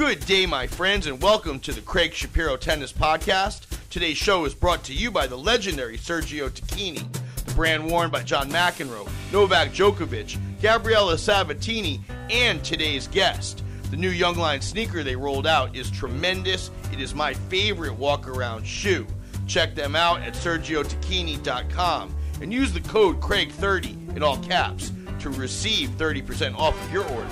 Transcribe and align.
Good 0.00 0.24
day, 0.24 0.46
my 0.46 0.66
friends, 0.66 1.06
and 1.06 1.20
welcome 1.20 1.60
to 1.60 1.72
the 1.72 1.82
Craig 1.82 2.14
Shapiro 2.14 2.56
Tennis 2.56 2.90
Podcast. 2.90 3.66
Today's 3.90 4.16
show 4.16 4.46
is 4.46 4.54
brought 4.54 4.82
to 4.84 4.94
you 4.94 5.10
by 5.10 5.26
the 5.26 5.36
legendary 5.36 5.98
Sergio 5.98 6.48
Tacchini, 6.48 7.06
the 7.44 7.52
brand 7.52 7.86
worn 7.86 8.08
by 8.08 8.22
John 8.22 8.50
McEnroe, 8.50 9.06
Novak 9.30 9.72
Djokovic, 9.72 10.38
Gabriela 10.62 11.18
Sabatini, 11.18 12.00
and 12.30 12.64
today's 12.64 13.08
guest. 13.08 13.62
The 13.90 13.96
new 13.98 14.08
Young 14.08 14.36
Youngline 14.36 14.62
sneaker 14.62 15.02
they 15.02 15.16
rolled 15.16 15.46
out 15.46 15.76
is 15.76 15.90
tremendous. 15.90 16.70
It 16.94 16.98
is 16.98 17.14
my 17.14 17.34
favorite 17.34 17.92
walk 17.92 18.26
around 18.26 18.66
shoe. 18.66 19.06
Check 19.46 19.74
them 19.74 19.94
out 19.94 20.22
at 20.22 20.32
sergiotacchini.com 20.32 22.16
and 22.40 22.50
use 22.50 22.72
the 22.72 22.80
code 22.80 23.20
Craig30 23.20 24.16
in 24.16 24.22
all 24.22 24.38
caps 24.38 24.92
to 25.18 25.28
receive 25.28 25.90
30% 25.90 26.56
off 26.56 26.82
of 26.86 26.90
your 26.90 27.04
order. 27.10 27.28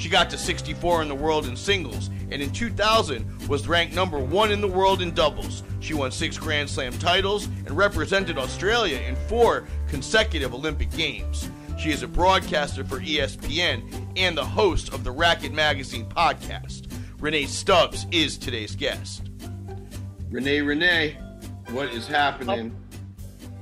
She 0.00 0.08
got 0.08 0.30
to 0.30 0.38
64 0.38 1.02
in 1.02 1.08
the 1.08 1.14
world 1.14 1.46
in 1.46 1.54
singles, 1.54 2.08
and 2.30 2.40
in 2.40 2.50
2000 2.52 3.48
was 3.48 3.68
ranked 3.68 3.94
number 3.94 4.18
one 4.18 4.50
in 4.50 4.62
the 4.62 4.66
world 4.66 5.02
in 5.02 5.12
doubles. 5.12 5.62
She 5.80 5.92
won 5.92 6.10
six 6.10 6.38
Grand 6.38 6.70
Slam 6.70 6.94
titles 6.94 7.48
and 7.66 7.72
represented 7.72 8.38
Australia 8.38 8.98
in 9.00 9.14
four 9.14 9.64
consecutive 9.88 10.54
Olympic 10.54 10.90
Games. 10.92 11.50
She 11.78 11.90
is 11.90 12.02
a 12.02 12.08
broadcaster 12.08 12.82
for 12.82 12.98
ESPN 13.00 14.10
and 14.16 14.38
the 14.38 14.44
host 14.44 14.90
of 14.94 15.04
the 15.04 15.12
Racquet 15.12 15.52
Magazine 15.52 16.08
podcast. 16.08 16.90
Rennae 17.18 17.44
Stubbs 17.44 18.06
is 18.10 18.38
today's 18.38 18.74
guest. 18.74 19.28
Rennae, 20.30 20.62
Rennae, 20.62 21.18
what 21.72 21.90
is 21.90 22.06
happening? 22.06 22.74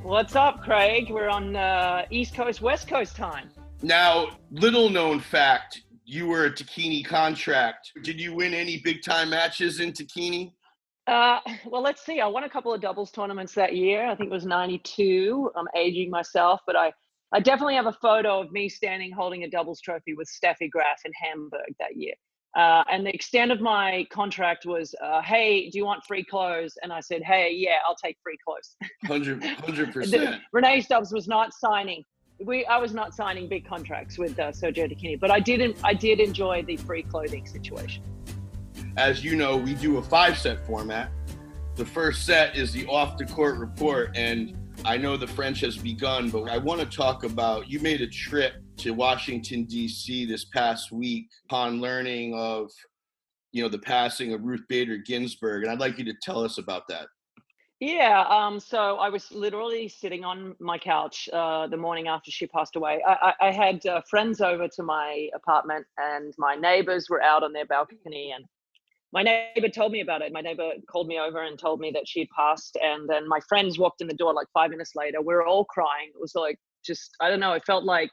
What's 0.05 0.37
up, 0.37 0.63
Craig? 0.63 1.11
We're 1.11 1.31
on 1.31 1.57
uh, 1.57 2.07
East 2.11 2.37
Coast, 2.37 2.61
West 2.61 2.87
Coast 2.87 3.17
time. 3.17 3.51
Now, 3.83 4.39
little 4.53 4.89
known 4.89 5.19
fact, 5.19 5.83
you 6.09 6.27
were 6.27 6.47
a 6.47 6.51
Tacchini 6.51 7.05
contract. 7.05 7.93
Did 8.03 8.19
you 8.19 8.35
win 8.35 8.55
any 8.55 8.79
big 8.79 9.03
time 9.03 9.29
matches 9.29 9.79
in 9.79 9.93
Tacchini? 9.93 10.53
Uh, 11.07 11.41
well, 11.67 11.83
let's 11.83 12.05
see. 12.05 12.19
I 12.21 12.27
won 12.27 12.45
a 12.45 12.49
couple 12.49 12.73
of 12.73 12.81
doubles 12.81 13.11
tournaments 13.11 13.55
that 13.55 13.77
year. 13.77 14.07
I 14.07 14.15
think 14.15 14.31
it 14.31 14.33
was 14.33 14.47
92. 14.47 15.51
I'm 15.55 15.67
aging 15.77 16.09
myself, 16.09 16.61
but 16.67 16.77
I, 16.77 16.93
I 17.33 17.41
definitely 17.41 17.75
have 17.75 17.87
a 17.87 17.93
photo 17.93 18.41
of 18.41 18.51
me 18.53 18.71
standing 18.71 19.13
holding 19.13 19.45
a 19.45 19.51
doubles 19.51 19.83
trophy 19.83 20.15
with 20.15 20.29
Steffi 20.29 20.71
Graf 20.71 20.97
in 21.05 21.13
Hamburg 21.13 21.75
that 21.79 21.95
year. 21.95 22.15
Uh, 22.57 22.85
and 22.91 23.05
the 23.05 23.15
extent 23.15 23.53
of 23.53 23.61
my 23.61 24.07
contract 24.11 24.65
was, 24.65 24.95
uh, 25.05 25.21
hey, 25.21 25.69
do 25.69 25.77
you 25.77 25.85
want 25.85 26.03
free 26.09 26.25
clothes? 26.25 26.73
And 26.83 26.91
I 26.91 27.01
said, 27.01 27.23
hey, 27.23 27.53
yeah, 27.55 27.77
I'll 27.87 27.97
take 28.03 28.17
free 28.23 28.39
clothes. 28.43 28.77
100 29.09 29.93
percent. 29.93 30.41
Rennae 30.55 30.83
Stubbs 30.83 31.13
was 31.13 31.29
not 31.29 31.53
signing 31.53 32.03
we 32.39 32.65
I 32.67 32.79
was 32.79 32.95
not 32.95 33.15
signing 33.15 33.49
big 33.49 33.67
contracts 33.67 34.19
with 34.19 34.39
uh, 34.39 34.53
Sergio 34.53 34.91
Tacchini, 34.91 35.19
but 35.19 35.31
I 35.31 35.41
didn't. 35.41 35.77
I 35.83 35.95
did 35.95 36.21
enjoy 36.21 36.63
the 36.63 36.77
free 36.77 37.03
clothing 37.03 37.47
situation. 37.47 38.03
As 38.97 39.25
you 39.25 39.37
know, 39.37 39.57
we 39.57 39.75
do 39.75 39.99
a 39.99 40.03
five 40.03 40.39
set 40.39 40.65
format. 40.67 41.11
The 41.75 41.85
first 41.85 42.27
set 42.27 42.57
is 42.57 42.73
the 42.73 42.87
off 42.87 43.17
the 43.17 43.27
court 43.27 43.59
report, 43.59 44.17
and 44.17 44.57
I 44.85 44.97
know 44.97 45.17
the 45.17 45.27
French 45.27 45.61
has 45.61 45.77
begun, 45.77 46.31
but 46.31 46.45
I 46.45 46.59
want 46.59 46.81
to 46.81 46.87
talk 46.87 47.25
about 47.25 47.69
you 47.69 47.81
made 47.81 48.01
a 48.01 48.07
trip 48.07 48.55
to 48.79 48.93
Washington 48.93 49.65
D.C. 49.65 50.25
this 50.27 50.45
past 50.47 50.93
week 50.93 51.29
upon 51.47 51.81
learning 51.81 52.35
of 52.35 52.71
you 53.51 53.63
know 53.63 53.69
the 53.69 53.79
passing 53.79 54.33
of 54.33 54.45
Ruth 54.45 54.65
Bader 54.69 54.99
Ginsburg, 54.99 55.65
and 55.65 55.73
I'd 55.73 55.81
like 55.81 55.99
you 55.99 56.05
to 56.05 56.15
tell 56.23 56.45
us 56.45 56.59
about 56.59 56.83
that. 56.89 57.07
Yeah, 57.81 58.25
um, 58.29 58.59
so 58.59 58.97
I 58.97 59.09
was 59.09 59.31
literally 59.31 59.89
sitting 59.89 60.25
on 60.25 60.57
my 60.59 60.79
couch 60.79 61.29
uh, 61.33 61.69
the 61.69 61.77
morning 61.77 62.09
after 62.09 62.31
she 62.33 62.49
passed 62.49 62.75
away. 62.75 63.01
I, 63.07 63.33
I, 63.41 63.49
I 63.49 63.53
had 63.53 63.87
uh, 63.87 64.01
friends 64.11 64.41
over 64.41 64.67
to 64.67 64.83
my 64.83 65.29
apartment, 65.33 65.87
and 65.97 66.35
my 66.39 66.57
neighbors 66.57 67.07
were 67.09 67.23
out 67.23 67.45
on 67.45 67.53
their 67.53 67.67
balcony. 67.67 68.33
And 68.35 68.45
my 69.13 69.23
neighbor 69.23 69.69
told 69.69 69.93
me 69.93 70.01
about 70.01 70.23
it. 70.23 70.33
My 70.33 70.41
neighbor 70.41 70.73
called 70.91 71.07
me 71.07 71.21
over 71.21 71.45
and 71.45 71.57
told 71.57 71.79
me 71.79 71.93
that 71.93 72.09
she 72.09 72.19
had 72.21 72.29
passed. 72.37 72.77
And 72.83 73.09
then 73.09 73.29
my 73.29 73.39
friends 73.49 73.79
walked 73.79 74.01
in 74.01 74.09
the 74.09 74.15
door 74.15 74.35
like 74.35 74.49
five 74.53 74.71
minutes 74.71 74.97
later. 74.97 75.21
We 75.21 75.35
were 75.35 75.47
all 75.47 75.65
crying. 75.65 76.09
It 76.09 76.21
was 76.21 76.35
like 76.35 76.59
just 76.85 77.13
I 77.21 77.31
don't 77.31 77.41
know. 77.41 77.53
It 77.53 77.65
felt 77.65 77.85
like 77.85 78.11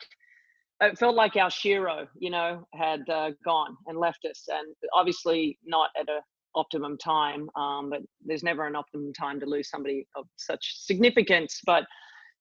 it 0.80 1.00
felt 1.00 1.16
like 1.16 1.38
our 1.38 1.50
shero, 1.50 2.08
you 2.20 2.30
know, 2.30 2.68
had 2.76 3.10
uh, 3.10 3.32
gone 3.44 3.78
and 3.88 3.98
left 3.98 4.26
us, 4.30 4.44
and 4.48 4.76
obviously 4.94 5.58
not 5.66 5.90
at 6.00 6.08
a 6.08 6.20
optimum 6.56 6.98
time, 6.98 7.50
um, 7.56 7.90
but 7.90 8.02
there's 8.26 8.44
never 8.44 8.66
an 8.68 8.76
optimum 8.76 9.14
time 9.14 9.40
to 9.40 9.46
lose 9.46 9.70
somebody 9.70 10.08
of 10.16 10.26
such 10.38 10.78
significance. 10.80 11.62
But 11.66 11.86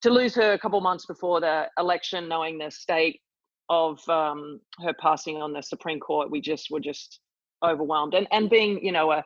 to 0.01 0.09
lose 0.09 0.35
her 0.35 0.53
a 0.53 0.59
couple 0.59 0.79
months 0.81 1.05
before 1.05 1.39
the 1.41 1.67
election, 1.77 2.27
knowing 2.27 2.57
the 2.57 2.71
state 2.71 3.21
of 3.69 3.99
um, 4.09 4.59
her 4.83 4.93
passing 4.99 5.41
on 5.41 5.53
the 5.53 5.61
Supreme 5.61 5.99
Court, 5.99 6.29
we 6.29 6.41
just 6.41 6.69
were 6.69 6.79
just 6.79 7.19
overwhelmed. 7.63 8.13
And 8.13 8.27
and 8.31 8.49
being 8.49 8.83
you 8.83 8.91
know 8.91 9.11
a 9.11 9.23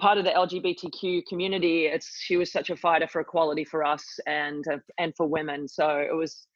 part 0.00 0.18
of 0.18 0.24
the 0.24 0.30
LGBTQ 0.30 1.26
community, 1.26 1.86
it's 1.86 2.18
she 2.20 2.36
was 2.36 2.50
such 2.50 2.70
a 2.70 2.76
fighter 2.76 3.06
for 3.06 3.20
equality 3.20 3.64
for 3.64 3.84
us 3.84 4.04
and 4.26 4.64
uh, 4.72 4.78
and 4.98 5.14
for 5.16 5.26
women. 5.26 5.68
So 5.68 5.98
it 5.98 6.14
was 6.14 6.46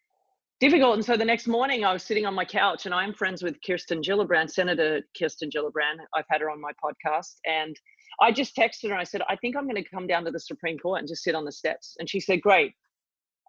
difficult. 0.60 0.94
And 0.94 1.04
so 1.04 1.16
the 1.16 1.24
next 1.24 1.46
morning, 1.46 1.84
I 1.84 1.92
was 1.92 2.02
sitting 2.02 2.26
on 2.26 2.34
my 2.34 2.44
couch, 2.44 2.86
and 2.86 2.94
I'm 2.94 3.12
friends 3.12 3.42
with 3.42 3.56
Kirsten 3.64 4.00
Gillibrand, 4.02 4.50
Senator 4.50 5.02
Kirsten 5.18 5.50
Gillibrand. 5.50 5.98
I've 6.14 6.24
had 6.28 6.40
her 6.40 6.50
on 6.50 6.60
my 6.60 6.72
podcast, 6.82 7.36
and 7.46 7.78
I 8.20 8.32
just 8.32 8.56
texted 8.56 8.88
her. 8.88 8.92
and 8.92 9.00
I 9.00 9.04
said, 9.04 9.22
I 9.28 9.36
think 9.36 9.56
I'm 9.56 9.68
going 9.68 9.82
to 9.82 9.88
come 9.88 10.06
down 10.06 10.24
to 10.24 10.30
the 10.30 10.40
Supreme 10.40 10.78
Court 10.78 11.00
and 11.00 11.08
just 11.08 11.22
sit 11.22 11.34
on 11.34 11.44
the 11.44 11.52
steps. 11.52 11.96
And 11.98 12.08
she 12.08 12.20
said, 12.20 12.40
Great. 12.42 12.72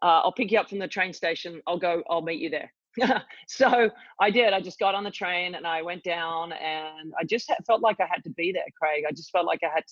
Uh, 0.02 0.22
I'll 0.24 0.32
pick 0.32 0.52
you 0.52 0.60
up 0.60 0.70
from 0.70 0.80
the 0.80 0.88
train 0.88 1.12
station. 1.12 1.62
I'll 1.68 1.80
go. 1.80 2.04
I'll 2.10 2.22
meet 2.22 2.40
you 2.40 2.50
there. 2.50 2.72
so 3.48 3.90
I 4.20 4.32
did. 4.32 4.54
I 4.54 4.62
just 4.62 4.80
got 4.80 4.96
on 4.96 5.04
the 5.04 5.12
train 5.12 5.56
and 5.56 5.68
I 5.68 5.82
went 5.82 6.04
down, 6.04 6.54
and 6.54 7.14
I 7.20 7.24
just 7.26 7.52
felt 7.66 7.82
like 7.82 8.00
I 8.00 8.08
had 8.10 8.24
to 8.24 8.30
be 8.30 8.52
there, 8.52 8.64
Craig. 8.80 9.04
I 9.08 9.12
just 9.12 9.32
felt 9.32 9.46
like 9.46 9.62
I 9.64 9.70
had 9.74 9.84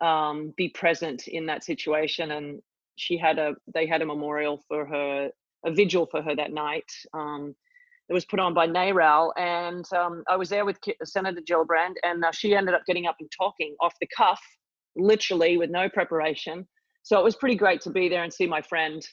to 0.00 0.06
um, 0.06 0.52
be 0.56 0.68
present 0.68 1.28
in 1.28 1.46
that 1.46 1.64
situation. 1.64 2.32
And 2.32 2.60
she 2.96 3.16
had 3.16 3.38
a. 3.38 3.54
They 3.72 3.86
had 3.86 4.02
a 4.02 4.06
memorial 4.06 4.62
for 4.68 4.84
her 4.86 5.30
a 5.66 5.72
vigil 5.72 6.06
for 6.06 6.22
her 6.22 6.34
that 6.34 6.52
night. 6.52 6.90
Um, 7.12 7.54
it 8.08 8.12
was 8.12 8.24
put 8.24 8.38
on 8.38 8.54
by 8.54 8.68
NARAL, 8.68 9.32
and 9.36 9.84
um, 9.92 10.22
I 10.28 10.36
was 10.36 10.48
there 10.48 10.64
with 10.64 10.78
Senator 11.04 11.40
Gillibrand, 11.40 11.94
and 12.04 12.24
uh, 12.24 12.30
she 12.30 12.54
ended 12.54 12.74
up 12.74 12.82
getting 12.86 13.06
up 13.06 13.16
and 13.18 13.28
talking 13.36 13.74
off 13.80 13.94
the 14.00 14.06
cuff, 14.16 14.40
literally 14.94 15.58
with 15.58 15.70
no 15.70 15.88
preparation. 15.88 16.66
So 17.02 17.18
it 17.18 17.24
was 17.24 17.34
pretty 17.34 17.56
great 17.56 17.80
to 17.82 17.90
be 17.90 18.08
there 18.08 18.22
and 18.22 18.32
see 18.32 18.46
my 18.46 18.62
friend 18.62 19.04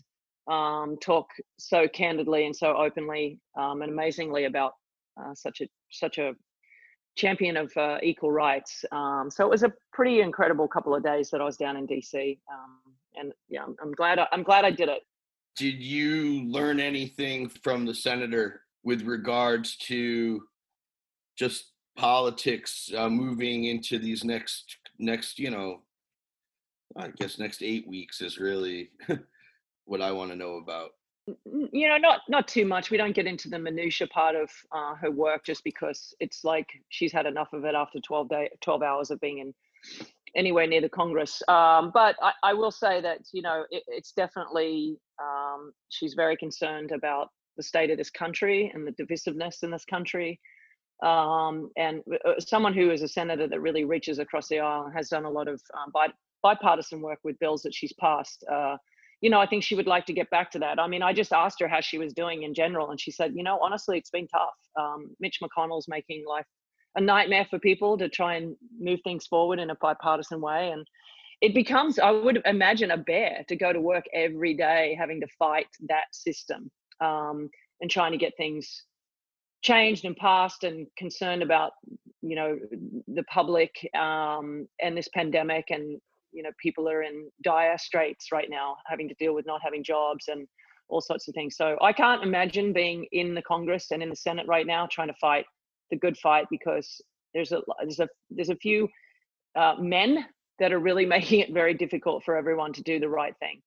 um, 0.50 0.98
talk 1.02 1.28
so 1.58 1.88
candidly 1.88 2.46
and 2.46 2.56
so 2.56 2.76
openly 2.76 3.40
um, 3.58 3.82
and 3.82 3.92
amazingly 3.92 4.46
about 4.46 4.74
uh, 5.20 5.34
such 5.34 5.62
a 5.62 5.68
such 5.92 6.18
a 6.18 6.34
champion 7.16 7.56
of 7.58 7.72
uh, 7.78 7.98
equal 8.04 8.32
rights. 8.32 8.84
Um, 8.92 9.30
so 9.30 9.46
it 9.46 9.50
was 9.50 9.64
a 9.64 9.74
pretty 9.92 10.22
incredible 10.22 10.68
couple 10.68 10.94
of 10.96 11.04
days 11.04 11.30
that 11.32 11.42
I 11.42 11.46
was 11.46 11.58
down 11.58 11.78
in 11.78 11.88
DC, 11.88 12.38
um, 12.52 12.80
and 13.16 13.34
yeah, 13.50 13.64
I'm, 13.64 13.76
I'm 13.82 13.92
glad 13.92 14.20
I, 14.20 14.28
I'm 14.32 14.44
glad 14.44 14.66
I 14.66 14.72
did 14.72 14.90
it 14.90 15.02
did 15.56 15.82
you 15.82 16.44
learn 16.46 16.80
anything 16.80 17.50
from 17.50 17.86
the 17.86 17.94
senator 17.94 18.62
with 18.84 19.04
regards 19.04 19.78
to 19.78 20.42
just 21.38 21.72
politics 21.96 22.92
uh, 22.98 23.10
moving 23.10 23.66
into 23.66 24.00
these 24.00 24.24
next 24.24 24.78
next 25.00 25.38
you 25.38 25.52
know 25.52 25.82
i 26.98 27.08
guess 27.18 27.38
next 27.38 27.62
eight 27.62 27.88
weeks 27.88 28.22
is 28.22 28.40
really 28.40 28.90
what 29.86 30.02
i 30.02 30.12
want 30.12 30.32
to 30.32 30.38
know 30.38 30.56
about? 30.56 30.92
You 31.46 31.88
know 31.88 31.98
not 31.98 32.22
not 32.28 32.50
too 32.50 32.66
much. 32.66 32.92
We 32.92 32.98
don't 32.98 33.16
get 33.16 33.28
into 33.28 33.50
the 33.50 33.58
minutia 33.58 34.08
part 34.08 34.36
of 34.36 34.50
uh, 34.74 34.96
her 34.96 35.10
work 35.10 35.46
just 35.46 35.64
because 35.64 36.14
it's 36.20 36.44
like 36.44 36.68
she's 36.90 37.14
had 37.14 37.26
enough 37.26 37.54
of 37.54 37.64
it 37.64 37.76
after 37.76 38.02
12 38.02 38.28
day 38.28 38.50
12 38.60 38.84
hours 38.84 39.10
of 39.10 39.22
being 39.22 39.40
in 39.40 39.54
anywhere 40.36 40.68
near 40.68 40.82
the 40.82 40.90
Congress. 40.90 41.42
Um, 41.48 41.92
but 41.94 42.16
I, 42.22 42.34
I, 42.44 42.54
will 42.54 42.72
say 42.72 43.02
that 43.02 43.20
you 43.32 43.42
know 43.42 43.66
it, 43.70 43.84
it's 43.88 44.12
definitely 44.14 44.98
um, 45.22 45.72
she's 45.90 46.14
very 46.14 46.36
concerned 46.38 46.92
about 46.92 47.30
the 47.58 47.64
state 47.64 47.92
of 47.92 47.98
this 47.98 48.10
country 48.10 48.72
and 48.74 48.88
the 48.88 48.92
divisiveness 48.92 49.64
in 49.64 49.72
this 49.72 49.86
country. 49.86 50.40
Um, 51.04 51.70
and 51.78 52.02
uh, 52.26 52.40
someone 52.40 52.74
who 52.74 52.92
is 52.92 53.02
a 53.02 53.08
senator 53.08 53.48
that 53.48 53.60
really 53.60 53.84
reaches 53.84 54.20
across 54.20 54.48
the 54.48 54.60
aisle 54.60 54.90
has 54.96 55.10
done 55.10 55.26
a 55.26 55.30
lot 55.30 55.48
of 55.48 55.62
um, 55.78 55.92
bi- 55.94 56.14
bipartisan 56.42 57.02
work 57.02 57.20
with 57.24 57.38
bills 57.40 57.62
that 57.64 57.74
she's 57.74 57.94
passed. 58.00 58.44
Uh, 58.52 58.78
you 59.22 59.30
know, 59.30 59.40
I 59.40 59.46
think 59.46 59.64
she 59.64 59.76
would 59.76 59.88
like 59.88 60.06
to 60.08 60.14
get 60.14 60.30
back 60.30 60.52
to 60.52 60.60
that. 60.60 60.80
I 60.80 60.88
mean, 60.88 61.02
I 61.02 61.14
just 61.14 61.32
asked 61.32 61.60
her 61.62 61.68
how 61.68 61.82
she 61.82 61.98
was 61.98 62.14
doing 62.14 62.44
in 62.44 62.54
general, 62.54 62.92
and 62.92 63.00
she 63.00 63.12
said, 63.12 63.34
you 63.36 63.44
know, 63.44 63.58
honestly, 63.62 63.98
it's 63.98 64.10
been 64.10 64.28
tough. 64.28 64.54
Um, 64.78 65.16
Mitch 65.20 65.40
McConnell's 65.42 65.88
making 65.88 66.26
life 66.28 66.46
a 66.96 67.02
nightmare 67.02 67.48
for 67.50 67.60
people 67.60 67.98
to 67.98 68.10
try 68.10 68.36
and 68.36 68.56
move 68.80 69.00
things 69.04 69.26
forward 69.26 69.60
in 69.60 69.70
a 69.70 69.76
bipartisan 69.76 70.42
way. 70.42 70.72
And 70.72 70.86
it 71.42 71.54
becomes, 71.54 72.00
I 72.00 72.12
would 72.12 72.42
imagine, 72.46 72.92
a 72.92 72.98
bear 72.98 73.44
to 73.48 73.56
go 73.56 73.74
to 73.74 73.82
work 73.82 74.06
every 74.14 74.54
day 74.54 74.96
having 74.98 75.20
to 75.22 75.28
fight 75.40 75.68
that 75.90 76.06
system 76.12 76.72
um, 77.02 77.50
and 77.82 77.90
trying 77.90 78.12
to 78.12 78.18
get 78.18 78.34
things 78.38 78.86
changed 79.62 80.06
and 80.06 80.16
passed 80.16 80.64
and 80.64 80.88
concerned 80.98 81.42
about, 81.42 81.72
you 82.22 82.36
know, 82.36 82.58
the 83.08 83.24
public 83.24 83.72
um, 83.98 84.68
and 84.82 84.96
this 84.96 85.10
pandemic. 85.14 85.66
And, 85.70 86.00
you 86.32 86.44
know, 86.44 86.52
people 86.62 86.88
are 86.88 87.04
in 87.04 87.30
dire 87.44 87.78
straits 87.78 88.32
right 88.32 88.50
now, 88.50 88.76
having 88.86 89.10
to 89.10 89.16
deal 89.16 89.34
with 89.34 89.46
not 89.46 89.62
having 89.64 89.84
jobs 89.84 90.26
and 90.28 90.48
all 90.90 91.02
sorts 91.02 91.28
of 91.28 91.34
things. 91.34 91.56
So 91.58 91.78
I 91.82 91.92
can't 91.92 92.24
imagine 92.24 92.72
being 92.72 93.06
in 93.12 93.34
the 93.34 93.42
Congress 93.42 93.88
and 93.92 94.04
in 94.04 94.10
the 94.10 94.16
Senate 94.16 94.48
right 94.48 94.68
now 94.68 94.88
trying 94.90 95.08
to 95.08 95.16
fight 95.20 95.46
the 95.90 95.98
good 95.98 96.18
fight 96.18 96.48
because 96.50 97.02
There's 97.34 97.52
a 97.52 97.62
there's 97.82 98.00
a 98.00 98.08
there's 98.30 98.50
a 98.50 98.56
few 98.56 98.90
uh, 99.56 99.76
men 99.80 100.26
that 100.60 100.72
are 100.72 100.80
really 100.80 101.06
making 101.18 101.40
it 101.40 101.54
very 101.54 101.74
difficult 101.74 102.24
for 102.24 102.36
everyone 102.36 102.74
to 102.74 102.84
do 102.84 103.00
the 103.00 103.10
right 103.10 103.36
thing. 103.40 103.62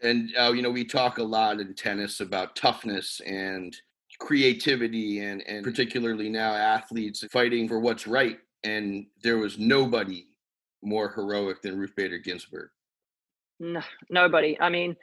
And 0.00 0.30
uh, 0.38 0.52
you 0.52 0.62
know, 0.62 0.70
we 0.70 0.84
talk 0.84 1.18
a 1.18 1.22
lot 1.22 1.60
in 1.60 1.74
tennis 1.74 2.20
about 2.20 2.54
toughness 2.54 3.20
and 3.26 3.76
creativity, 4.20 5.20
and 5.20 5.42
and 5.46 5.64
particularly 5.64 6.28
now 6.28 6.54
athletes 6.54 7.24
fighting 7.32 7.68
for 7.68 7.80
what's 7.80 8.06
right. 8.06 8.38
And 8.64 9.06
there 9.22 9.38
was 9.38 9.58
nobody 9.58 10.26
more 10.82 11.10
heroic 11.10 11.62
than 11.62 11.78
Ruth 11.78 11.94
Bader 11.96 12.18
Ginsburg. 12.18 12.70
No, 13.60 13.82
nobody. 14.10 14.56
I 14.60 14.68
mean, 14.68 14.96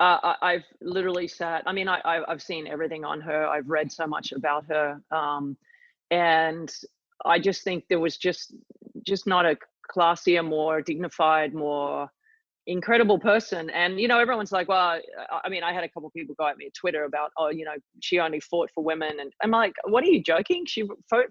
uh, 0.00 0.34
I, 0.42 0.52
have 0.54 0.64
literally 0.80 1.28
sat. 1.28 1.62
I 1.66 1.72
mean, 1.72 1.88
I, 1.88 2.00
I've 2.04 2.42
seen 2.42 2.66
everything 2.66 3.04
on 3.04 3.20
her. 3.20 3.46
I've 3.46 3.68
read 3.68 3.92
so 3.92 4.06
much 4.06 4.32
about 4.32 4.66
her, 4.66 5.00
um, 5.12 5.56
and 6.10 6.72
I 7.24 7.38
just 7.38 7.62
think 7.62 7.84
there 7.88 8.00
was 8.00 8.16
just 8.16 8.54
just 9.06 9.26
not 9.26 9.46
a 9.46 9.56
classier, 9.94 10.44
more 10.44 10.80
dignified, 10.82 11.54
more 11.54 12.08
incredible 12.66 13.18
person. 13.20 13.70
And 13.70 14.00
you 14.00 14.08
know, 14.08 14.18
everyone's 14.18 14.50
like, 14.50 14.68
well, 14.68 14.98
I 15.44 15.48
mean, 15.48 15.62
I 15.62 15.72
had 15.72 15.84
a 15.84 15.88
couple 15.88 16.10
people 16.10 16.34
go 16.36 16.48
at 16.48 16.56
me 16.56 16.66
at 16.66 16.74
Twitter 16.74 17.04
about, 17.04 17.30
oh, 17.38 17.50
you 17.50 17.64
know, 17.64 17.74
she 18.00 18.18
only 18.18 18.40
fought 18.40 18.70
for 18.74 18.82
women, 18.82 19.20
and 19.20 19.32
I'm 19.44 19.52
like, 19.52 19.74
what 19.84 20.02
are 20.02 20.08
you 20.08 20.22
joking? 20.22 20.64
She 20.66 20.88
fought. 21.08 21.26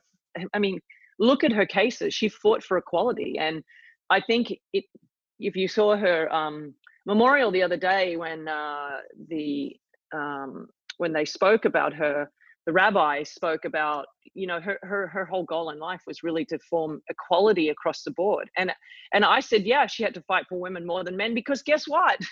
I 0.54 0.60
mean, 0.60 0.80
look 1.20 1.44
at 1.44 1.52
her 1.52 1.66
cases. 1.66 2.14
She 2.14 2.30
fought 2.30 2.64
for 2.64 2.78
equality, 2.78 3.38
and 3.38 3.62
I 4.10 4.22
think 4.22 4.54
it. 4.72 4.86
If 5.40 5.58
you 5.58 5.68
saw 5.68 5.98
her 5.98 6.34
um, 6.34 6.74
memorial 7.06 7.52
the 7.52 7.64
other 7.64 7.78
day 7.78 8.16
when 8.16 8.48
uh, 8.48 8.98
the 9.30 9.76
um, 10.14 10.68
when 10.98 11.14
they 11.14 11.26
spoke 11.26 11.66
about 11.66 11.94
her, 11.94 12.30
the 12.66 12.74
rabbi 12.74 13.24
spoke 13.24 13.66
about 13.66 14.06
you 14.34 14.48
know 14.48 14.60
her, 14.60 14.80
her 14.84 15.08
her 15.08 15.26
whole 15.26 15.44
goal 15.44 15.70
in 15.70 15.80
life 15.80 16.02
was 16.08 16.24
really 16.24 16.46
to 16.46 16.60
form 16.70 17.02
equality 17.10 17.70
across 17.70 18.04
the 18.04 18.12
board. 18.12 18.50
And 18.58 18.72
and 19.14 19.26
i 19.26 19.40
said 19.40 19.64
yeah 19.64 19.86
she 19.86 20.04
had 20.04 20.14
to 20.14 20.22
fight 20.22 20.46
for 20.48 20.60
women 20.60 20.86
more 20.86 21.04
than 21.04 21.18
men 21.18 21.34
because 21.34 21.62
guess 21.62 21.86
what? 21.88 22.20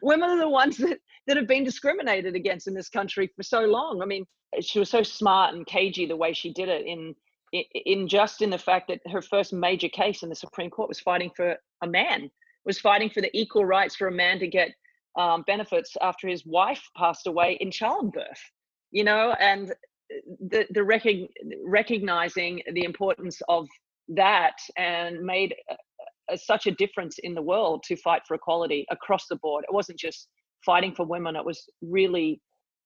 Women 0.00 0.30
are 0.30 0.38
the 0.38 0.48
ones 0.48 0.76
that 0.76 0.98
that 1.26 1.36
have 1.36 1.48
been 1.48 1.64
discriminated 1.64 2.36
against 2.36 2.68
in 2.68 2.74
this 2.74 2.88
country 2.88 3.28
for 3.34 3.42
so 3.42 3.62
long. 3.62 4.00
I 4.02 4.06
mean 4.06 4.24
she 4.60 4.78
was 4.78 4.90
so 4.90 5.02
smart 5.02 5.54
and 5.54 5.66
cagey 5.66 6.06
the 6.06 6.16
way 6.16 6.32
she 6.32 6.52
did 6.52 6.68
it 6.68 6.86
in 6.86 7.14
in 7.52 8.08
just 8.08 8.42
in 8.42 8.50
the 8.50 8.58
fact 8.58 8.88
that 8.88 9.00
her 9.10 9.22
first 9.22 9.52
major 9.52 9.88
case 9.88 10.22
in 10.22 10.28
the 10.28 10.34
supreme 10.34 10.68
court 10.68 10.88
was 10.88 11.00
fighting 11.00 11.30
for 11.34 11.56
a 11.82 11.86
man 11.86 12.30
was 12.66 12.78
fighting 12.78 13.08
for 13.08 13.22
the 13.22 13.34
equal 13.38 13.64
rights 13.64 13.96
for 13.96 14.08
a 14.08 14.12
man 14.12 14.38
to 14.40 14.46
get 14.46 14.70
um, 15.16 15.44
benefits 15.46 15.96
after 16.02 16.28
his 16.28 16.44
wife 16.44 16.82
passed 16.96 17.26
away 17.26 17.56
in 17.60 17.70
childbirth 17.70 18.42
you 18.90 19.04
know? 19.04 19.34
And 19.40 19.72
the 20.48 20.66
the 20.70 20.84
rec- 20.84 21.28
recognizing 21.64 22.62
the 22.72 22.84
importance 22.84 23.40
of 23.48 23.66
that 24.08 24.56
and 24.76 25.20
made 25.20 25.54
a, 25.70 26.34
a, 26.34 26.38
such 26.38 26.66
a 26.66 26.70
difference 26.72 27.18
in 27.22 27.34
the 27.34 27.42
world 27.42 27.82
to 27.88 27.96
fight 27.96 28.22
for 28.26 28.34
equality 28.34 28.86
across 28.90 29.26
the 29.28 29.36
board. 29.36 29.64
It 29.68 29.74
wasn't 29.74 29.98
just 29.98 30.28
fighting 30.64 30.94
for 30.94 31.04
women 31.04 31.36
it 31.36 31.44
was 31.44 31.64
really 31.82 32.40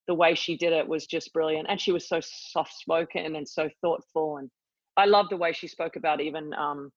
the 0.08 0.14
way 0.14 0.34
she 0.34 0.56
did 0.56 0.72
it 0.72 0.88
was 0.88 1.06
just 1.06 1.32
brilliant. 1.32 1.66
And 1.70 1.80
she 1.80 1.92
was 1.92 2.08
so 2.08 2.20
soft 2.22 2.72
spoken 2.74 3.36
and 3.36 3.48
so 3.48 3.68
thoughtful 3.80 4.38
and 4.38 4.50
i 4.96 5.04
love 5.04 5.26
the 5.30 5.36
way 5.36 5.52
she 5.52 5.68
spoke 5.68 5.94
about 5.96 6.20
even 6.20 6.52
um, 6.54 6.90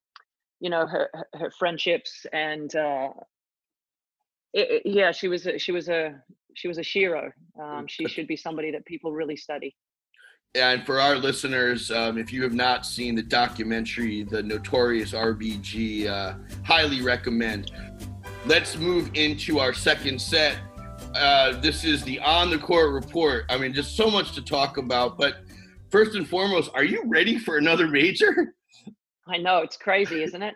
you 0.59 0.69
know 0.69 0.85
her 0.88 1.09
her 1.33 1.51
friendships 1.51 2.25
and 2.33 2.75
uh, 2.75 3.09
it, 4.53 4.71
it, 4.71 4.81
yeah 4.85 5.11
she 5.11 5.27
was 5.27 5.45
a, 5.45 5.57
she 5.57 5.71
was 5.71 5.89
a 5.89 6.15
she 6.55 6.67
was 6.67 6.77
a 6.77 6.81
shero 6.81 7.31
um, 7.61 7.88
she 7.88 8.07
should 8.07 8.27
be 8.27 8.35
somebody 8.35 8.71
that 8.71 8.85
people 8.85 9.11
really 9.11 9.35
study 9.35 9.75
and 10.55 10.85
for 10.85 11.00
our 11.00 11.15
listeners, 11.15 11.89
um, 11.89 12.19
if 12.19 12.31
you 12.31 12.44
have 12.44 12.53
not 12.53 12.85
seen 12.85 13.15
the 13.15 13.23
documentary, 13.23 14.21
The 14.21 14.44
Notorious 14.44 15.11
RBG, 15.11 16.05
uh, 16.05 16.35
highly 16.63 17.01
recommend. 17.01 17.71
Let's 18.45 18.77
move 18.77 19.09
into 19.15 19.57
our 19.57 19.73
second 19.73 20.21
set. 20.21 20.57
Uh, 21.15 21.59
this 21.59 21.83
is 21.83 22.03
the 22.03 22.19
on 22.19 22.51
the 22.51 22.59
court 22.59 22.94
report. 22.94 23.45
I 23.49 23.57
mean, 23.57 23.73
just 23.73 23.95
so 23.97 24.11
much 24.11 24.33
to 24.33 24.44
talk 24.44 24.77
about. 24.77 25.17
But 25.17 25.38
first 25.89 26.15
and 26.15 26.27
foremost, 26.27 26.69
are 26.75 26.83
you 26.83 27.01
ready 27.07 27.39
for 27.39 27.57
another 27.57 27.88
major? 27.88 28.53
I 29.27 29.37
know 29.37 29.59
it's 29.59 29.77
crazy, 29.77 30.23
isn't 30.23 30.41
it? 30.41 30.55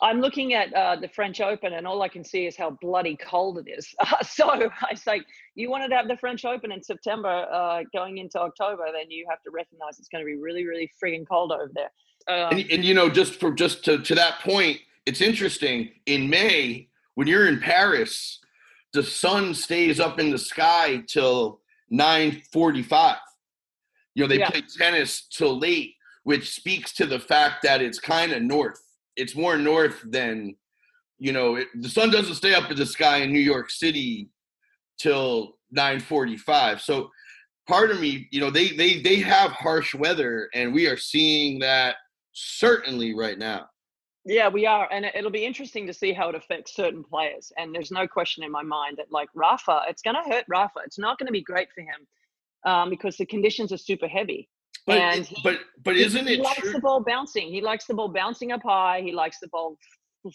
I'm 0.00 0.20
looking 0.20 0.54
at 0.54 0.72
uh, 0.74 0.96
the 0.96 1.08
French 1.08 1.40
Open, 1.40 1.72
and 1.72 1.86
all 1.86 2.02
I 2.02 2.08
can 2.08 2.22
see 2.22 2.46
is 2.46 2.56
how 2.56 2.78
bloody 2.80 3.16
cold 3.16 3.58
it 3.58 3.66
is. 3.68 3.94
Uh, 4.00 4.22
so 4.22 4.48
I 4.48 4.94
say, 4.94 5.22
you 5.54 5.70
wanted 5.70 5.88
to 5.88 5.96
have 5.96 6.06
the 6.06 6.16
French 6.16 6.44
Open 6.44 6.70
in 6.70 6.82
September, 6.82 7.46
uh, 7.52 7.82
going 7.92 8.18
into 8.18 8.38
October, 8.40 8.84
then 8.92 9.10
you 9.10 9.26
have 9.28 9.42
to 9.42 9.50
recognize 9.50 9.98
it's 9.98 10.08
going 10.08 10.22
to 10.22 10.26
be 10.26 10.36
really, 10.36 10.66
really 10.66 10.90
frigging 11.02 11.26
cold 11.28 11.50
over 11.50 11.70
there. 11.74 11.90
Um, 12.28 12.58
and, 12.58 12.70
and, 12.70 12.84
you 12.84 12.94
know, 12.94 13.08
just 13.08 13.40
for 13.40 13.52
just 13.52 13.84
to, 13.86 13.98
to 13.98 14.14
that 14.14 14.40
point, 14.40 14.78
it's 15.04 15.20
interesting. 15.20 15.90
In 16.06 16.30
May, 16.30 16.88
when 17.14 17.26
you're 17.26 17.48
in 17.48 17.58
Paris, 17.58 18.40
the 18.92 19.02
sun 19.02 19.54
stays 19.54 19.98
up 19.98 20.20
in 20.20 20.30
the 20.30 20.38
sky 20.38 21.02
till 21.06 21.60
9:45. 21.92 23.16
You 24.14 24.24
know, 24.24 24.28
they 24.28 24.38
yeah. 24.38 24.50
play 24.50 24.62
tennis 24.62 25.22
till 25.30 25.58
late 25.58 25.94
which 26.28 26.54
speaks 26.54 26.92
to 26.92 27.06
the 27.06 27.18
fact 27.18 27.62
that 27.62 27.80
it's 27.80 27.98
kind 27.98 28.32
of 28.32 28.42
north. 28.42 28.82
It's 29.16 29.34
more 29.34 29.56
north 29.56 29.98
than, 30.04 30.54
you 31.16 31.32
know, 31.32 31.56
it, 31.56 31.68
the 31.80 31.88
sun 31.88 32.10
doesn't 32.10 32.34
stay 32.34 32.52
up 32.52 32.70
in 32.70 32.76
the 32.76 32.84
sky 32.84 33.22
in 33.22 33.32
New 33.32 33.38
York 33.38 33.70
City 33.70 34.28
till 34.98 35.54
9:45. 35.74 36.82
So 36.82 37.08
part 37.66 37.90
of 37.90 37.98
me, 37.98 38.28
you 38.30 38.40
know, 38.40 38.50
they 38.50 38.68
they 38.72 39.00
they 39.00 39.16
have 39.20 39.52
harsh 39.52 39.94
weather, 39.94 40.50
and 40.52 40.74
we 40.74 40.86
are 40.86 40.98
seeing 40.98 41.60
that 41.60 41.96
certainly 42.34 43.14
right 43.14 43.38
now. 43.38 43.64
Yeah, 44.26 44.48
we 44.48 44.66
are, 44.66 44.86
and 44.92 45.06
it'll 45.06 45.30
be 45.30 45.46
interesting 45.46 45.86
to 45.86 45.94
see 45.94 46.12
how 46.12 46.28
it 46.28 46.34
affects 46.34 46.76
certain 46.76 47.02
players. 47.02 47.50
And 47.56 47.74
there's 47.74 47.90
no 47.90 48.06
question 48.06 48.44
in 48.44 48.52
my 48.52 48.62
mind 48.62 48.98
that, 48.98 49.10
like 49.10 49.30
Rafa, 49.34 49.84
it's 49.88 50.02
going 50.02 50.16
to 50.22 50.30
hurt 50.30 50.44
Rafa. 50.46 50.80
It's 50.84 50.98
not 50.98 51.18
going 51.18 51.28
to 51.28 51.32
be 51.32 51.42
great 51.42 51.68
for 51.74 51.80
him 51.80 52.06
um, 52.70 52.90
because 52.90 53.16
the 53.16 53.24
conditions 53.24 53.72
are 53.72 53.78
super 53.78 54.08
heavy. 54.08 54.50
But 54.88 54.98
and 54.98 55.26
he, 55.26 55.36
but 55.44 55.58
but 55.84 55.96
isn't 55.96 56.26
he, 56.26 56.32
it? 56.32 56.36
He 56.38 56.42
likes 56.42 56.60
true? 56.60 56.72
the 56.72 56.80
ball 56.80 57.00
bouncing. 57.00 57.52
He 57.52 57.60
likes 57.60 57.84
the 57.84 57.92
ball 57.92 58.08
bouncing 58.08 58.52
up 58.52 58.62
high. 58.64 59.02
He 59.04 59.12
likes 59.12 59.38
the 59.38 59.48
ball 59.48 59.76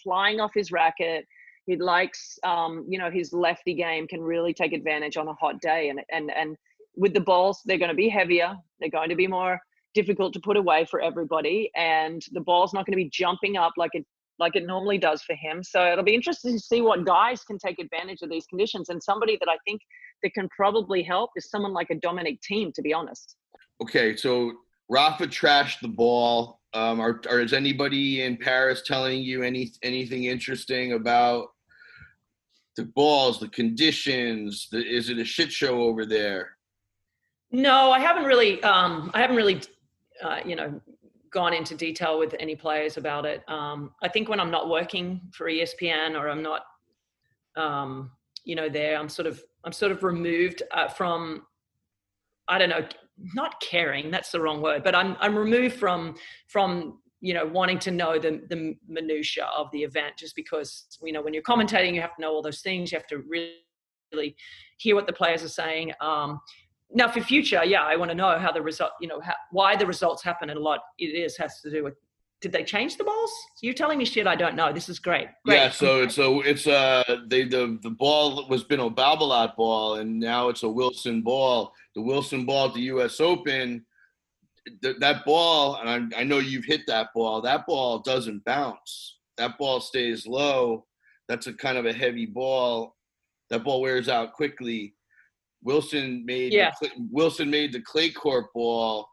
flying 0.00 0.38
off 0.38 0.52
his 0.54 0.70
racket. 0.70 1.26
He 1.66 1.76
likes, 1.76 2.38
um, 2.44 2.86
you 2.88 2.96
know, 2.96 3.10
his 3.10 3.32
lefty 3.32 3.74
game 3.74 4.06
can 4.06 4.20
really 4.20 4.54
take 4.54 4.72
advantage 4.72 5.16
on 5.16 5.26
a 5.26 5.34
hot 5.34 5.60
day. 5.60 5.88
And 5.88 6.00
and 6.12 6.30
and 6.30 6.56
with 6.94 7.14
the 7.14 7.20
balls, 7.20 7.62
they're 7.64 7.78
going 7.78 7.88
to 7.88 7.96
be 7.96 8.08
heavier. 8.08 8.54
They're 8.78 8.90
going 8.90 9.08
to 9.08 9.16
be 9.16 9.26
more 9.26 9.58
difficult 9.92 10.32
to 10.34 10.40
put 10.40 10.56
away 10.56 10.84
for 10.88 11.00
everybody, 11.00 11.72
and 11.74 12.22
the 12.30 12.40
ball's 12.40 12.72
not 12.72 12.86
going 12.86 12.96
to 12.96 13.04
be 13.04 13.10
jumping 13.12 13.56
up 13.56 13.72
like 13.76 13.90
it 13.94 14.06
like 14.38 14.54
it 14.54 14.66
normally 14.66 14.98
does 14.98 15.22
for 15.22 15.34
him. 15.34 15.64
So 15.64 15.84
it'll 15.84 16.04
be 16.04 16.14
interesting 16.14 16.52
to 16.52 16.60
see 16.60 16.80
what 16.80 17.04
guys 17.04 17.42
can 17.42 17.58
take 17.58 17.80
advantage 17.80 18.22
of 18.22 18.30
these 18.30 18.46
conditions. 18.46 18.88
And 18.88 19.02
somebody 19.02 19.36
that 19.40 19.48
I 19.48 19.56
think 19.66 19.80
that 20.22 20.32
can 20.32 20.48
probably 20.56 21.02
help 21.02 21.30
is 21.34 21.50
someone 21.50 21.72
like 21.72 21.90
a 21.90 21.96
Dominic 21.96 22.38
Thiem, 22.48 22.72
to 22.74 22.82
be 22.82 22.92
honest 22.92 23.34
okay, 23.82 24.16
so 24.16 24.52
Rafa 24.88 25.26
trashed 25.26 25.80
the 25.80 25.88
ball. 25.88 26.60
Um, 26.72 27.00
are, 27.00 27.20
are 27.30 27.40
is 27.40 27.52
anybody 27.52 28.22
in 28.22 28.36
Paris 28.36 28.82
telling 28.84 29.22
you 29.22 29.42
any 29.42 29.72
anything 29.82 30.24
interesting 30.24 30.92
about 30.92 31.48
the 32.76 32.84
balls, 32.84 33.38
the 33.38 33.48
conditions? 33.48 34.68
The, 34.70 34.84
is 34.84 35.08
it 35.08 35.18
a 35.18 35.24
shit 35.24 35.52
show 35.52 35.82
over 35.82 36.04
there? 36.04 36.56
No, 37.52 37.92
I 37.92 38.00
haven't 38.00 38.24
really. 38.24 38.62
Um, 38.62 39.10
I 39.14 39.20
haven't 39.20 39.36
really, 39.36 39.62
uh, 40.22 40.40
you 40.44 40.56
know, 40.56 40.80
gone 41.30 41.54
into 41.54 41.76
detail 41.76 42.18
with 42.18 42.34
any 42.40 42.56
players 42.56 42.96
about 42.96 43.24
it. 43.24 43.48
Um, 43.48 43.92
I 44.02 44.08
think 44.08 44.28
when 44.28 44.40
I'm 44.40 44.50
not 44.50 44.68
working 44.68 45.20
for 45.32 45.48
ESPN 45.48 46.20
or 46.20 46.28
I'm 46.28 46.42
not, 46.42 46.62
um, 47.56 48.10
you 48.44 48.56
know, 48.56 48.68
there, 48.68 48.98
I'm 48.98 49.08
sort 49.08 49.26
of 49.26 49.42
I'm 49.64 49.72
sort 49.72 49.92
of 49.92 50.02
removed 50.02 50.62
uh, 50.72 50.88
from. 50.88 51.46
I 52.46 52.58
don't 52.58 52.68
know 52.68 52.86
not 53.34 53.60
caring 53.60 54.10
that's 54.10 54.30
the 54.30 54.40
wrong 54.40 54.60
word 54.60 54.82
but 54.82 54.94
i'm 54.94 55.16
i'm 55.20 55.36
removed 55.36 55.76
from 55.76 56.14
from 56.48 56.98
you 57.20 57.32
know 57.32 57.46
wanting 57.46 57.78
to 57.78 57.90
know 57.90 58.18
the 58.18 58.42
the 58.48 58.76
minutia 58.88 59.48
of 59.56 59.70
the 59.72 59.82
event 59.82 60.14
just 60.16 60.34
because 60.34 60.84
you 61.02 61.12
know 61.12 61.22
when 61.22 61.32
you're 61.32 61.42
commentating 61.42 61.94
you 61.94 62.00
have 62.00 62.14
to 62.14 62.20
know 62.20 62.32
all 62.32 62.42
those 62.42 62.60
things 62.60 62.92
you 62.92 62.98
have 62.98 63.06
to 63.06 63.18
really, 63.28 64.36
hear 64.76 64.94
what 64.94 65.06
the 65.06 65.12
players 65.12 65.42
are 65.42 65.48
saying 65.48 65.92
um, 66.00 66.38
now 66.92 67.10
for 67.10 67.20
future 67.20 67.64
yeah 67.64 67.82
i 67.82 67.96
want 67.96 68.10
to 68.10 68.14
know 68.14 68.38
how 68.38 68.52
the 68.52 68.62
result 68.62 68.92
you 69.00 69.08
know 69.08 69.20
how, 69.20 69.34
why 69.50 69.74
the 69.74 69.86
results 69.86 70.22
happen 70.22 70.50
and 70.50 70.58
a 70.58 70.62
lot 70.62 70.80
it 70.98 71.06
is 71.06 71.36
has 71.36 71.60
to 71.60 71.70
do 71.70 71.82
with 71.82 71.94
did 72.44 72.52
they 72.52 72.62
change 72.62 72.98
the 72.98 73.04
balls? 73.04 73.32
You're 73.62 73.72
telling 73.72 73.96
me 73.96 74.04
shit 74.04 74.26
I 74.26 74.36
don't 74.36 74.54
know. 74.54 74.70
This 74.70 74.90
is 74.90 74.98
great. 74.98 75.28
great. 75.46 75.56
Yeah, 75.56 75.70
so 75.70 76.02
it's 76.02 76.18
a 76.18 76.40
it's 76.40 76.66
a 76.66 77.02
they 77.26 77.44
the 77.44 77.78
the 77.82 77.88
ball 77.88 78.46
was 78.50 78.62
been 78.64 78.80
a 78.80 78.90
Babolat 78.90 79.56
ball 79.56 79.94
and 79.94 80.20
now 80.20 80.50
it's 80.50 80.62
a 80.62 80.68
Wilson 80.68 81.22
ball. 81.22 81.72
The 81.94 82.02
Wilson 82.02 82.44
ball 82.44 82.68
at 82.68 82.74
the 82.74 82.80
U.S. 82.82 83.20
Open, 83.20 83.84
th- 84.82 84.96
that 85.00 85.24
ball, 85.24 85.76
and 85.76 86.14
I, 86.14 86.20
I 86.20 86.24
know 86.24 86.38
you've 86.38 86.64
hit 86.64 86.82
that 86.86 87.08
ball. 87.14 87.40
That 87.40 87.66
ball 87.66 88.00
doesn't 88.00 88.44
bounce. 88.44 89.18
That 89.38 89.58
ball 89.58 89.80
stays 89.80 90.26
low. 90.26 90.86
That's 91.28 91.46
a 91.46 91.52
kind 91.52 91.78
of 91.78 91.86
a 91.86 91.92
heavy 91.92 92.26
ball. 92.26 92.96
That 93.50 93.64
ball 93.64 93.80
wears 93.80 94.08
out 94.08 94.32
quickly. 94.32 94.94
Wilson 95.62 96.24
made 96.26 96.52
yeah. 96.52 96.72
the, 96.80 96.90
Wilson 97.10 97.50
made 97.50 97.72
the 97.72 97.80
clay 97.80 98.10
court 98.10 98.46
ball, 98.54 99.08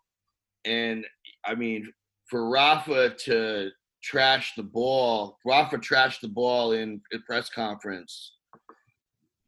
and 0.66 1.06
I 1.46 1.56
mean, 1.56 1.92
for 2.30 2.50
Rafa 2.50 3.16
to 3.26 3.70
trash 4.04 4.54
the 4.56 4.64
ball, 4.64 5.38
Rafa 5.46 5.78
trashed 5.78 6.22
the 6.22 6.28
ball 6.28 6.74
in 6.74 7.02
a 7.14 7.20
press 7.20 7.50
conference. 7.50 8.34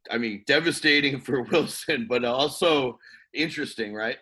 I 0.10 0.18
mean, 0.18 0.44
devastating 0.48 1.20
for 1.22 1.42
Wilson, 1.44 2.08
but 2.10 2.24
also 2.24 2.98
interesting, 3.34 3.94
right? 3.94 4.18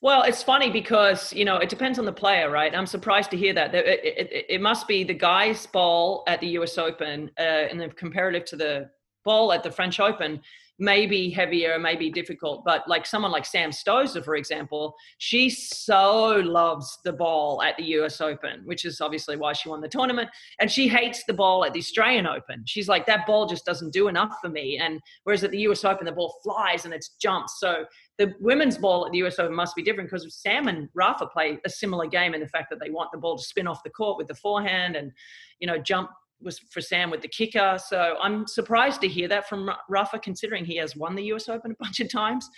Well, 0.00 0.22
it's 0.22 0.42
funny 0.44 0.70
because 0.70 1.32
you 1.32 1.44
know 1.44 1.56
it 1.56 1.68
depends 1.68 1.98
on 1.98 2.04
the 2.04 2.12
player, 2.12 2.50
right? 2.50 2.74
I'm 2.74 2.86
surprised 2.86 3.30
to 3.32 3.36
hear 3.36 3.52
that. 3.54 3.74
It, 3.74 3.86
it, 4.04 4.46
it 4.48 4.60
must 4.60 4.86
be 4.86 5.02
the 5.02 5.14
guy's 5.14 5.66
ball 5.66 6.22
at 6.28 6.40
the 6.40 6.46
U.S. 6.58 6.78
Open, 6.78 7.30
uh, 7.38 7.42
and 7.42 7.80
the 7.80 7.88
comparative 7.88 8.44
to 8.46 8.56
the 8.56 8.90
ball 9.24 9.52
at 9.52 9.64
the 9.64 9.70
French 9.70 9.98
Open 9.98 10.40
maybe 10.78 11.28
heavier, 11.28 11.78
maybe 11.78 12.10
difficult. 12.10 12.64
But 12.64 12.86
like 12.88 13.04
someone 13.04 13.32
like 13.32 13.44
Sam 13.44 13.70
Stosur, 13.70 14.24
for 14.24 14.36
example, 14.36 14.94
she 15.18 15.50
so 15.50 16.40
loves 16.44 16.98
the 17.04 17.12
ball 17.12 17.62
at 17.62 17.76
the 17.76 17.84
US 17.98 18.20
Open, 18.20 18.62
which 18.64 18.84
is 18.84 19.00
obviously 19.00 19.36
why 19.36 19.52
she 19.52 19.68
won 19.68 19.80
the 19.80 19.88
tournament. 19.88 20.30
And 20.60 20.70
she 20.70 20.88
hates 20.88 21.24
the 21.24 21.34
ball 21.34 21.64
at 21.64 21.72
the 21.72 21.80
Australian 21.80 22.26
Open. 22.26 22.62
She's 22.66 22.88
like, 22.88 23.06
that 23.06 23.26
ball 23.26 23.46
just 23.46 23.64
doesn't 23.64 23.92
do 23.92 24.08
enough 24.08 24.38
for 24.40 24.48
me. 24.48 24.78
And 24.78 25.00
whereas 25.24 25.42
at 25.42 25.50
the 25.50 25.60
US 25.68 25.84
Open, 25.84 26.06
the 26.06 26.12
ball 26.12 26.38
flies 26.42 26.84
and 26.84 26.94
it's 26.94 27.10
jumps. 27.20 27.58
So 27.58 27.84
the 28.18 28.34
women's 28.40 28.76
ball 28.76 29.06
at 29.06 29.12
the 29.12 29.18
US 29.18 29.38
Open 29.38 29.54
must 29.54 29.76
be 29.76 29.82
different 29.82 30.10
because 30.10 30.34
Sam 30.34 30.68
and 30.68 30.88
Rafa 30.94 31.26
play 31.26 31.58
a 31.64 31.70
similar 31.70 32.06
game 32.06 32.34
in 32.34 32.40
the 32.40 32.48
fact 32.48 32.68
that 32.70 32.80
they 32.80 32.90
want 32.90 33.10
the 33.12 33.18
ball 33.18 33.38
to 33.38 33.44
spin 33.44 33.66
off 33.66 33.82
the 33.84 33.90
court 33.90 34.18
with 34.18 34.26
the 34.26 34.34
forehand 34.34 34.96
and, 34.96 35.12
you 35.60 35.66
know, 35.66 35.78
jump 35.78 36.10
was 36.40 36.58
for 36.58 36.80
Sam 36.80 37.10
with 37.10 37.22
the 37.22 37.28
kicker. 37.28 37.78
So 37.84 38.16
I'm 38.20 38.46
surprised 38.46 39.00
to 39.02 39.08
hear 39.08 39.28
that 39.28 39.48
from 39.48 39.70
Rafa, 39.88 40.18
considering 40.18 40.64
he 40.64 40.76
has 40.76 40.96
won 40.96 41.14
the 41.14 41.24
U.S. 41.24 41.48
Open 41.48 41.72
a 41.72 41.74
bunch 41.82 42.00
of 42.00 42.10
times. 42.10 42.48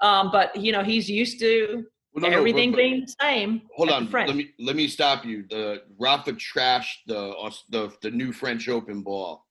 Um, 0.00 0.30
but 0.32 0.56
you 0.56 0.72
know, 0.72 0.82
he's 0.82 1.08
used 1.08 1.38
to 1.40 1.84
well, 2.14 2.28
no, 2.30 2.36
everything 2.36 2.70
no, 2.70 2.76
but, 2.76 2.82
being 2.82 3.00
the 3.02 3.14
same. 3.20 3.62
Hold 3.76 3.90
on, 3.90 4.10
let 4.10 4.34
me 4.34 4.50
let 4.58 4.76
me 4.76 4.88
stop 4.88 5.24
you. 5.24 5.44
The 5.48 5.82
Rafa 5.98 6.32
trashed 6.32 7.04
the 7.06 7.52
the 7.68 7.92
the 8.02 8.10
new 8.10 8.32
French 8.32 8.68
Open 8.68 9.02
ball. 9.02 9.46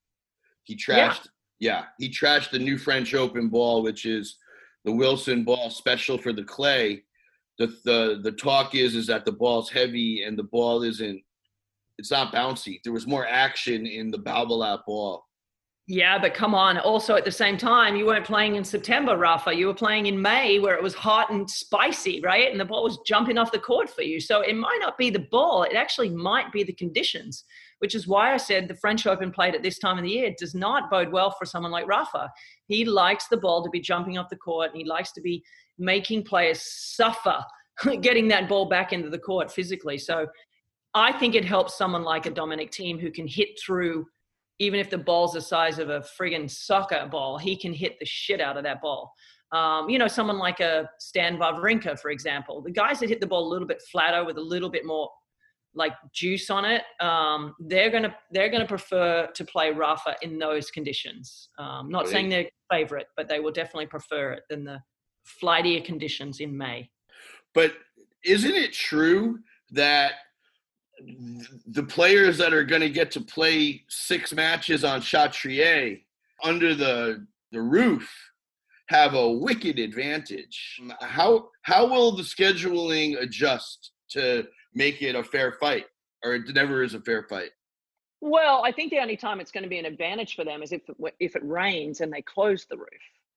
He 0.64 0.76
trashed. 0.76 1.28
Yeah. 1.60 1.80
yeah, 1.80 1.84
he 2.00 2.10
trashed 2.10 2.52
the 2.52 2.60
new 2.60 2.78
French 2.78 3.14
Open 3.14 3.48
ball, 3.48 3.84
which 3.84 4.06
is 4.06 4.38
the 4.86 4.92
Wilson 4.92 5.44
ball 5.44 5.70
special 5.70 6.18
for 6.18 6.34
the 6.34 6.44
clay. 6.44 7.04
The, 7.58 7.68
the 7.84 8.20
the 8.24 8.32
talk 8.32 8.74
is 8.74 8.96
is 8.96 9.08
that 9.08 9.26
the 9.26 9.34
ball's 9.34 9.70
heavy 9.70 10.24
and 10.24 10.38
the 10.38 10.44
ball 10.44 10.84
isn't 10.84 11.22
it's 11.98 12.12
not 12.12 12.34
bouncy. 12.34 12.80
There 12.84 12.94
was 12.94 13.06
more 13.06 13.28
action 13.28 13.86
in 13.86 14.10
the 14.10 14.18
Babolat 14.18 14.86
ball. 14.88 15.26
Yeah, 15.92 16.20
but 16.20 16.36
come 16.36 16.54
on. 16.54 16.78
Also, 16.78 17.16
at 17.16 17.26
the 17.26 17.32
same 17.32 17.58
time, 17.58 17.96
you 17.96 18.06
weren't 18.06 18.24
playing 18.24 18.56
in 18.56 18.64
September, 18.64 19.18
Rafa. 19.18 19.54
You 19.54 19.66
were 19.66 19.74
playing 19.74 20.06
in 20.06 20.22
May 20.22 20.60
where 20.60 20.76
it 20.76 20.84
was 20.84 20.94
hot 20.94 21.32
and 21.32 21.50
spicy, 21.50 22.22
right? 22.22 22.50
And 22.50 22.60
the 22.60 22.66
ball 22.66 22.84
was 22.84 23.00
jumping 23.08 23.40
off 23.40 23.52
the 23.52 23.58
court 23.58 23.90
for 23.90 24.04
you. 24.04 24.20
So 24.20 24.42
it 24.42 24.56
might 24.56 24.78
not 24.80 25.00
be 25.00 25.10
the 25.10 25.28
ball, 25.32 25.64
it 25.64 25.76
actually 25.76 26.10
might 26.10 26.52
be 26.52 26.64
the 26.64 26.74
conditions, 26.74 27.44
which 27.80 27.96
is 27.96 28.08
why 28.08 28.34
I 28.34 28.38
said 28.38 28.68
the 28.68 28.76
French 28.76 29.08
Open 29.08 29.32
played 29.32 29.56
at 29.56 29.64
this 29.64 29.80
time 29.80 29.98
of 29.98 30.04
the 30.04 30.10
year 30.10 30.34
does 30.38 30.54
not 30.54 30.90
bode 30.90 31.12
well 31.12 31.32
for 31.32 31.46
someone 31.46 31.72
like 31.72 31.88
Rafa. 31.88 32.30
He 32.68 32.86
likes 32.86 33.28
the 33.28 33.38
ball 33.38 33.64
to 33.64 33.70
be 33.70 33.80
jumping 33.80 34.18
off 34.18 34.30
the 34.30 34.36
court 34.36 34.72
and 34.72 34.78
he 34.78 34.86
likes 34.86 35.12
to 35.14 35.22
be 35.22 35.44
making 35.78 36.24
players 36.24 36.62
suffer 36.62 37.44
getting 38.02 38.28
that 38.28 38.50
ball 38.50 38.68
back 38.68 38.94
into 38.94 39.10
the 39.10 39.20
court 39.20 39.52
physically. 39.52 39.98
So 39.98 40.28
I 40.94 41.12
think 41.14 41.36
it 41.36 41.46
helps 41.46 41.78
someone 41.78 42.04
like 42.04 42.26
a 42.26 42.32
Dominic 42.32 42.72
Thiem 42.72 43.00
who 43.00 43.12
can 43.12 43.28
hit 43.28 43.50
through, 43.64 44.06
even 44.60 44.80
if 44.80 44.90
the 44.90 44.98
ball's 44.98 45.34
the 45.34 45.42
size 45.42 45.80
of 45.80 45.90
a 45.90 46.04
friggin' 46.20 46.50
soccer 46.50 47.08
ball, 47.10 47.38
he 47.38 47.56
can 47.56 47.74
hit 47.74 47.98
the 48.00 48.06
shit 48.06 48.42
out 48.42 48.58
of 48.58 48.64
that 48.64 48.82
ball. 48.82 49.14
Um, 49.52 49.90
you 49.90 49.98
know, 49.98 50.08
someone 50.08 50.38
like 50.38 50.60
a 50.60 50.90
Stan 51.00 51.38
Wawrinka, 51.38 52.00
for 52.00 52.12
example, 52.12 52.62
the 52.62 52.72
guys 52.72 53.00
that 53.00 53.10
hit 53.10 53.20
the 53.20 53.28
ball 53.28 53.48
a 53.48 53.52
little 53.52 53.68
bit 53.68 53.82
flatter 53.92 54.24
with 54.24 54.38
a 54.38 54.42
little 54.42 54.70
bit 54.70 54.86
more 54.86 55.10
like 55.76 55.94
juice 56.14 56.50
on 56.50 56.66
it, 56.66 56.84
um, 57.00 57.56
they're 57.60 57.90
gonna 57.90 58.16
they're 58.32 58.50
gonna 58.50 58.68
prefer 58.68 59.28
to 59.34 59.46
play 59.46 59.72
Rafa 59.72 60.16
in 60.22 60.40
those 60.40 60.72
conditions. 60.72 61.50
Um, 61.58 61.90
not 61.90 62.08
saying 62.08 62.30
they're 62.30 62.50
favorite, 62.72 63.08
but 63.16 63.28
they 63.28 63.40
will 63.40 63.52
definitely 63.52 63.88
prefer 63.88 64.34
it 64.34 64.44
than 64.50 64.64
the 64.64 64.80
flightier 65.42 65.82
conditions 65.84 66.40
in 66.40 66.58
May. 66.58 66.90
But 67.54 67.74
isn't 68.24 68.56
it 68.56 68.74
true 68.74 69.40
that 69.72 70.14
the 71.68 71.84
players 71.84 72.38
that 72.38 72.54
are 72.54 72.64
going 72.64 72.82
to 72.82 72.90
get 72.90 73.12
to 73.12 73.22
play 73.22 73.84
six 73.88 74.34
matches 74.34 74.84
on 74.84 75.02
Chatrier 75.02 76.02
under 76.44 76.76
the 76.76 77.26
the 77.52 77.62
roof 77.62 78.12
have 78.88 79.14
a 79.14 79.32
wicked 79.32 79.80
advantage. 79.80 80.80
How 81.00 81.50
how 81.64 81.88
will 81.88 82.16
the 82.16 82.24
scheduling 82.24 83.20
adjust 83.22 83.92
to 84.12 84.48
make 84.74 85.02
it 85.02 85.16
a 85.16 85.24
fair 85.24 85.52
fight, 85.54 85.86
or 86.24 86.36
it 86.36 86.54
never 86.54 86.84
is 86.84 86.94
a 86.94 87.02
fair 87.02 87.24
fight? 87.24 87.52
Well, 88.22 88.64
I 88.66 88.72
think 88.72 88.92
the 88.92 89.00
only 89.00 89.16
time 89.16 89.40
it's 89.40 89.52
going 89.52 89.64
to 89.64 89.70
be 89.70 89.80
an 89.80 89.86
advantage 89.86 90.36
for 90.36 90.44
them 90.44 90.62
is 90.62 90.72
if 90.72 90.82
if 91.20 91.36
it 91.36 91.44
rains 91.46 92.02
and 92.02 92.12
they 92.12 92.22
close 92.22 92.66
the 92.66 92.78
roof, 92.78 92.88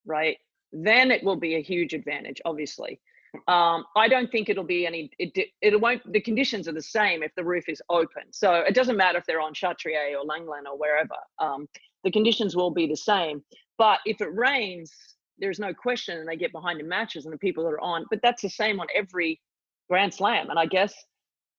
right? 0.05 0.39
Then 0.73 1.11
it 1.11 1.23
will 1.23 1.37
be 1.37 1.57
a 1.57 1.63
huge 1.63 1.93
advantage, 1.93 2.41
obviously. 2.45 3.01
Um, 3.49 3.85
I 3.97 4.09
don't 4.09 4.31
think 4.31 4.49
it'll 4.49 4.65
be 4.65 4.87
any. 4.87 5.11
It 5.19 5.51
it 5.61 5.81
won't. 5.81 6.13
The 6.13 6.21
conditions 6.21 6.69
are 6.69 6.73
the 6.73 6.83
same 6.83 7.23
if 7.23 7.35
the 7.35 7.45
roof 7.45 7.69
is 7.69 7.81
open. 7.89 8.25
So 8.31 8.55
it 8.55 8.75
doesn't 8.75 8.97
matter 8.97 9.19
if 9.19 9.27
they're 9.27 9.41
on 9.41 9.55
Chatrier 9.55 10.17
or 10.19 10.25
Lenglen 10.25 10.67
or 10.67 10.77
wherever. 10.77 11.15
Um, 11.39 11.69
the 12.05 12.11
conditions 12.11 12.57
will 12.57 12.71
be 12.71 12.87
the 12.87 12.97
same. 12.97 13.43
But 13.79 14.01
if 14.05 14.21
it 14.21 14.35
rains, 14.35 14.93
there's 15.39 15.59
no 15.59 15.73
question, 15.73 16.19
and 16.19 16.29
they 16.29 16.37
get 16.37 16.53
behind 16.53 16.81
in 16.81 16.89
matches, 16.89 17.25
and 17.25 17.33
the 17.33 17.39
people 17.39 17.65
that 17.65 17.71
are 17.71 17.81
on. 17.81 18.05
But 18.11 18.21
that's 18.23 18.43
the 18.43 18.51
same 18.51 18.81
on 18.81 18.87
every 18.95 19.41
Grand 19.89 20.13
Slam. 20.13 20.51
And 20.51 20.59
I 20.59 20.67
guess 20.67 20.93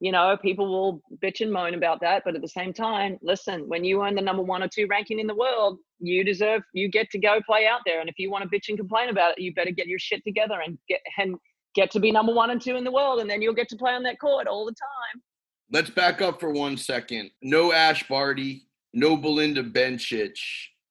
you 0.04 0.12
know 0.12 0.36
people 0.42 0.68
will 0.70 1.02
bitch 1.24 1.40
and 1.40 1.50
moan 1.50 1.76
about 1.76 2.02
that. 2.02 2.24
But 2.26 2.36
at 2.36 2.42
the 2.42 2.48
same 2.50 2.74
time, 2.74 3.18
listen, 3.22 3.70
when 3.70 3.86
you 3.86 4.04
earn 4.04 4.16
the 4.16 4.22
number 4.22 4.44
one 4.44 4.62
or 4.62 4.68
two 4.68 4.86
ranking 4.90 5.18
in 5.18 5.28
the 5.28 5.36
world, 5.36 5.80
you 6.00 6.26
deserve. 6.26 6.62
You 6.74 6.90
get 6.90 7.10
to 7.12 7.20
go 7.20 7.40
play 7.46 7.68
out 7.68 7.80
there. 7.86 8.02
And 8.02 8.10
if 8.10 8.16
you 8.18 8.30
want 8.30 8.44
to 8.44 8.50
bitch 8.54 8.68
and 8.68 8.78
complain 8.78 9.08
about 9.08 9.32
it, 9.32 9.42
you 9.42 9.54
better 9.54 9.72
get 9.72 9.88
your 9.88 10.00
shit 10.00 10.22
together 10.26 10.60
and 10.60 10.78
get 10.90 11.00
and 11.18 11.36
get 11.74 11.90
to 11.92 12.02
be 12.02 12.12
number 12.12 12.34
one 12.34 12.50
and 12.50 12.62
two 12.62 12.76
in 12.76 12.84
the 12.84 12.92
world, 12.92 13.22
and 13.22 13.30
then 13.30 13.42
you'll 13.42 13.54
get 13.54 13.70
to 13.70 13.78
play 13.78 13.94
on 13.94 14.04
that 14.04 14.20
court 14.20 14.46
all 14.46 14.66
the 14.66 14.74
time. 14.74 15.22
Let's 15.72 15.90
back 15.90 16.22
up 16.22 16.38
for 16.38 16.50
one 16.50 16.76
second. 16.76 17.32
No 17.42 17.72
Ash 17.72 18.06
Barty, 18.10 18.68
no 18.94 19.16
Belinda 19.16 19.64
Bencic, 19.64 20.38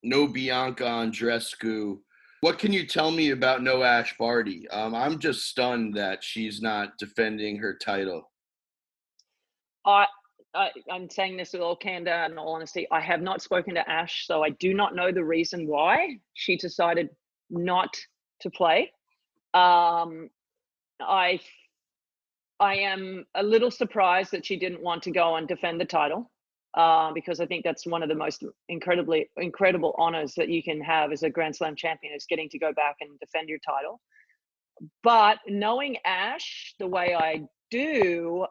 no 0.01 0.27
Bianca 0.27 0.85
Andreescu. 0.85 1.99
What 2.41 2.57
can 2.57 2.73
you 2.73 2.87
tell 2.87 3.11
me 3.11 3.29
about 3.29 3.61
no 3.61 3.83
Ash 3.83 4.15
Barty? 4.17 4.67
Um, 4.69 4.95
I'm 4.95 5.19
just 5.19 5.47
stunned 5.47 5.93
that 5.97 6.23
she's 6.23 6.63
not 6.63 6.97
defending 6.97 7.57
her 7.57 7.77
title. 7.77 8.31
I, 9.85 10.07
I, 10.53 10.69
am 10.89 11.09
saying 11.09 11.37
this 11.37 11.53
with 11.53 11.61
all 11.61 11.75
candor 11.75 12.11
and 12.11 12.37
all 12.37 12.53
honesty. 12.53 12.87
I 12.91 13.01
have 13.01 13.21
not 13.21 13.41
spoken 13.41 13.75
to 13.75 13.89
Ash, 13.89 14.25
so 14.27 14.43
I 14.43 14.49
do 14.49 14.73
not 14.73 14.95
know 14.95 15.11
the 15.11 15.23
reason 15.23 15.67
why 15.67 16.17
she 16.33 16.57
decided 16.57 17.09
not 17.49 17.95
to 18.41 18.49
play. 18.49 18.91
Um, 19.53 20.29
I 20.99 21.39
I 22.59 22.75
am 22.75 23.25
a 23.35 23.43
little 23.43 23.71
surprised 23.71 24.31
that 24.31 24.45
she 24.45 24.55
didn't 24.55 24.81
want 24.81 25.03
to 25.03 25.11
go 25.11 25.35
and 25.35 25.47
defend 25.47 25.81
the 25.81 25.85
title 25.85 26.31
uh, 26.75 27.11
because 27.11 27.39
I 27.39 27.45
think 27.45 27.63
that's 27.63 27.85
one 27.85 28.03
of 28.03 28.09
the 28.09 28.15
most 28.15 28.43
incredibly 28.69 29.29
incredible 29.37 29.93
honors 29.97 30.33
that 30.35 30.49
you 30.49 30.63
can 30.63 30.79
have 30.81 31.11
as 31.11 31.23
a 31.23 31.29
Grand 31.29 31.55
Slam 31.55 31.75
champion 31.75 32.13
is 32.15 32.25
getting 32.25 32.49
to 32.49 32.59
go 32.59 32.71
back 32.73 32.97
and 33.01 33.19
defend 33.19 33.49
your 33.49 33.59
title. 33.59 33.99
But 35.03 35.39
knowing 35.47 35.97
Ash 36.05 36.73
the 36.79 36.87
way 36.87 37.15
I 37.15 37.43
do, 37.69 38.45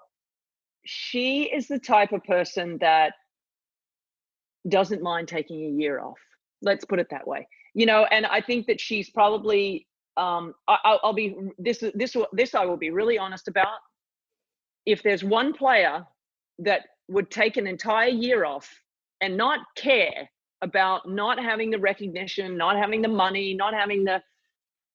she 0.85 1.45
is 1.45 1.69
the 1.69 1.79
type 1.79 2.13
of 2.13 2.25
person 2.25 2.79
that 2.81 3.15
doesn't 4.69 5.03
mind 5.03 5.29
taking 5.29 5.65
a 5.65 5.71
year 5.71 6.01
off. 6.01 6.19
Let's 6.61 6.85
put 6.85 6.99
it 6.99 7.09
that 7.11 7.27
way. 7.27 7.47
You 7.75 7.87
know, 7.87 8.05
and 8.11 8.27
I 8.27 8.41
think 8.41 8.67
that 8.67 8.81
she's 8.81 9.11
probably 9.11 9.87
um, 10.17 10.55
I, 10.69 10.99
will 11.03 11.15
be 11.15 11.37
this 11.59 11.83
this 11.95 12.17
this 12.33 12.55
I 12.55 12.65
will 12.65 12.77
be 12.77 12.91
really 12.91 13.19
honest 13.19 13.49
about. 13.49 13.79
If 14.85 15.03
there's 15.03 15.25
one 15.25 15.53
player 15.53 16.05
that 16.59 16.83
would 17.09 17.31
take 17.31 17.57
an 17.57 17.67
entire 17.67 18.09
year 18.09 18.45
off 18.45 18.69
and 19.21 19.37
not 19.37 19.61
care 19.77 20.29
about 20.61 21.09
not 21.09 21.39
having 21.39 21.71
the 21.71 21.79
recognition, 21.79 22.57
not 22.57 22.77
having 22.77 23.03
the 23.03 23.09
money, 23.09 23.55
not 23.55 23.75
having 23.75 24.05
the 24.05 24.23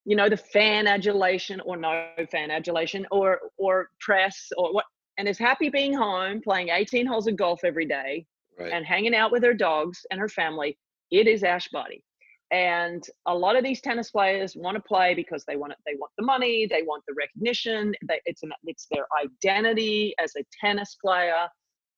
you 0.05 0.15
know 0.15 0.29
the 0.29 0.37
fan 0.37 0.87
adulation 0.87 1.59
or 1.61 1.75
no 1.77 2.09
fan 2.31 2.51
adulation 2.51 3.05
or 3.11 3.39
or 3.57 3.89
press 3.99 4.49
or 4.57 4.73
what 4.73 4.85
and 5.17 5.27
is 5.27 5.37
happy 5.37 5.69
being 5.69 5.93
home 5.93 6.41
playing 6.41 6.69
18 6.69 7.05
holes 7.05 7.27
of 7.27 7.35
golf 7.35 7.61
every 7.63 7.85
day 7.85 8.25
right. 8.59 8.71
and 8.71 8.85
hanging 8.85 9.15
out 9.15 9.31
with 9.31 9.43
her 9.43 9.53
dogs 9.53 10.05
and 10.11 10.19
her 10.19 10.29
family 10.29 10.77
it 11.11 11.27
is 11.27 11.43
ash 11.43 11.67
barty 11.69 12.03
and 12.51 13.03
a 13.25 13.35
lot 13.35 13.57
of 13.57 13.63
these 13.63 13.81
tennis 13.81 14.11
players 14.11 14.55
want 14.55 14.75
to 14.75 14.83
play 14.83 15.13
because 15.13 15.43
they 15.45 15.57
want 15.57 15.73
it, 15.73 15.79
they 15.85 15.95
want 15.99 16.11
the 16.17 16.23
money 16.23 16.65
they 16.69 16.81
want 16.83 17.03
the 17.07 17.13
recognition 17.17 17.93
they, 18.07 18.21
it's 18.25 18.43
an 18.43 18.51
it's 18.63 18.87
their 18.91 19.05
identity 19.21 20.13
as 20.19 20.33
a 20.37 20.43
tennis 20.59 20.95
player. 21.03 21.47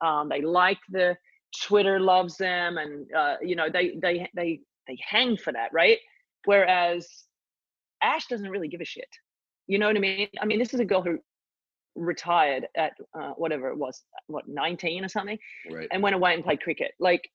Um, 0.01 0.29
they 0.29 0.41
like 0.41 0.79
the 0.89 1.15
twitter 1.61 1.99
loves 1.99 2.37
them 2.37 2.77
and 2.77 3.07
uh, 3.15 3.35
you 3.41 3.55
know 3.55 3.69
they 3.71 3.97
they 4.01 4.27
they 4.35 4.59
they 4.87 4.97
hang 5.07 5.37
for 5.37 5.53
that 5.53 5.69
right? 5.71 5.99
Whereas 6.45 7.07
ash 8.01 8.25
doesn't 8.27 8.49
really 8.49 8.69
give 8.69 8.81
a 8.81 8.85
shit. 8.85 9.09
You 9.67 9.77
know 9.77 9.85
what 9.85 9.97
i 9.97 9.99
mean? 9.99 10.29
I 10.41 10.45
mean 10.45 10.57
this 10.57 10.73
is 10.73 10.79
a 10.79 10.85
girl 10.85 11.03
who 11.03 11.19
retired 11.95 12.67
at 12.75 12.93
uh, 13.19 13.31
whatever 13.31 13.69
it 13.69 13.77
was, 13.77 14.03
what 14.27 14.47
19 14.47 15.03
or 15.05 15.09
something, 15.09 15.37
Right. 15.69 15.87
and 15.91 16.01
went 16.01 16.15
away 16.15 16.33
and 16.33 16.43
played 16.43 16.61
cricket. 16.61 16.91
Like 16.99 17.29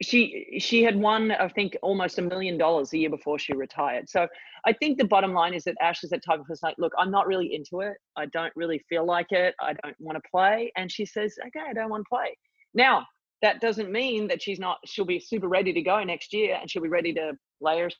she 0.00 0.56
she 0.60 0.84
had 0.84 0.96
won 0.96 1.32
I 1.32 1.48
think 1.48 1.76
almost 1.82 2.18
a 2.18 2.22
million 2.22 2.56
dollars 2.56 2.92
a 2.92 2.98
year 2.98 3.10
before 3.10 3.38
she 3.38 3.52
retired. 3.54 4.08
So 4.08 4.28
I 4.64 4.72
think 4.72 4.98
the 4.98 5.04
bottom 5.04 5.32
line 5.32 5.54
is 5.54 5.64
that 5.64 5.74
Ash 5.80 6.04
is 6.04 6.10
that 6.10 6.24
type 6.24 6.38
of 6.40 6.46
person 6.46 6.68
like, 6.68 6.76
look, 6.78 6.92
I'm 6.96 7.10
not 7.10 7.26
really 7.26 7.54
into 7.54 7.80
it. 7.80 7.96
I 8.16 8.26
don't 8.26 8.52
really 8.54 8.78
feel 8.88 9.04
like 9.04 9.32
it. 9.32 9.54
I 9.60 9.74
don't 9.82 9.96
want 9.98 10.16
to 10.16 10.30
play. 10.30 10.72
And 10.76 10.90
she 10.90 11.04
says, 11.04 11.34
okay, 11.48 11.64
I 11.68 11.72
don't 11.72 11.90
want 11.90 12.04
to 12.04 12.08
play. 12.08 12.36
Now 12.74 13.06
that 13.42 13.60
doesn't 13.60 13.90
mean 13.90 14.28
that 14.28 14.42
she's 14.42 14.58
not. 14.58 14.78
She'll 14.84 15.04
be 15.04 15.20
super 15.20 15.48
ready 15.48 15.72
to 15.72 15.82
go 15.82 16.02
next 16.02 16.32
year, 16.32 16.58
and 16.60 16.70
she'll 16.70 16.82
be 16.82 16.88
ready 16.88 17.12
to 17.14 17.32
lay 17.60 17.80
her 17.80 17.90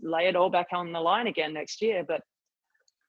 lay 0.00 0.28
it 0.28 0.36
all 0.36 0.48
back 0.50 0.68
on 0.72 0.92
the 0.92 1.00
line 1.00 1.26
again 1.26 1.52
next 1.52 1.82
year. 1.82 2.04
But 2.06 2.20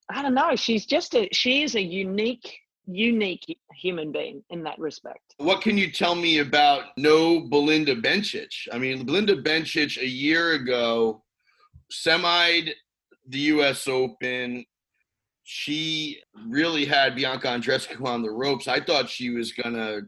I 0.10 0.22
don't 0.22 0.33
know. 0.33 0.55
She's 0.55 0.86
just 0.86 1.15
a 1.15 1.29
she 1.31 1.63
is 1.63 1.75
a 1.75 1.81
unique 1.81 2.60
unique 2.86 3.57
human 3.75 4.12
being 4.12 4.43
in 4.50 4.63
that 4.63 4.77
respect. 4.77 5.36
What 5.38 5.62
can 5.62 5.77
you 5.77 5.91
tell 5.91 6.15
me 6.15 6.39
about 6.39 6.83
no 6.98 7.41
Belinda 7.41 7.95
Bencic? 7.95 8.67
I 8.72 8.77
mean, 8.77 9.05
Belinda 9.05 9.41
Bencic 9.41 9.98
a 10.01 10.07
year 10.07 10.53
ago 10.53 11.24
semied 11.89 12.74
the 13.27 13.39
U.S. 13.39 13.88
Open. 13.88 14.65
She 15.43 16.19
really 16.48 16.86
had 16.86 17.15
Bianca 17.15 17.48
Andreescu 17.48 18.05
on 18.05 18.22
the 18.22 18.31
ropes. 18.31 18.67
I 18.67 18.79
thought 18.79 19.10
she 19.10 19.29
was 19.29 19.51
gonna 19.53 20.01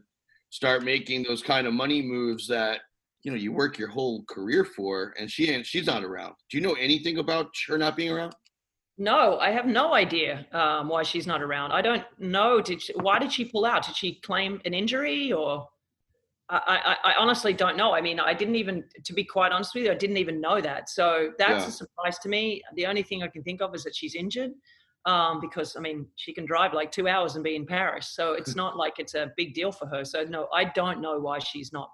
start 0.50 0.84
making 0.84 1.22
those 1.22 1.42
kind 1.42 1.66
of 1.66 1.74
money 1.74 2.02
moves 2.02 2.46
that 2.48 2.80
you 3.22 3.30
know 3.30 3.36
you 3.36 3.52
work 3.52 3.78
your 3.78 3.88
whole 3.88 4.24
career 4.28 4.64
for, 4.64 5.14
and 5.18 5.30
she 5.30 5.50
ain't. 5.50 5.66
She's 5.66 5.86
not 5.86 6.04
around. 6.04 6.34
Do 6.50 6.58
you 6.58 6.62
know 6.62 6.74
anything 6.74 7.18
about 7.18 7.48
her 7.68 7.78
not 7.78 7.96
being 7.96 8.12
around? 8.12 8.34
No, 8.98 9.38
I 9.38 9.50
have 9.50 9.66
no 9.66 9.92
idea 9.94 10.46
um, 10.52 10.88
why 10.88 11.02
she's 11.02 11.26
not 11.26 11.42
around. 11.42 11.72
I 11.72 11.82
don't 11.82 12.04
know. 12.18 12.60
Did 12.60 12.80
she, 12.80 12.92
why 12.94 13.18
did 13.18 13.30
she 13.32 13.44
pull 13.44 13.66
out? 13.66 13.84
Did 13.86 13.94
she 13.96 14.14
claim 14.14 14.60
an 14.64 14.72
injury 14.72 15.32
or? 15.32 15.68
I, 16.48 16.96
I, 17.04 17.10
I 17.10 17.14
honestly 17.18 17.52
don't 17.52 17.76
know. 17.76 17.92
I 17.92 18.00
mean, 18.00 18.20
I 18.20 18.32
didn't 18.32 18.54
even, 18.54 18.84
to 19.04 19.12
be 19.12 19.24
quite 19.24 19.50
honest 19.52 19.74
with 19.74 19.84
you, 19.84 19.90
I 19.90 19.96
didn't 19.96 20.16
even 20.18 20.40
know 20.40 20.60
that. 20.60 20.88
So 20.88 21.32
that's 21.38 21.64
Yeah. 21.64 21.68
a 21.68 21.72
surprise 21.72 22.18
to 22.20 22.28
me. 22.28 22.62
The 22.74 22.86
only 22.86 23.02
thing 23.02 23.22
I 23.24 23.28
can 23.28 23.42
think 23.42 23.60
of 23.60 23.74
is 23.74 23.82
that 23.82 23.96
she's 23.96 24.14
injured, 24.14 24.52
um, 25.06 25.40
because 25.40 25.76
I 25.76 25.80
mean, 25.80 26.06
she 26.14 26.32
can 26.32 26.46
drive 26.46 26.72
like 26.72 26.92
two 26.92 27.08
hours 27.08 27.34
and 27.34 27.42
be 27.42 27.56
in 27.56 27.66
Paris. 27.66 28.10
So 28.14 28.32
it's 28.34 28.54
not 28.54 28.76
like 28.76 28.94
it's 28.98 29.14
a 29.14 29.32
big 29.36 29.54
deal 29.54 29.72
for 29.72 29.86
her. 29.88 30.04
So 30.04 30.22
no, 30.22 30.46
I 30.54 30.64
don't 30.64 31.00
know 31.00 31.18
why 31.18 31.40
she's 31.40 31.72
not, 31.72 31.90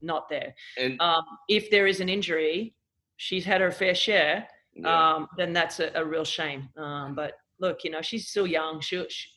not 0.00 0.28
there. 0.28 0.54
And 0.78 1.00
Um, 1.02 1.24
if 1.48 1.68
there 1.68 1.88
is 1.88 2.00
an 2.00 2.08
injury, 2.08 2.74
she's 3.16 3.44
had 3.44 3.60
her 3.60 3.72
fair 3.72 3.96
share 3.96 4.46
yeah. 4.74 5.14
um, 5.14 5.28
then 5.36 5.52
that's 5.52 5.80
a, 5.80 5.90
a 5.94 6.04
real 6.04 6.24
shame. 6.24 6.68
Um, 6.76 7.14
but 7.14 7.34
look, 7.60 7.84
you 7.84 7.90
know, 7.90 8.02
she's 8.02 8.28
still 8.28 8.46
young. 8.46 8.80
She, 8.80 9.04
she, 9.08 9.28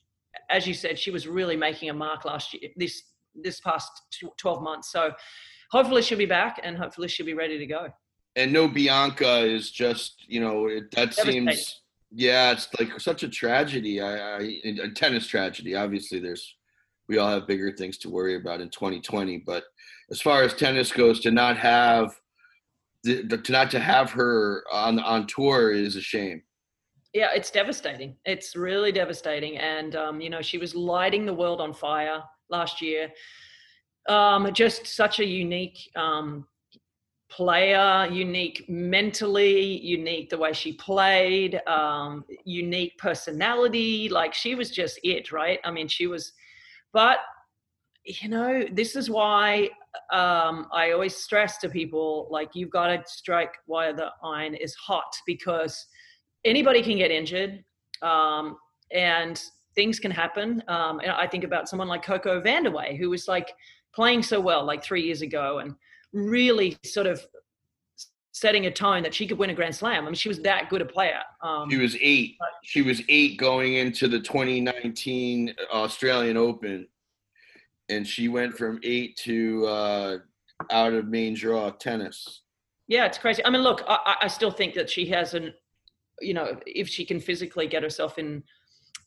as 0.50 0.68
you 0.68 0.74
said, 0.74 0.98
she 1.00 1.12
was 1.12 1.28
really 1.28 1.56
making 1.56 1.90
a 1.90 1.94
mark 1.94 2.26
last 2.26 2.54
year, 2.54 2.72
this 2.76 3.04
this 3.36 3.60
past 3.60 3.90
twelve 4.38 4.62
months. 4.62 4.92
So 4.92 5.12
hopefully 5.72 6.02
she'll 6.02 6.18
be 6.18 6.26
back, 6.26 6.60
and 6.64 6.78
hopefully 6.78 7.08
she'll 7.08 7.26
be 7.26 7.34
ready 7.34 7.58
to 7.58 7.66
go. 7.66 7.90
and 8.36 8.52
no 8.52 8.68
Bianca 8.68 9.40
is 9.40 9.72
just 9.72 10.24
you 10.28 10.42
know 10.42 10.68
it, 10.68 10.92
that 10.92 11.14
seems 11.14 11.82
yeah 12.12 12.52
it's 12.52 12.68
like 12.80 13.00
such 13.00 13.24
a 13.24 13.30
tragedy 13.30 14.02
I, 14.02 14.38
I 14.38 14.62
a 14.84 14.90
tennis 14.90 15.28
tragedy 15.28 15.76
obviously 15.76 16.20
there's 16.20 16.56
we 17.08 17.18
all 17.18 17.30
have 17.30 17.48
bigger 17.48 17.72
things 17.72 17.98
to 18.00 18.10
worry 18.10 18.36
about 18.36 18.62
in 18.62 18.70
2020 18.70 19.40
but 19.40 19.64
as 20.12 20.22
far 20.22 20.44
as 20.44 20.54
tennis 20.54 20.92
goes 20.92 21.20
to 21.22 21.32
not 21.32 21.58
have 21.58 22.20
to 23.06 23.52
not 23.52 23.72
to 23.72 23.80
have 23.80 24.12
her 24.12 24.64
on 24.72 25.00
on 25.00 25.28
tour 25.28 25.72
is 25.72 25.96
a 25.96 26.02
shame 26.02 26.42
Yeah, 27.14 27.30
it's 27.34 27.52
devastating. 27.52 28.18
It's 28.26 28.56
really 28.56 28.92
devastating. 28.92 29.58
And 29.58 29.96
um, 29.96 30.20
you 30.20 30.30
know, 30.30 30.42
she 30.42 30.58
was 30.58 30.76
lighting 30.76 31.26
the 31.26 31.34
world 31.34 31.62
on 31.62 31.74
fire 31.74 32.22
last 32.50 32.82
year. 32.82 33.10
Um, 34.10 34.54
just 34.54 34.86
such 34.86 35.20
a 35.20 35.26
unique 35.26 35.80
um, 35.96 36.46
player, 37.30 38.08
unique 38.12 38.66
mentally, 38.70 39.78
unique 39.82 40.30
the 40.30 40.38
way 40.38 40.54
she 40.54 40.74
played, 40.74 41.62
um, 41.68 42.24
unique 42.44 42.98
personality. 42.98 44.10
Like 44.10 44.34
she 44.34 44.56
was 44.56 44.70
just 44.70 45.00
it, 45.04 45.32
right? 45.32 45.60
I 45.64 45.72
mean, 45.72 45.88
she 45.88 46.08
was. 46.08 46.34
But 46.94 47.20
you 48.06 48.30
know, 48.30 48.66
this 48.72 48.96
is 48.96 49.10
why 49.10 49.70
um, 50.12 50.68
I 50.72 50.92
always 50.92 51.16
stress 51.16 51.58
to 51.60 51.70
people 51.70 52.28
like 52.30 52.50
you've 52.54 52.70
got 52.70 52.88
to 52.88 53.04
strike 53.06 53.54
while 53.66 53.96
the 53.96 54.10
iron 54.24 54.56
is 54.56 54.74
hot 54.76 55.16
because 55.26 55.86
anybody 56.44 56.82
can 56.82 56.98
get 56.98 57.12
injured 57.12 57.64
um, 58.02 58.58
and 58.92 59.42
things 59.76 60.00
can 60.00 60.12
happen. 60.12 60.64
Um, 60.68 61.00
and 61.00 61.12
I 61.12 61.28
think 61.28 61.44
about 61.44 61.68
someone 61.68 61.88
like 61.88 62.04
Coco 62.04 62.42
Vandeweghe, 62.42 62.98
who 62.98 63.10
was 63.10 63.28
like 63.28 63.52
playing 63.94 64.24
so 64.24 64.40
well 64.40 64.64
like 64.64 64.84
three 64.84 65.04
years 65.04 65.22
ago 65.22 65.60
and 65.60 65.76
really 66.14 66.78
sort 66.84 67.08
of 67.08 67.26
setting 68.32 68.66
a 68.66 68.72
tone 68.72 69.02
that 69.02 69.14
she 69.14 69.26
could 69.26 69.38
win 69.38 69.50
a 69.50 69.54
Grand 69.54 69.74
Slam. 69.76 70.04
I 70.04 70.08
mean, 70.08 70.14
she 70.14 70.28
was 70.28 70.40
that 70.42 70.70
good 70.70 70.82
a 70.82 70.86
player. 70.86 71.22
Um, 71.42 71.70
she 71.70 71.78
was 71.78 71.96
eight 72.02 72.36
she 72.64 72.82
was 72.82 73.02
eight 73.08 73.38
going 73.38 73.76
into 73.76 74.08
the 74.08 74.20
2019 74.20 75.56
Australian 75.72 76.36
Open 76.36 76.88
and 77.90 78.08
she 78.08 78.28
went 78.28 78.58
from 78.58 78.80
eight 78.84 79.16
to 79.18 79.66
uh 79.68 80.18
out 80.72 80.94
of 80.94 81.08
main 81.08 81.34
draw 81.34 81.70
tennis 81.72 82.42
Yeah, 82.88 83.06
it's 83.06 83.18
crazy. 83.18 83.44
I 83.46 83.50
mean, 83.50 83.62
look, 83.64 83.82
I, 83.88 84.16
I- 84.22 84.28
still 84.28 84.52
think 84.52 84.74
that 84.76 84.90
she 84.90 85.06
has 85.08 85.34
an, 85.34 85.54
you 86.22 86.34
know, 86.34 86.48
if 86.68 86.88
she 86.88 87.04
can 87.06 87.20
physically 87.20 87.68
get 87.68 87.82
herself 87.84 88.18
in, 88.18 88.44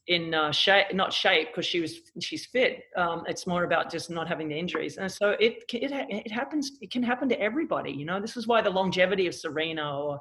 in 0.09 0.35
uh, 0.35 0.51
shape, 0.53 0.93
not 0.95 1.13
shape, 1.13 1.49
because 1.49 1.65
she 1.67 1.81
was 1.81 1.93
she's 2.21 2.45
fit. 2.47 2.83
Um, 2.97 3.23
it's 3.27 3.47
more 3.47 3.65
about 3.65 3.91
just 3.91 4.11
not 4.11 4.27
having 4.27 4.49
the 4.49 4.59
injuries, 4.59 4.97
and 4.99 5.11
so 5.11 5.31
it 5.47 5.65
it 5.73 5.91
it 6.27 6.31
happens. 6.31 6.73
It 6.81 6.91
can 6.91 7.03
happen 7.03 7.29
to 7.29 7.41
everybody. 7.41 7.93
You 7.93 8.05
know, 8.05 8.21
this 8.21 8.37
is 8.37 8.47
why 8.47 8.61
the 8.63 8.71
longevity 8.81 9.27
of 9.29 9.35
Serena 9.35 9.87
or 9.99 10.21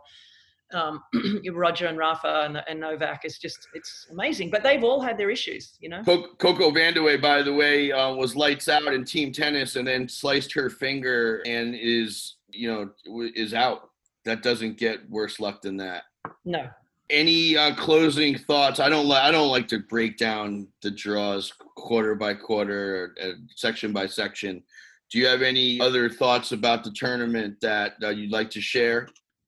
um, 0.74 1.04
Roger 1.54 1.88
and 1.88 1.98
Rafa 1.98 2.44
and, 2.46 2.64
and 2.68 2.80
Novak 2.80 3.26
is 3.26 3.38
just 3.38 3.68
it's 3.74 4.08
amazing. 4.12 4.50
But 4.50 4.64
they've 4.64 4.84
all 4.84 5.02
had 5.02 5.18
their 5.18 5.30
issues. 5.30 5.78
You 5.80 5.90
know. 5.90 6.04
Coco 6.04 6.72
Vandeweghe, 6.72 7.22
by 7.22 7.42
the 7.42 7.54
way, 7.54 7.92
uh, 7.92 8.14
was 8.14 8.36
lights 8.36 8.68
out 8.68 8.94
in 8.94 9.04
team 9.04 9.32
tennis 9.32 9.76
and 9.76 9.88
then 9.88 10.08
sliced 10.08 10.54
her 10.54 10.70
finger 10.70 11.42
and 11.46 11.76
is, 11.76 12.36
you 12.50 12.72
know, 12.72 13.30
is 13.36 13.54
out. 13.54 13.90
That 14.26 14.44
doesn't 14.44 14.78
get 14.78 15.10
worse 15.10 15.40
luck 15.40 15.62
than 15.62 15.78
that. 15.78 16.04
No. 16.44 16.70
Any 17.10 17.56
uh, 17.56 17.74
closing 17.76 18.38
thoughts? 18.38 18.82
I 18.82 18.90
don't 18.90 19.08
like. 19.08 19.24
I 19.24 19.32
don't 19.32 19.50
like 19.50 19.70
to 19.70 19.80
break 19.80 20.18
down 20.18 20.68
the 20.82 20.92
draws 20.92 21.54
quarter 21.76 22.16
by 22.16 22.34
quarter, 22.34 23.16
uh, 23.24 23.30
section 23.56 23.94
by 23.94 24.08
section. 24.08 24.62
Do 25.10 25.18
you 25.18 25.26
have 25.28 25.42
any 25.42 25.80
other 25.80 26.10
thoughts 26.10 26.52
about 26.52 26.84
the 26.84 26.92
tournament 26.92 27.62
that 27.62 27.94
uh, 28.04 28.10
you'd 28.10 28.32
like 28.32 28.50
to 28.50 28.60
share? 28.60 29.08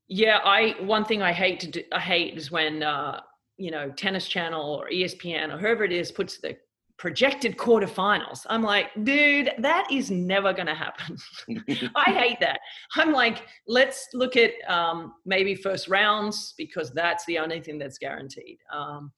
Yeah, 0.10 0.40
I 0.44 0.76
one 0.82 1.06
thing 1.06 1.22
I 1.22 1.32
hate 1.32 1.60
to 1.62 1.68
do, 1.68 1.84
I 1.92 2.00
hate 2.00 2.36
is 2.36 2.52
when 2.52 2.84
uh, 2.84 3.22
you 3.58 3.72
know 3.72 3.92
Tennis 3.92 4.28
Channel 4.28 4.76
or 4.76 4.90
ESPN 4.90 5.54
or 5.54 5.58
whoever 5.58 5.84
it 5.84 5.92
is 5.92 6.12
puts 6.12 6.40
the 6.40 6.58
projected 6.98 7.58
quarterfinals. 7.58 8.46
I'm 8.50 8.62
like, 8.62 8.88
dude, 9.04 9.52
that 9.60 9.88
is 9.90 10.12
never 10.12 10.52
going 10.52 10.68
to 10.68 10.76
happen. 10.76 11.18
I 11.96 12.12
hate 12.12 12.40
that. 12.42 12.60
I'm 12.96 13.14
like, 13.14 13.46
let's 13.68 14.10
look 14.14 14.36
at 14.36 14.52
um, 14.68 15.14
maybe 15.26 15.56
first 15.56 15.88
rounds 15.88 16.54
because 16.58 16.92
that's 16.92 17.26
the 17.26 17.40
only 17.40 17.62
thing 17.62 17.80
that's 17.80 17.98
guaranteed. 17.98 18.58
Um, 18.74 19.14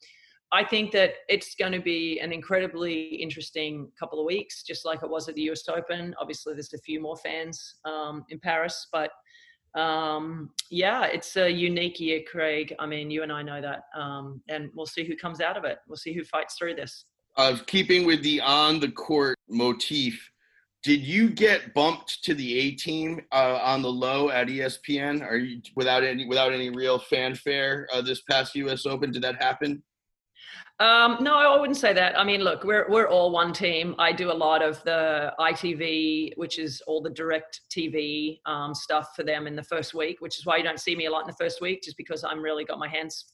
I 0.54 0.64
think 0.64 0.92
that 0.92 1.14
it's 1.28 1.56
going 1.56 1.72
to 1.72 1.80
be 1.80 2.20
an 2.20 2.32
incredibly 2.32 3.16
interesting 3.16 3.90
couple 4.00 4.20
of 4.20 4.26
weeks, 4.26 4.64
just 4.64 4.86
like 4.86 5.02
it 5.02 5.10
was 5.10 5.28
at 5.28 5.36
the 5.36 5.50
US 5.50 5.68
Open. 5.68 6.14
Obviously, 6.20 6.54
there's 6.54 6.74
a 6.74 6.80
few 6.80 7.02
more 7.02 7.18
fans 7.18 7.76
um, 7.86 8.26
in 8.30 8.40
Paris, 8.40 8.88
but 8.92 9.12
um, 9.76 10.50
yeah, 10.70 11.06
it's 11.06 11.38
a 11.38 11.50
unique 11.50 12.00
year, 12.00 12.22
Craig. 12.30 12.76
I 12.80 12.86
mean, 12.86 13.10
you 13.10 13.24
and 13.24 13.32
I 13.32 13.42
know 13.42 13.62
that, 13.62 13.86
um, 13.96 14.42
and 14.50 14.70
we'll 14.76 14.86
see 14.86 15.04
who 15.06 15.16
comes 15.16 15.40
out 15.42 15.58
of 15.58 15.64
it. 15.64 15.80
We'll 15.88 15.98
see 15.98 16.14
who 16.14 16.24
fights 16.24 16.56
through 16.56 16.76
this. 16.76 17.06
uh, 17.38 17.58
keeping 17.68 18.06
with 18.06 18.22
the 18.24 18.42
on 18.42 18.80
the 18.80 18.92
court 18.92 19.38
motif, 19.50 20.30
did 20.84 21.02
you 21.02 21.30
get 21.30 21.74
bumped 21.74 22.24
to 22.24 22.34
the 22.34 22.58
A 22.60 22.72
team 22.72 23.22
uh, 23.32 23.60
on 23.62 23.82
the 23.82 23.92
low 23.92 24.30
at 24.30 24.48
ESPN? 24.48 25.22
Are 25.22 25.38
you 25.38 25.62
without 25.76 26.04
any 26.04 26.26
without 26.26 26.52
any 26.54 26.70
real 26.70 27.00
fanfare 27.00 27.88
uh, 27.94 28.02
this 28.02 28.22
past 28.22 28.56
U.S. 28.56 28.86
Open? 28.86 29.12
Did 29.12 29.22
that 29.24 29.42
happen? 29.42 29.82
Um, 30.82 31.18
no, 31.22 31.36
I 31.36 31.60
wouldn't 31.60 31.78
say 31.78 31.94
that. 31.94 32.18
I 32.18 32.24
mean, 32.24 32.42
look, 32.42 32.64
we're 32.64 32.90
we're 32.90 33.08
all 33.08 33.30
one 33.30 33.54
team. 33.54 33.94
I 34.00 34.12
do 34.12 34.32
a 34.32 34.34
lot 34.34 34.64
of 34.64 34.84
the 34.84 35.32
ITV, 35.40 36.32
which 36.38 36.58
is 36.58 36.82
all 36.88 37.04
the 37.04 37.10
direct 37.12 37.62
TV 37.70 38.40
um, 38.48 38.74
stuff 38.74 39.10
for 39.16 39.22
them 39.22 39.46
in 39.46 39.56
the 39.56 39.62
first 39.62 39.94
week, 39.94 40.22
which 40.22 40.40
is 40.40 40.46
why 40.48 40.58
you 40.58 40.64
don't 40.64 40.80
see 40.80 40.96
me 40.96 41.06
a 41.06 41.12
lot 41.12 41.22
in 41.22 41.28
the 41.28 41.36
first 41.36 41.62
week, 41.62 41.84
just 41.84 41.98
because 41.98 42.24
I'm 42.24 42.42
really 42.42 42.66
got 42.66 42.80
my 42.80 42.88
hands 42.88 43.26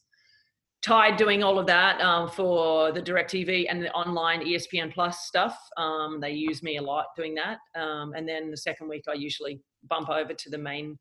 tied 0.81 1.15
doing 1.15 1.41
all 1.41 1.57
of 1.57 1.65
that 1.67 2.01
um, 2.01 2.29
for 2.29 2.91
the 2.91 3.01
direct 3.01 3.31
TV 3.31 3.65
and 3.69 3.81
the 3.81 3.93
online 3.93 4.41
ESPN 4.41 4.93
Plus 4.93 5.25
stuff. 5.25 5.57
Um, 5.77 6.19
they 6.19 6.31
use 6.31 6.62
me 6.62 6.75
a 6.75 6.81
lot 6.81 7.05
doing 7.15 7.33
that, 7.36 7.60
um, 7.79 8.12
and 8.13 8.27
then 8.27 8.51
the 8.51 8.57
second 8.57 8.89
week 8.89 9.05
I 9.07 9.13
usually 9.13 9.62
bump 9.88 10.10
over 10.10 10.33
to 10.33 10.49
the 10.49 10.57
main. 10.57 10.99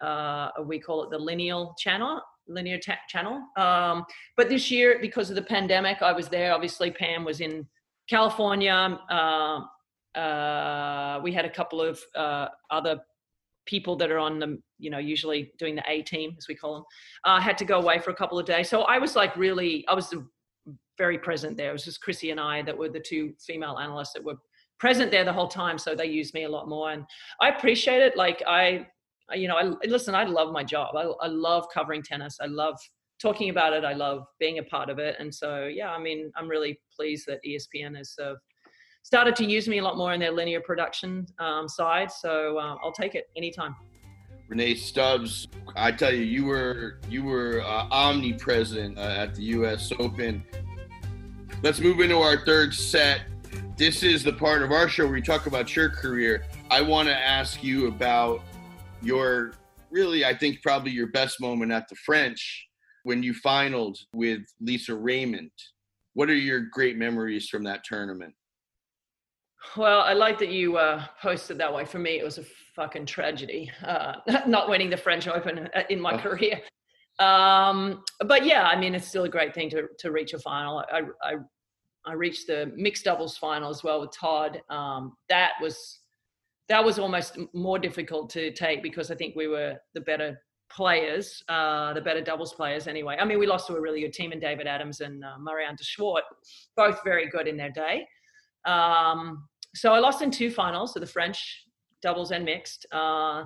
Uh, 0.00 0.48
we 0.64 0.80
call 0.80 1.04
it 1.04 1.10
the 1.10 1.18
lineal 1.18 1.74
channel, 1.78 2.22
linear 2.48 2.78
t- 2.78 2.92
channel. 3.08 3.42
Um, 3.56 4.04
but 4.36 4.48
this 4.48 4.70
year, 4.70 4.98
because 5.00 5.30
of 5.30 5.36
the 5.36 5.42
pandemic, 5.42 6.02
I 6.02 6.12
was 6.12 6.28
there. 6.28 6.52
Obviously, 6.52 6.90
Pam 6.90 7.24
was 7.24 7.40
in 7.40 7.66
California. 8.08 8.98
Uh, 9.10 9.60
uh, 10.18 11.20
we 11.22 11.32
had 11.32 11.44
a 11.44 11.50
couple 11.50 11.80
of 11.80 12.00
uh, 12.14 12.48
other 12.70 13.00
people 13.64 13.96
that 13.96 14.10
are 14.10 14.18
on 14.18 14.38
the, 14.38 14.60
you 14.78 14.90
know, 14.90 14.98
usually 14.98 15.52
doing 15.58 15.74
the 15.74 15.84
A 15.88 16.02
team, 16.02 16.34
as 16.36 16.48
we 16.48 16.54
call 16.54 16.74
them, 16.74 16.84
uh, 17.24 17.40
had 17.40 17.56
to 17.58 17.64
go 17.64 17.78
away 17.78 17.98
for 17.98 18.10
a 18.10 18.14
couple 18.14 18.38
of 18.38 18.44
days. 18.44 18.68
So 18.68 18.82
I 18.82 18.98
was 18.98 19.14
like 19.14 19.36
really, 19.36 19.84
I 19.88 19.94
was 19.94 20.12
very 20.98 21.18
present 21.18 21.56
there. 21.56 21.70
It 21.70 21.72
was 21.72 21.84
just 21.84 22.00
Chrissy 22.00 22.30
and 22.30 22.40
I 22.40 22.62
that 22.62 22.76
were 22.76 22.88
the 22.88 23.00
two 23.00 23.34
female 23.40 23.78
analysts 23.78 24.12
that 24.14 24.24
were 24.24 24.36
present 24.78 25.10
there 25.10 25.24
the 25.24 25.32
whole 25.32 25.48
time. 25.48 25.78
So 25.78 25.94
they 25.94 26.06
used 26.06 26.34
me 26.34 26.44
a 26.44 26.48
lot 26.48 26.68
more, 26.68 26.90
and 26.90 27.04
I 27.40 27.48
appreciate 27.50 28.02
it. 28.02 28.16
Like 28.16 28.42
I, 28.46 28.88
you 29.34 29.48
know, 29.48 29.56
I 29.56 29.86
listen. 29.86 30.14
I 30.14 30.24
love 30.24 30.52
my 30.52 30.64
job. 30.64 30.96
I, 30.96 31.02
I 31.02 31.26
love 31.26 31.66
covering 31.72 32.02
tennis. 32.02 32.38
I 32.40 32.46
love 32.46 32.78
talking 33.22 33.50
about 33.50 33.72
it. 33.72 33.84
I 33.84 33.92
love 33.92 34.26
being 34.40 34.58
a 34.58 34.62
part 34.62 34.90
of 34.90 34.98
it. 34.98 35.16
And 35.18 35.32
so, 35.32 35.66
yeah, 35.66 35.90
I 35.90 35.98
mean, 35.98 36.32
I'm 36.36 36.48
really 36.48 36.80
pleased 36.94 37.26
that 37.28 37.38
ESPN 37.46 37.96
has 37.96 38.14
uh, 38.22 38.34
started 39.04 39.36
to 39.36 39.44
use 39.44 39.68
me 39.68 39.78
a 39.78 39.82
lot 39.82 39.96
more 39.96 40.12
in 40.12 40.20
their 40.20 40.32
linear 40.32 40.60
production 40.60 41.26
um, 41.38 41.68
side. 41.68 42.10
So 42.10 42.58
uh, 42.58 42.76
I'll 42.82 42.92
take 42.92 43.14
it 43.14 43.30
anytime. 43.36 43.76
Rennae 44.48 44.74
Stubbs, 44.76 45.48
I 45.76 45.92
tell 45.92 46.12
you, 46.12 46.24
you 46.24 46.44
were 46.44 47.00
you 47.08 47.22
were 47.22 47.62
uh, 47.62 47.86
omnipresent 47.90 48.98
uh, 48.98 49.00
at 49.00 49.34
the 49.34 49.42
U.S. 49.44 49.92
Open. 49.98 50.44
Let's 51.62 51.80
move 51.80 52.00
into 52.00 52.18
our 52.18 52.44
third 52.44 52.74
set. 52.74 53.22
This 53.76 54.02
is 54.02 54.22
the 54.22 54.32
part 54.32 54.62
of 54.62 54.70
our 54.70 54.88
show 54.88 55.04
where 55.04 55.14
we 55.14 55.22
talk 55.22 55.46
about 55.46 55.74
your 55.74 55.88
career. 55.88 56.44
I 56.70 56.82
want 56.82 57.08
to 57.08 57.14
ask 57.14 57.64
you 57.64 57.86
about 57.86 58.42
your 59.02 59.52
really, 59.90 60.24
I 60.24 60.34
think, 60.34 60.62
probably 60.62 60.92
your 60.92 61.08
best 61.08 61.40
moment 61.40 61.72
at 61.72 61.88
the 61.88 61.96
French 61.96 62.66
when 63.04 63.22
you 63.22 63.34
finaled 63.34 63.98
with 64.14 64.42
Lisa 64.60 64.94
Raymond. 64.94 65.50
What 66.14 66.30
are 66.30 66.34
your 66.34 66.66
great 66.72 66.96
memories 66.96 67.48
from 67.48 67.64
that 67.64 67.84
tournament? 67.84 68.34
Well, 69.76 70.00
I 70.00 70.12
like 70.12 70.38
that 70.40 70.50
you 70.50 70.76
uh, 70.76 71.04
posted 71.20 71.58
that 71.58 71.72
way. 71.72 71.84
For 71.84 71.98
me, 71.98 72.18
it 72.18 72.24
was 72.24 72.38
a 72.38 72.44
fucking 72.74 73.06
tragedy, 73.06 73.70
uh, 73.84 74.14
not 74.46 74.68
winning 74.68 74.90
the 74.90 74.96
French 74.96 75.28
Open 75.28 75.68
uh, 75.74 75.82
in 75.88 76.00
my 76.00 76.14
oh. 76.14 76.18
career. 76.18 76.60
Um, 77.18 78.02
but 78.26 78.44
yeah, 78.44 78.64
I 78.64 78.78
mean, 78.78 78.94
it's 78.94 79.06
still 79.06 79.24
a 79.24 79.28
great 79.28 79.54
thing 79.54 79.70
to 79.70 79.86
to 80.00 80.10
reach 80.10 80.32
a 80.32 80.38
final. 80.38 80.84
I 80.90 81.02
I, 81.22 81.34
I 82.04 82.12
reached 82.14 82.48
the 82.48 82.72
mixed 82.74 83.04
doubles 83.04 83.36
final 83.36 83.70
as 83.70 83.84
well 83.84 84.00
with 84.00 84.10
Todd. 84.12 84.60
Um, 84.70 85.14
that 85.28 85.52
was 85.60 86.00
that 86.68 86.84
was 86.84 86.98
almost 86.98 87.38
more 87.52 87.78
difficult 87.78 88.30
to 88.30 88.52
take 88.52 88.82
because 88.82 89.10
I 89.10 89.14
think 89.14 89.36
we 89.36 89.46
were 89.48 89.76
the 89.94 90.00
better 90.00 90.40
players, 90.70 91.42
uh, 91.48 91.92
the 91.92 92.00
better 92.00 92.22
doubles 92.22 92.54
players 92.54 92.86
anyway. 92.86 93.16
I 93.20 93.24
mean, 93.24 93.38
we 93.38 93.46
lost 93.46 93.66
to 93.66 93.76
a 93.76 93.80
really 93.80 94.00
good 94.00 94.12
team 94.12 94.32
in 94.32 94.40
David 94.40 94.66
Adams 94.66 95.00
and 95.00 95.22
uh, 95.24 95.34
Mariaan 95.38 95.76
de 95.76 95.84
Swardt, 95.84 96.22
both 96.76 97.02
very 97.04 97.28
good 97.28 97.46
in 97.46 97.56
their 97.56 97.70
day. 97.70 98.06
Um, 98.64 99.48
so 99.74 99.92
I 99.92 99.98
lost 99.98 100.22
in 100.22 100.30
two 100.30 100.50
finals, 100.50 100.94
so 100.94 101.00
the 101.00 101.06
French 101.06 101.64
doubles 102.00 102.30
and 102.30 102.44
mixed. 102.44 102.86
Uh, 102.92 103.44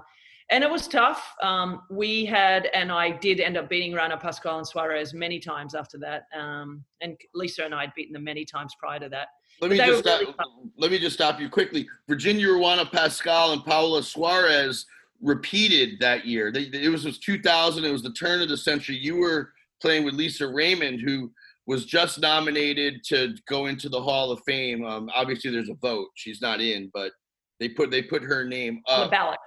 and 0.50 0.62
it 0.62 0.70
was 0.70 0.86
tough. 0.86 1.34
Um, 1.42 1.82
we 1.90 2.24
had, 2.24 2.66
and 2.66 2.92
I 2.92 3.10
did 3.10 3.40
end 3.40 3.56
up 3.56 3.68
beating 3.68 3.92
Ruano 3.92 4.20
Pascual 4.20 4.58
and 4.58 4.66
Suarez 4.66 5.12
many 5.12 5.40
times 5.40 5.74
after 5.74 5.98
that. 5.98 6.24
Um, 6.38 6.84
and 7.00 7.16
Lisa 7.34 7.64
and 7.64 7.74
I 7.74 7.82
had 7.82 7.94
beaten 7.96 8.12
them 8.12 8.24
many 8.24 8.44
times 8.44 8.74
prior 8.78 9.00
to 9.00 9.08
that. 9.08 9.28
Let 9.60 9.70
me 9.70 9.78
just 9.78 10.00
stop, 10.00 10.20
really 10.20 10.34
let 10.78 10.90
me 10.90 10.98
just 10.98 11.14
stop 11.14 11.40
you 11.40 11.48
quickly. 11.48 11.88
Virginia 12.08 12.48
Ruano 12.48 12.90
Pascual 12.90 13.52
and 13.52 13.64
Paula 13.64 14.02
Suarez 14.02 14.86
repeated 15.20 15.98
that 16.00 16.26
year. 16.26 16.52
They, 16.52 16.62
it 16.72 16.90
was, 16.90 17.04
was 17.04 17.18
2000. 17.18 17.84
It 17.84 17.90
was 17.90 18.02
the 18.02 18.12
turn 18.12 18.42
of 18.42 18.48
the 18.48 18.56
century. 18.56 18.96
You 18.96 19.16
were 19.16 19.52
playing 19.80 20.04
with 20.04 20.14
Lisa 20.14 20.46
Raymond, 20.46 21.00
who 21.00 21.30
was 21.66 21.84
just 21.84 22.20
nominated 22.20 23.02
to 23.04 23.34
go 23.48 23.66
into 23.66 23.88
the 23.88 24.00
Hall 24.00 24.30
of 24.30 24.40
Fame. 24.46 24.84
Um, 24.84 25.10
obviously, 25.14 25.50
there's 25.50 25.70
a 25.70 25.74
vote. 25.74 26.08
She's 26.14 26.40
not 26.40 26.60
in, 26.60 26.90
but 26.92 27.12
they 27.58 27.68
put 27.68 27.90
they 27.90 28.02
put 28.02 28.22
her 28.22 28.44
name 28.44 28.82
up. 28.88 29.06
the 29.06 29.10
ballot. 29.10 29.38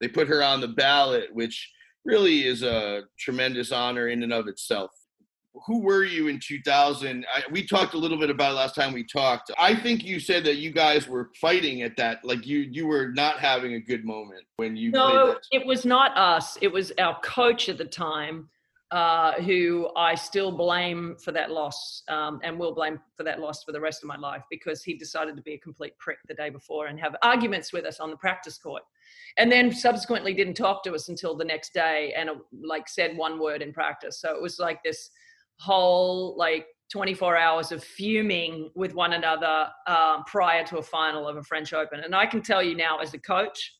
They 0.00 0.08
put 0.08 0.28
her 0.28 0.42
on 0.42 0.60
the 0.60 0.68
ballot, 0.68 1.28
which 1.32 1.70
really 2.04 2.46
is 2.46 2.62
a 2.62 3.02
tremendous 3.18 3.72
honor 3.72 4.08
in 4.08 4.22
and 4.22 4.32
of 4.32 4.48
itself. 4.48 4.90
Who 5.66 5.80
were 5.80 6.04
you 6.04 6.28
in 6.28 6.40
2000? 6.40 7.26
I, 7.32 7.42
we 7.50 7.66
talked 7.66 7.94
a 7.94 7.98
little 7.98 8.18
bit 8.18 8.30
about 8.30 8.54
last 8.54 8.74
time 8.74 8.92
we 8.92 9.04
talked. 9.04 9.50
I 9.58 9.74
think 9.74 10.04
you 10.04 10.20
said 10.20 10.44
that 10.44 10.56
you 10.56 10.70
guys 10.70 11.08
were 11.08 11.30
fighting 11.40 11.82
at 11.82 11.96
that, 11.96 12.24
like 12.24 12.46
you 12.46 12.60
you 12.60 12.86
were 12.86 13.08
not 13.12 13.38
having 13.38 13.74
a 13.74 13.80
good 13.80 14.04
moment 14.04 14.44
when 14.56 14.76
you. 14.76 14.90
No, 14.90 15.36
it 15.50 15.66
was 15.66 15.84
not 15.84 16.16
us. 16.16 16.58
It 16.60 16.72
was 16.72 16.92
our 16.98 17.18
coach 17.20 17.68
at 17.68 17.78
the 17.78 17.84
time 17.84 18.48
uh, 18.90 19.32
who 19.42 19.90
I 19.96 20.14
still 20.14 20.50
blame 20.50 21.16
for 21.22 21.32
that 21.32 21.50
loss 21.50 22.02
um, 22.08 22.40
and 22.42 22.58
will 22.58 22.74
blame 22.74 22.98
for 23.16 23.22
that 23.22 23.38
loss 23.38 23.62
for 23.62 23.72
the 23.72 23.80
rest 23.80 24.02
of 24.02 24.08
my 24.08 24.16
life 24.16 24.42
because 24.50 24.82
he 24.82 24.94
decided 24.94 25.36
to 25.36 25.42
be 25.42 25.54
a 25.54 25.58
complete 25.58 25.96
prick 25.98 26.18
the 26.26 26.34
day 26.34 26.48
before 26.48 26.86
and 26.86 26.98
have 26.98 27.14
arguments 27.22 27.72
with 27.72 27.84
us 27.84 28.00
on 28.00 28.10
the 28.10 28.16
practice 28.16 28.56
court. 28.56 28.82
And 29.36 29.52
then 29.52 29.70
subsequently 29.72 30.32
didn't 30.32 30.54
talk 30.54 30.82
to 30.84 30.94
us 30.94 31.08
until 31.08 31.36
the 31.36 31.44
next 31.44 31.74
day 31.74 32.14
and 32.16 32.30
uh, 32.30 32.34
like 32.62 32.88
said 32.88 33.16
one 33.16 33.38
word 33.38 33.60
in 33.60 33.74
practice. 33.74 34.20
So 34.20 34.34
it 34.34 34.40
was 34.40 34.58
like 34.58 34.82
this 34.82 35.10
whole 35.58 36.36
like 36.36 36.66
24 36.90 37.36
hours 37.36 37.72
of 37.72 37.84
fuming 37.84 38.70
with 38.74 38.94
one 38.94 39.12
another 39.12 39.68
um, 39.86 40.24
prior 40.26 40.64
to 40.64 40.78
a 40.78 40.82
final 40.82 41.28
of 41.28 41.36
a 41.36 41.42
French 41.42 41.72
Open. 41.72 42.00
And 42.00 42.14
I 42.14 42.26
can 42.26 42.40
tell 42.40 42.62
you 42.62 42.74
now, 42.74 42.98
as 42.98 43.12
a 43.12 43.18
coach, 43.18 43.74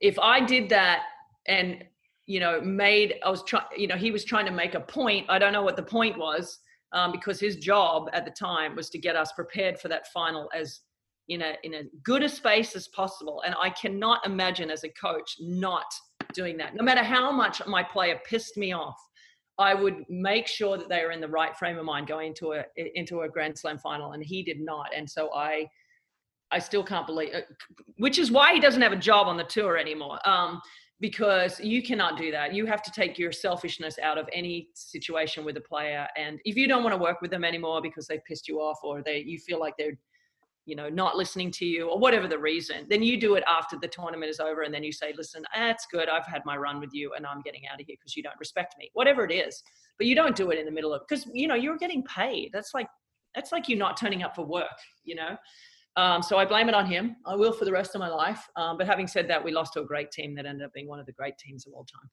if 0.00 0.18
I 0.18 0.40
did 0.40 0.68
that 0.68 1.02
and 1.48 1.84
you 2.26 2.40
know, 2.40 2.60
made, 2.60 3.14
I 3.24 3.30
was 3.30 3.44
trying, 3.44 3.66
you 3.76 3.86
know, 3.86 3.96
he 3.96 4.10
was 4.10 4.24
trying 4.24 4.46
to 4.46 4.52
make 4.52 4.74
a 4.74 4.80
point. 4.80 5.26
I 5.28 5.38
don't 5.38 5.52
know 5.52 5.62
what 5.62 5.76
the 5.76 5.82
point 5.82 6.18
was 6.18 6.58
um, 6.92 7.12
because 7.12 7.38
his 7.38 7.56
job 7.56 8.10
at 8.12 8.24
the 8.24 8.32
time 8.32 8.74
was 8.74 8.90
to 8.90 8.98
get 8.98 9.16
us 9.16 9.32
prepared 9.32 9.78
for 9.78 9.88
that 9.88 10.08
final 10.08 10.50
as 10.54 10.80
in 11.28 11.42
a, 11.42 11.54
in 11.62 11.74
a 11.74 11.82
good 12.02 12.22
a 12.22 12.28
space 12.28 12.74
as 12.74 12.88
possible. 12.88 13.42
And 13.46 13.54
I 13.60 13.70
cannot 13.70 14.26
imagine 14.26 14.70
as 14.70 14.84
a 14.84 14.88
coach 14.88 15.36
not 15.40 15.86
doing 16.32 16.56
that. 16.58 16.74
No 16.74 16.82
matter 16.82 17.02
how 17.02 17.30
much 17.30 17.64
my 17.66 17.82
player 17.82 18.20
pissed 18.28 18.56
me 18.56 18.72
off, 18.72 18.98
I 19.58 19.74
would 19.74 20.04
make 20.08 20.46
sure 20.46 20.76
that 20.76 20.88
they 20.88 21.02
were 21.02 21.12
in 21.12 21.20
the 21.20 21.28
right 21.28 21.56
frame 21.56 21.78
of 21.78 21.84
mind 21.84 22.06
going 22.06 22.28
into 22.28 22.52
a 22.52 22.64
into 22.94 23.22
a 23.22 23.28
Grand 23.28 23.58
Slam 23.58 23.78
final, 23.78 24.12
and 24.12 24.22
he 24.22 24.42
did 24.42 24.60
not. 24.60 24.88
And 24.94 25.08
so 25.08 25.32
I, 25.34 25.68
I 26.50 26.58
still 26.58 26.84
can't 26.84 27.06
believe, 27.06 27.34
uh, 27.34 27.40
which 27.96 28.18
is 28.18 28.30
why 28.30 28.52
he 28.52 28.60
doesn't 28.60 28.82
have 28.82 28.92
a 28.92 28.96
job 28.96 29.26
on 29.26 29.36
the 29.36 29.44
tour 29.44 29.76
anymore. 29.78 30.18
Um, 30.28 30.60
because 31.00 31.60
you 31.60 31.82
cannot 31.82 32.16
do 32.16 32.30
that. 32.30 32.54
You 32.54 32.64
have 32.66 32.82
to 32.82 32.90
take 32.90 33.18
your 33.18 33.30
selfishness 33.30 33.98
out 34.02 34.16
of 34.16 34.28
any 34.32 34.68
situation 34.74 35.44
with 35.44 35.56
a 35.58 35.60
player. 35.60 36.06
And 36.16 36.40
if 36.44 36.56
you 36.56 36.66
don't 36.66 36.82
want 36.82 36.94
to 36.94 37.00
work 37.00 37.20
with 37.20 37.30
them 37.30 37.44
anymore 37.44 37.82
because 37.82 38.06
they 38.06 38.18
pissed 38.26 38.48
you 38.48 38.60
off 38.60 38.78
or 38.82 39.02
they 39.02 39.18
you 39.18 39.38
feel 39.38 39.60
like 39.60 39.74
they're 39.76 39.98
you 40.66 40.76
know 40.76 40.88
not 40.88 41.16
listening 41.16 41.50
to 41.50 41.64
you 41.64 41.88
or 41.88 41.98
whatever 41.98 42.28
the 42.28 42.38
reason 42.38 42.86
then 42.90 43.02
you 43.02 43.18
do 43.18 43.36
it 43.36 43.44
after 43.48 43.78
the 43.80 43.88
tournament 43.88 44.28
is 44.28 44.40
over 44.40 44.62
and 44.62 44.74
then 44.74 44.84
you 44.84 44.92
say 44.92 45.14
listen 45.16 45.42
that's 45.54 45.86
good 45.90 46.08
i've 46.08 46.26
had 46.26 46.42
my 46.44 46.56
run 46.56 46.80
with 46.80 46.92
you 46.92 47.12
and 47.16 47.24
i'm 47.24 47.40
getting 47.40 47.62
out 47.72 47.80
of 47.80 47.86
here 47.86 47.96
because 47.98 48.16
you 48.16 48.22
don't 48.22 48.38
respect 48.38 48.74
me 48.78 48.90
whatever 48.92 49.24
it 49.24 49.32
is 49.32 49.62
but 49.96 50.06
you 50.06 50.14
don't 50.14 50.36
do 50.36 50.50
it 50.50 50.58
in 50.58 50.66
the 50.66 50.70
middle 50.70 50.92
of 50.92 51.00
because 51.08 51.26
you 51.32 51.48
know 51.48 51.54
you're 51.54 51.78
getting 51.78 52.02
paid 52.04 52.50
that's 52.52 52.74
like 52.74 52.88
that's 53.34 53.52
like 53.52 53.68
you 53.68 53.76
not 53.76 53.96
turning 53.96 54.22
up 54.22 54.34
for 54.34 54.44
work 54.44 54.66
you 55.04 55.14
know 55.14 55.36
um, 55.96 56.22
so 56.22 56.36
I 56.36 56.44
blame 56.44 56.68
it 56.68 56.74
on 56.74 56.84
him. 56.84 57.16
I 57.24 57.34
will 57.34 57.52
for 57.52 57.64
the 57.64 57.72
rest 57.72 57.94
of 57.94 58.00
my 58.00 58.08
life. 58.08 58.46
Um, 58.56 58.76
but 58.76 58.86
having 58.86 59.06
said 59.06 59.28
that, 59.28 59.42
we 59.42 59.50
lost 59.50 59.72
to 59.72 59.80
a 59.80 59.84
great 59.86 60.10
team 60.10 60.34
that 60.34 60.44
ended 60.44 60.66
up 60.66 60.72
being 60.74 60.88
one 60.88 61.00
of 61.00 61.06
the 61.06 61.12
great 61.12 61.38
teams 61.38 61.66
of 61.66 61.72
all 61.72 61.86
time. 61.86 62.10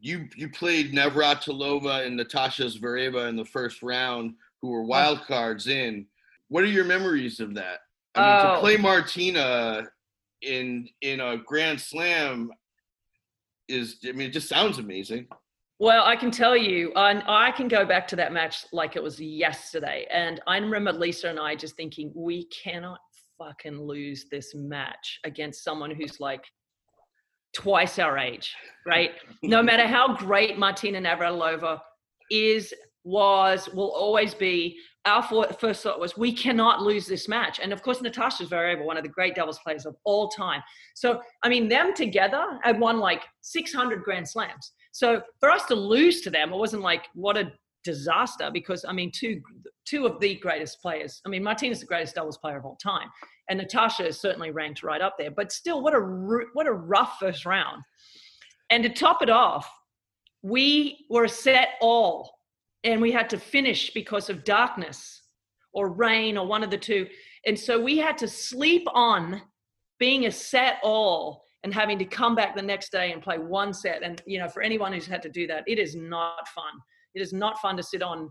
You 0.00 0.28
you 0.36 0.50
played 0.50 0.92
Navratilova 0.92 2.06
and 2.06 2.16
Natasha 2.16 2.64
Zvereva 2.64 3.28
in 3.28 3.36
the 3.36 3.44
first 3.44 3.82
round, 3.82 4.34
who 4.60 4.68
were 4.68 4.82
wild 4.82 5.22
cards 5.22 5.66
in. 5.66 6.06
What 6.48 6.62
are 6.62 6.66
your 6.66 6.84
memories 6.84 7.40
of 7.40 7.54
that? 7.54 7.80
I 8.14 8.20
mean, 8.20 8.46
oh. 8.46 8.54
to 8.54 8.60
play 8.60 8.76
Martina 8.76 9.84
in 10.42 10.88
in 11.00 11.20
a 11.20 11.38
Grand 11.38 11.80
Slam 11.80 12.50
is 13.68 13.96
I 14.06 14.12
mean, 14.12 14.28
it 14.28 14.32
just 14.32 14.48
sounds 14.48 14.78
amazing. 14.78 15.28
Well, 15.78 16.04
I 16.04 16.14
can 16.14 16.30
tell 16.30 16.56
you, 16.56 16.92
and 16.94 17.24
I 17.26 17.50
can 17.50 17.66
go 17.66 17.84
back 17.84 18.06
to 18.08 18.16
that 18.16 18.32
match 18.32 18.66
like 18.72 18.94
it 18.94 19.02
was 19.02 19.20
yesterday. 19.20 20.06
And 20.12 20.40
I 20.46 20.58
remember 20.58 20.92
Lisa 20.92 21.28
and 21.28 21.40
I 21.40 21.56
just 21.56 21.74
thinking, 21.74 22.12
we 22.14 22.44
cannot 22.46 23.00
fucking 23.36 23.80
lose 23.80 24.26
this 24.30 24.54
match 24.54 25.18
against 25.24 25.64
someone 25.64 25.90
who's 25.90 26.20
like 26.20 26.44
twice 27.52 27.98
our 27.98 28.16
age, 28.16 28.54
right? 28.86 29.10
no 29.42 29.60
matter 29.70 29.88
how 29.88 30.14
great 30.14 30.56
Martina 30.56 31.00
Navratilova 31.00 31.80
is, 32.30 32.72
was, 33.02 33.68
will 33.74 33.90
always 33.90 34.34
be, 34.34 34.78
our 35.04 35.22
first 35.58 35.82
thought 35.82 35.98
was 35.98 36.16
we 36.16 36.32
cannot 36.32 36.80
lose 36.80 37.06
this 37.06 37.28
match. 37.28 37.58
And 37.60 37.72
of 37.72 37.82
course, 37.82 38.00
Natasha's 38.00 38.50
Zvereva, 38.50 38.84
one 38.84 38.96
of 38.96 39.02
the 39.02 39.08
great 39.08 39.34
doubles 39.34 39.58
players 39.58 39.84
of 39.84 39.96
all 40.04 40.28
time. 40.28 40.62
So, 40.94 41.20
I 41.42 41.48
mean, 41.48 41.68
them 41.68 41.92
together 41.92 42.58
had 42.62 42.78
won 42.78 42.98
like 42.98 43.22
600 43.40 44.02
Grand 44.04 44.28
Slams. 44.28 44.72
So 44.92 45.22
for 45.40 45.50
us 45.50 45.64
to 45.66 45.74
lose 45.74 46.20
to 46.20 46.30
them, 46.30 46.52
it 46.52 46.56
wasn't 46.56 46.82
like, 46.82 47.06
what 47.14 47.36
a 47.36 47.52
disaster 47.84 48.50
because 48.52 48.84
I 48.84 48.92
mean, 48.92 49.10
two 49.12 49.40
two 49.84 50.06
of 50.06 50.20
the 50.20 50.36
greatest 50.36 50.80
players. 50.80 51.20
I 51.26 51.28
mean, 51.28 51.42
Martina's 51.42 51.80
the 51.80 51.86
greatest 51.86 52.14
doubles 52.14 52.38
player 52.38 52.58
of 52.58 52.64
all 52.64 52.76
time, 52.76 53.08
and 53.48 53.58
Natasha 53.58 54.06
is 54.06 54.20
certainly 54.20 54.50
ranked 54.50 54.82
right 54.82 55.00
up 55.00 55.16
there. 55.18 55.30
But 55.30 55.52
still, 55.52 55.82
what 55.82 55.94
a 55.94 56.00
what 56.52 56.66
a 56.66 56.72
rough 56.72 57.16
first 57.18 57.44
round. 57.44 57.82
And 58.70 58.82
to 58.84 58.88
top 58.88 59.22
it 59.22 59.30
off, 59.30 59.70
we 60.42 61.04
were 61.10 61.28
set 61.28 61.70
all 61.80 62.38
and 62.84 63.00
we 63.00 63.12
had 63.12 63.30
to 63.30 63.38
finish 63.38 63.90
because 63.92 64.28
of 64.28 64.44
darkness 64.44 65.22
or 65.72 65.88
rain 65.90 66.36
or 66.36 66.46
one 66.46 66.62
of 66.62 66.70
the 66.70 66.78
two. 66.78 67.06
And 67.46 67.58
so 67.58 67.80
we 67.80 67.98
had 67.98 68.18
to 68.18 68.28
sleep 68.28 68.86
on 68.92 69.42
being 69.98 70.26
a 70.26 70.30
set 70.30 70.78
all 70.82 71.44
and 71.64 71.72
having 71.72 71.98
to 71.98 72.04
come 72.04 72.34
back 72.34 72.56
the 72.56 72.62
next 72.62 72.90
day 72.90 73.12
and 73.12 73.22
play 73.22 73.38
one 73.38 73.72
set. 73.72 74.02
And, 74.02 74.20
you 74.26 74.38
know, 74.38 74.48
for 74.48 74.62
anyone 74.62 74.92
who's 74.92 75.06
had 75.06 75.22
to 75.22 75.28
do 75.28 75.46
that, 75.46 75.64
it 75.66 75.78
is 75.78 75.94
not 75.94 76.48
fun. 76.48 76.72
It 77.14 77.22
is 77.22 77.32
not 77.32 77.60
fun 77.60 77.76
to 77.76 77.82
sit 77.82 78.02
on, 78.02 78.30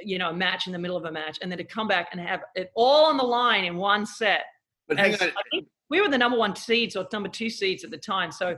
you 0.00 0.18
know, 0.18 0.30
a 0.30 0.32
match 0.32 0.66
in 0.66 0.72
the 0.72 0.78
middle 0.78 0.96
of 0.96 1.04
a 1.04 1.10
match 1.12 1.38
and 1.42 1.50
then 1.50 1.58
to 1.58 1.64
come 1.64 1.88
back 1.88 2.08
and 2.12 2.20
have 2.20 2.42
it 2.54 2.70
all 2.76 3.06
on 3.06 3.16
the 3.16 3.24
line 3.24 3.64
in 3.64 3.76
one 3.76 4.06
set. 4.06 4.42
But 4.86 4.98
As- 5.00 5.18
hang 5.18 5.30
on. 5.30 5.36
I 5.36 5.42
think 5.50 5.68
we 5.90 6.00
were 6.00 6.08
the 6.08 6.18
number 6.18 6.38
one 6.38 6.54
seeds 6.54 6.96
or 6.96 7.06
number 7.12 7.28
two 7.28 7.50
seeds 7.50 7.82
at 7.84 7.90
the 7.90 7.98
time. 7.98 8.30
So, 8.30 8.56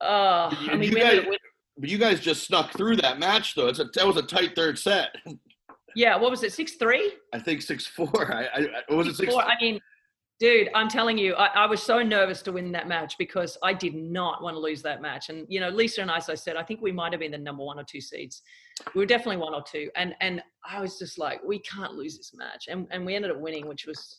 uh, 0.00 0.54
I 0.68 0.76
mean, 0.76 0.94
we 0.94 1.00
guys- 1.00 1.20
winning 1.22 1.38
But 1.78 1.88
you 1.88 1.98
guys 1.98 2.20
just 2.20 2.44
snuck 2.46 2.72
through 2.72 2.96
that 2.96 3.18
match, 3.18 3.54
though. 3.54 3.68
It's 3.68 3.78
a, 3.78 3.84
that 3.94 4.06
was 4.06 4.16
a 4.16 4.22
tight 4.22 4.54
third 4.56 4.78
set. 4.78 5.14
Yeah, 5.94 6.16
what 6.16 6.30
was 6.30 6.42
it? 6.42 6.52
Six 6.52 6.74
three? 6.74 7.12
I 7.32 7.38
think 7.38 7.62
six 7.62 7.86
four. 7.86 8.32
I, 8.32 8.46
I 8.46 8.68
I- 8.90 8.94
was 8.94 9.06
it 9.06 9.16
six? 9.16 9.32
Four. 9.32 9.42
I 9.42 9.54
mean, 9.60 9.80
dude, 10.40 10.68
I'm 10.74 10.88
telling 10.88 11.18
you, 11.18 11.34
I, 11.34 11.46
I 11.46 11.66
was 11.66 11.82
so 11.82 12.02
nervous 12.02 12.42
to 12.42 12.52
win 12.52 12.72
that 12.72 12.88
match 12.88 13.16
because 13.18 13.56
I 13.62 13.72
did 13.72 13.94
not 13.94 14.42
want 14.42 14.54
to 14.54 14.60
lose 14.60 14.82
that 14.82 15.00
match. 15.00 15.28
And 15.28 15.46
you 15.48 15.60
know, 15.60 15.68
Lisa 15.70 16.02
and 16.02 16.10
I, 16.10 16.18
as 16.18 16.28
I 16.28 16.34
said, 16.34 16.56
I 16.56 16.62
think 16.62 16.80
we 16.82 16.92
might 16.92 17.12
have 17.12 17.20
been 17.20 17.32
the 17.32 17.38
number 17.38 17.64
one 17.64 17.78
or 17.78 17.84
two 17.84 18.00
seeds. 18.00 18.42
We 18.94 19.00
were 19.00 19.06
definitely 19.06 19.38
one 19.38 19.54
or 19.54 19.62
two. 19.62 19.88
And 19.96 20.14
and 20.20 20.42
I 20.68 20.80
was 20.80 20.98
just 20.98 21.18
like, 21.18 21.42
we 21.44 21.60
can't 21.60 21.94
lose 21.94 22.16
this 22.16 22.32
match. 22.34 22.66
And 22.68 22.86
and 22.90 23.06
we 23.06 23.14
ended 23.14 23.30
up 23.30 23.40
winning, 23.40 23.66
which 23.68 23.86
was 23.86 24.18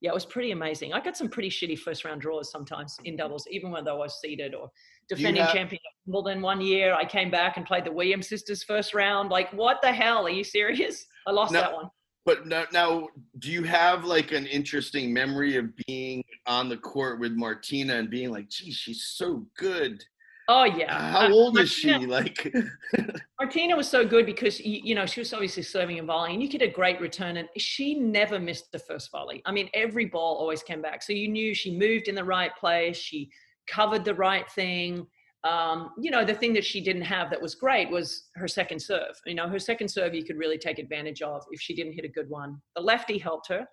yeah, 0.00 0.10
it 0.10 0.14
was 0.14 0.26
pretty 0.26 0.50
amazing. 0.50 0.92
I 0.92 1.00
got 1.00 1.16
some 1.16 1.28
pretty 1.28 1.48
shitty 1.48 1.78
first 1.78 2.04
round 2.04 2.20
draws 2.20 2.50
sometimes 2.50 2.96
in 3.04 3.16
doubles, 3.16 3.46
even 3.50 3.70
when 3.70 3.88
I 3.88 3.92
was 3.94 4.20
seeded 4.20 4.54
or 4.54 4.70
defending 5.08 5.42
have- 5.42 5.52
champion 5.52 5.80
of 5.86 6.12
Wimbledon 6.12 6.42
one 6.42 6.60
year. 6.60 6.94
I 6.94 7.04
came 7.04 7.30
back 7.30 7.56
and 7.56 7.66
played 7.66 7.84
the 7.84 7.92
Williams 7.92 8.28
sisters 8.28 8.62
first 8.62 8.94
round. 8.94 9.30
Like, 9.30 9.52
what 9.52 9.80
the 9.82 9.92
hell? 9.92 10.26
Are 10.26 10.30
you 10.30 10.44
serious? 10.44 11.06
I 11.26 11.32
lost 11.32 11.52
No. 11.52 11.60
that 11.60 11.72
one. 11.72 11.90
But 12.24 12.46
now, 12.46 12.64
now, 12.72 13.08
do 13.38 13.52
you 13.52 13.62
have 13.62 14.04
like 14.04 14.32
an 14.32 14.46
interesting 14.46 15.12
memory 15.14 15.56
of 15.56 15.66
being 15.86 16.24
on 16.46 16.68
the 16.68 16.76
court 16.76 17.20
with 17.20 17.32
Martina 17.32 17.94
and 17.96 18.10
being 18.10 18.30
like, 18.32 18.48
"Geez, 18.48 18.74
she's 18.74 19.04
so 19.04 19.46
good." 19.56 20.02
Oh 20.48 20.64
yeah. 20.64 20.92
How 21.12 21.26
Uh, 21.26 21.30
old 21.32 21.58
is 21.58 21.70
she? 21.70 21.92
Like, 21.94 22.52
Martina 23.40 23.76
was 23.76 23.88
so 23.88 24.04
good 24.04 24.26
because 24.26 24.58
you, 24.60 24.94
know 24.96 25.06
she 25.06 25.20
was 25.20 25.32
obviously 25.32 25.62
serving 25.62 25.98
in 25.98 26.06
volley, 26.06 26.32
and. 26.34 26.42
You 26.42 26.48
get 26.48 26.62
a 26.62 26.68
great 26.68 27.00
return, 27.00 27.36
and 27.36 27.48
she 27.58 27.94
never 27.94 28.38
missed 28.40 28.72
the 28.72 28.78
first 28.80 29.10
volley. 29.12 29.40
I 29.44 29.52
mean, 29.52 29.68
every 29.74 30.06
ball 30.06 30.36
always 30.36 30.62
came 30.64 30.82
back. 30.82 31.02
So 31.04 31.12
you 31.12 31.28
knew 31.28 31.54
she 31.54 31.76
moved 31.76 32.08
in 32.08 32.14
the 32.16 32.24
right 32.24 32.54
place. 32.56 32.96
She 32.96 33.30
covered 33.68 34.04
the 34.04 34.14
right 34.14 34.50
thing. 34.52 35.06
Um, 35.44 35.90
you 36.00 36.10
know, 36.10 36.24
the 36.24 36.34
thing 36.34 36.52
that 36.54 36.64
she 36.64 36.80
didn't 36.80 37.02
have 37.02 37.30
that 37.30 37.40
was 37.40 37.54
great 37.54 37.90
was 37.90 38.24
her 38.34 38.48
second 38.48 38.80
serve. 38.80 39.14
You 39.26 39.34
know, 39.34 39.48
her 39.48 39.58
second 39.58 39.88
serve 39.88 40.14
you 40.14 40.24
could 40.24 40.36
really 40.36 40.58
take 40.58 40.78
advantage 40.78 41.22
of 41.22 41.44
if 41.50 41.60
she 41.60 41.74
didn't 41.74 41.92
hit 41.92 42.04
a 42.04 42.08
good 42.08 42.28
one. 42.28 42.60
The 42.74 42.82
lefty 42.82 43.18
helped 43.18 43.48
her, 43.48 43.66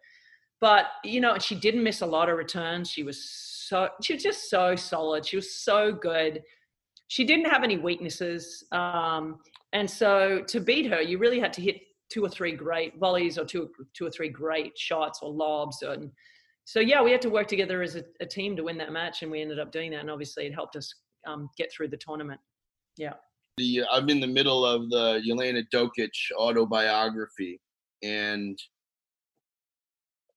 but 0.61 0.85
you 1.03 1.19
know, 1.19 1.37
she 1.39 1.55
didn't 1.55 1.83
miss 1.83 2.01
a 2.01 2.05
lot 2.05 2.29
of 2.29 2.37
returns. 2.37 2.91
She 2.91 3.03
was 3.03 3.23
so 3.67 3.89
she 4.03 4.13
was 4.13 4.23
just 4.23 4.49
so 4.49 4.75
solid. 4.75 5.25
She 5.25 5.35
was 5.35 5.55
so 5.55 5.91
good. 5.91 6.43
She 7.07 7.25
didn't 7.25 7.49
have 7.49 7.63
any 7.63 7.77
weaknesses. 7.77 8.63
Um, 8.71 9.39
and 9.73 9.89
so 9.89 10.43
to 10.47 10.59
beat 10.59 10.85
her, 10.91 11.01
you 11.01 11.17
really 11.17 11.39
had 11.39 11.53
to 11.53 11.61
hit 11.61 11.77
two 12.09 12.23
or 12.23 12.29
three 12.29 12.51
great 12.51 12.99
volleys 12.99 13.37
or 13.37 13.45
two, 13.45 13.69
two 13.93 14.05
or 14.05 14.11
three 14.11 14.29
great 14.29 14.77
shots 14.77 15.19
or 15.21 15.31
lobs. 15.31 15.81
And 15.81 16.11
so, 16.65 16.79
yeah, 16.79 17.01
we 17.01 17.11
had 17.11 17.21
to 17.23 17.29
work 17.29 17.47
together 17.47 17.81
as 17.81 17.95
a, 17.95 18.03
a 18.21 18.25
team 18.25 18.55
to 18.55 18.63
win 18.63 18.77
that 18.77 18.91
match. 18.91 19.21
And 19.21 19.31
we 19.31 19.41
ended 19.41 19.59
up 19.59 19.71
doing 19.71 19.91
that. 19.91 20.01
And 20.01 20.09
obviously 20.09 20.45
it 20.45 20.53
helped 20.53 20.75
us 20.75 20.93
um, 21.27 21.49
get 21.57 21.71
through 21.71 21.89
the 21.89 21.97
tournament. 21.97 22.39
Yeah. 22.97 23.13
The 23.57 23.83
I'm 23.91 24.09
in 24.09 24.19
the 24.19 24.27
middle 24.27 24.65
of 24.65 24.89
the 24.89 25.21
Jelena 25.27 25.63
Dokic 25.71 26.09
autobiography, 26.35 27.61
and 28.01 28.57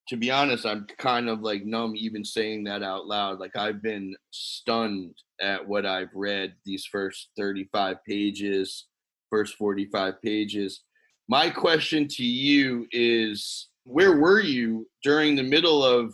to 0.09 0.17
be 0.17 0.31
honest, 0.31 0.67
I'm 0.67 0.87
kind 0.99 1.29
of 1.29 1.41
like 1.41 1.65
numb 1.65 1.95
even 1.97 2.25
saying 2.25 2.65
that 2.65 2.83
out 2.83 3.07
loud. 3.07 3.41
Like 3.41 3.57
I've 3.57 3.83
been 3.83 4.15
stunned 4.31 5.15
at 5.41 5.67
what 5.67 5.87
I've 5.87 6.15
read 6.15 6.55
these 6.65 6.85
first 6.85 7.31
35 7.39 7.97
pages, 8.07 8.87
first 9.31 9.57
45 9.57 10.21
pages. 10.23 10.83
My 11.29 11.51
question 11.51 12.07
to 12.09 12.25
you 12.25 12.87
is 12.93 13.69
where 13.87 14.17
were 14.17 14.41
you 14.41 14.87
during 15.03 15.37
the 15.37 15.43
middle 15.43 15.85
of 15.85 16.13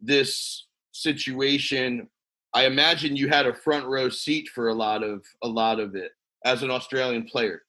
this 0.00 0.66
situation? 0.92 2.08
I 2.54 2.66
imagine 2.66 3.16
you 3.16 3.28
had 3.28 3.46
a 3.46 3.54
front 3.54 3.86
row 3.86 4.10
seat 4.10 4.48
for 4.54 4.68
a 4.68 4.74
lot 4.74 5.02
of 5.02 5.24
a 5.42 5.48
lot 5.48 5.80
of 5.80 5.94
it 5.96 6.12
as 6.44 6.62
an 6.62 6.70
Australian 6.70 7.24
player. 7.24 7.62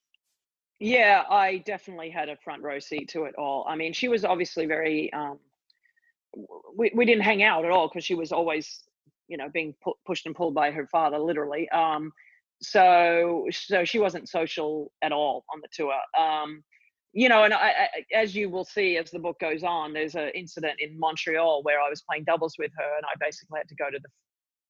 Yeah, 0.80 1.24
I 1.30 1.64
definitely 1.66 2.10
had 2.10 2.30
a 2.30 2.38
front 2.44 2.62
row 2.62 2.78
seat 2.78 3.10
to 3.10 3.24
it 3.24 3.36
all. 3.38 3.66
I 3.68 3.76
mean, 3.76 3.94
she 3.94 4.10
was 4.10 4.24
obviously 4.26 4.66
very. 4.66 5.12
Um, 5.14 5.40
we 6.78 6.92
we 6.94 7.06
didn't 7.06 7.24
hang 7.24 7.42
out 7.42 7.64
at 7.66 7.72
all 7.72 7.88
because 7.88 8.04
she 8.04 8.16
was 8.16 8.32
always, 8.32 8.84
you 9.30 9.38
know, 9.38 9.50
being 9.50 9.74
pu- 9.82 9.98
pushed 10.06 10.26
and 10.26 10.36
pulled 10.36 10.54
by 10.54 10.72
her 10.72 10.86
father, 10.88 11.18
literally. 11.18 11.70
Um, 11.70 12.12
so 12.62 13.48
so 13.50 13.86
she 13.86 13.98
wasn't 13.98 14.28
social 14.28 14.92
at 15.02 15.14
all 15.14 15.46
on 15.54 15.62
the 15.62 15.70
tour. 15.72 15.94
Um, 16.20 16.64
you 17.18 17.30
know, 17.30 17.46
and 17.46 17.54
I, 17.54 17.70
I, 17.70 17.88
as 18.16 18.36
you 18.36 18.48
will 18.48 18.64
see 18.64 18.96
as 18.98 19.10
the 19.10 19.18
book 19.18 19.40
goes 19.40 19.64
on, 19.64 19.92
there's 19.92 20.14
an 20.14 20.30
incident 20.36 20.76
in 20.80 21.00
Montreal 21.00 21.64
where 21.64 21.82
I 21.82 21.90
was 21.90 22.04
playing 22.04 22.26
doubles 22.26 22.54
with 22.60 22.70
her, 22.78 22.96
and 22.96 23.04
I 23.06 23.16
basically 23.20 23.58
had 23.58 23.68
to 23.70 23.76
go 23.76 23.90
to 23.90 23.98
the. 23.98 24.08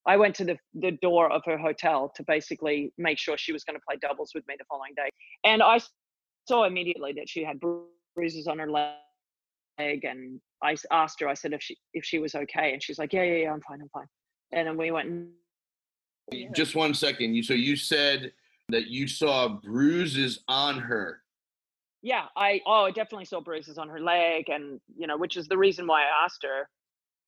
I 0.05 0.15
went 0.15 0.33
to 0.36 0.45
the 0.45 0.57
the 0.73 0.91
door 1.01 1.29
of 1.29 1.41
her 1.43 1.57
hotel 1.57 2.10
to 2.15 2.23
basically 2.23 2.93
make 2.97 3.17
sure 3.19 3.38
she 3.38 3.51
was 3.51 3.65
going 3.65 3.75
to 3.75 3.81
play 3.86 3.97
doubles 4.01 4.31
with 4.33 4.47
me 4.47 4.55
the 4.57 4.63
following 4.69 4.93
day, 4.95 5.10
and 5.43 5.62
I 5.62 5.81
saw 6.47 6.63
immediately 6.63 7.12
that 7.17 7.27
she 7.27 7.43
had 7.43 7.60
bruises 8.15 8.47
on 8.47 8.60
her 8.60 8.71
leg, 8.71 8.95
and 9.77 10.39
I 10.63 10.77
asked 10.89 11.19
her. 11.19 11.27
I 11.27 11.33
said 11.33 11.51
if 11.51 11.62
she 11.62 11.75
if 11.93 12.05
she 12.05 12.17
was 12.17 12.33
okay, 12.33 12.71
and 12.71 12.81
she's 12.81 12.97
like, 12.97 13.12
yeah, 13.12 13.23
yeah, 13.23 13.43
yeah, 13.43 13.51
I'm 13.51 13.62
fine, 13.67 13.81
I'm 13.81 13.89
fine. 13.89 14.07
And 14.53 14.69
then 14.69 14.77
we 14.77 14.89
went. 14.91 15.27
Just 16.55 16.75
one 16.75 16.93
second. 16.93 17.36
You 17.36 17.43
so 17.43 17.53
you 17.53 17.75
said 17.75 18.31
that 18.69 18.88
you 18.88 19.05
saw 19.05 19.49
bruises 19.49 20.45
on 20.47 20.79
her. 20.79 21.23
Yeah 22.08 22.28
i 22.38 22.62
oh 22.65 22.86
i 22.86 22.91
definitely 22.91 23.26
saw 23.26 23.41
bruises 23.41 23.78
on 23.78 23.89
her 23.89 24.00
leg 24.00 24.48
and 24.48 24.80
you 24.96 25.08
know 25.08 25.17
which 25.17 25.36
is 25.36 25.50
the 25.50 25.58
reason 25.58 25.86
why 25.86 26.04
i 26.04 26.24
asked 26.24 26.41
her 26.43 26.70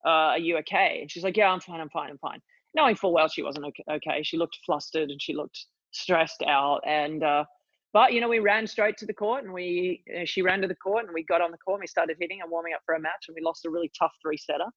uh, 0.05 0.31
are 0.35 0.39
you 0.39 0.57
okay? 0.59 0.99
And 1.01 1.11
she's 1.11 1.25
like 1.25 1.35
yeah 1.35 1.49
i'm 1.49 1.59
fine 1.59 1.81
i'm 1.81 1.89
fine 1.89 2.09
i'm 2.09 2.17
fine. 2.17 2.39
Knowing 2.73 2.95
full 2.95 3.11
well 3.11 3.27
she 3.27 3.43
wasn't 3.43 3.65
okay, 3.91 4.23
she 4.23 4.37
looked 4.37 4.57
flustered 4.65 5.09
and 5.09 5.21
she 5.21 5.33
looked 5.33 5.65
stressed 5.91 6.43
out 6.47 6.79
and 6.85 7.23
uh, 7.23 7.43
but 7.91 8.13
you 8.13 8.21
know 8.21 8.29
we 8.29 8.39
ran 8.39 8.65
straight 8.67 8.95
to 8.99 9.05
the 9.05 9.13
court 9.13 9.43
and 9.43 9.51
we 9.51 10.01
uh, 10.17 10.23
she 10.23 10.41
ran 10.41 10.61
to 10.61 10.67
the 10.69 10.75
court 10.75 11.03
and 11.03 11.13
we 11.13 11.23
got 11.23 11.41
on 11.41 11.51
the 11.51 11.57
court 11.57 11.79
and 11.79 11.81
we 11.81 11.87
started 11.87 12.15
hitting 12.17 12.39
and 12.41 12.49
warming 12.49 12.73
up 12.73 12.81
for 12.85 12.95
a 12.95 12.99
match 13.01 13.25
and 13.27 13.35
we 13.35 13.41
lost 13.41 13.65
a 13.65 13.69
really 13.69 13.91
tough 13.99 14.13
three 14.21 14.37
setter 14.37 14.69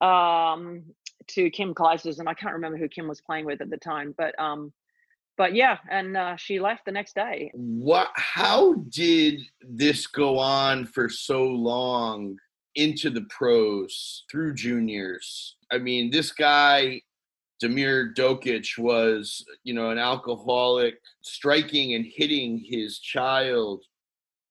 um 0.00 0.82
to 1.28 1.48
kim 1.50 1.74
Clijsters, 1.74 2.18
and 2.18 2.28
i 2.28 2.34
can't 2.34 2.54
remember 2.54 2.76
who 2.76 2.88
kim 2.88 3.06
was 3.06 3.20
playing 3.20 3.44
with 3.44 3.60
at 3.60 3.70
the 3.70 3.76
time 3.76 4.12
but 4.18 4.36
um 4.40 4.72
but 5.38 5.54
yeah 5.54 5.78
and 5.90 6.16
uh, 6.16 6.36
she 6.36 6.60
left 6.60 6.84
the 6.84 6.92
next 6.92 7.14
day 7.14 7.50
What 7.54 8.10
how 8.14 8.74
did 8.90 9.40
this 9.62 10.06
go 10.06 10.38
on 10.38 10.84
for 10.84 11.08
so 11.08 11.44
long 11.44 12.36
into 12.78 13.10
the 13.10 13.26
pros 13.28 14.24
through 14.30 14.54
juniors? 14.54 15.56
I 15.70 15.78
mean, 15.78 16.10
this 16.10 16.32
guy 16.32 17.02
Damir 17.62 18.14
Dokic 18.14 18.78
was, 18.78 19.44
you 19.64 19.74
know, 19.74 19.90
an 19.90 19.98
alcoholic, 19.98 21.00
striking 21.22 21.94
and 21.94 22.06
hitting 22.06 22.64
his 22.64 23.00
child 23.00 23.82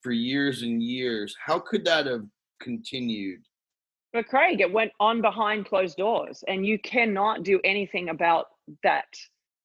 for 0.01 0.11
years 0.11 0.61
and 0.61 0.83
years. 0.83 1.33
How 1.43 1.57
could 1.57 1.85
that 1.85 2.05
have 2.05 2.25
continued? 2.61 3.39
But 4.11 4.27
Craig, 4.27 4.59
it 4.59 4.71
went 4.71 4.91
on 4.99 5.21
behind 5.21 5.67
closed 5.67 5.97
doors, 5.97 6.43
and 6.49 6.65
you 6.65 6.77
cannot 6.79 7.43
do 7.43 7.61
anything 7.63 8.09
about 8.09 8.47
that 8.83 9.07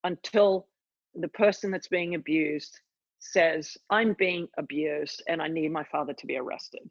until 0.04 0.68
the 1.14 1.28
person 1.28 1.70
that's 1.70 1.88
being 1.88 2.14
abused 2.14 2.80
says, 3.18 3.76
I'm 3.90 4.14
being 4.14 4.48
abused 4.58 5.22
and 5.28 5.40
I 5.40 5.48
need 5.48 5.70
my 5.70 5.84
father 5.84 6.12
to 6.12 6.26
be 6.26 6.36
arrested. 6.36 6.88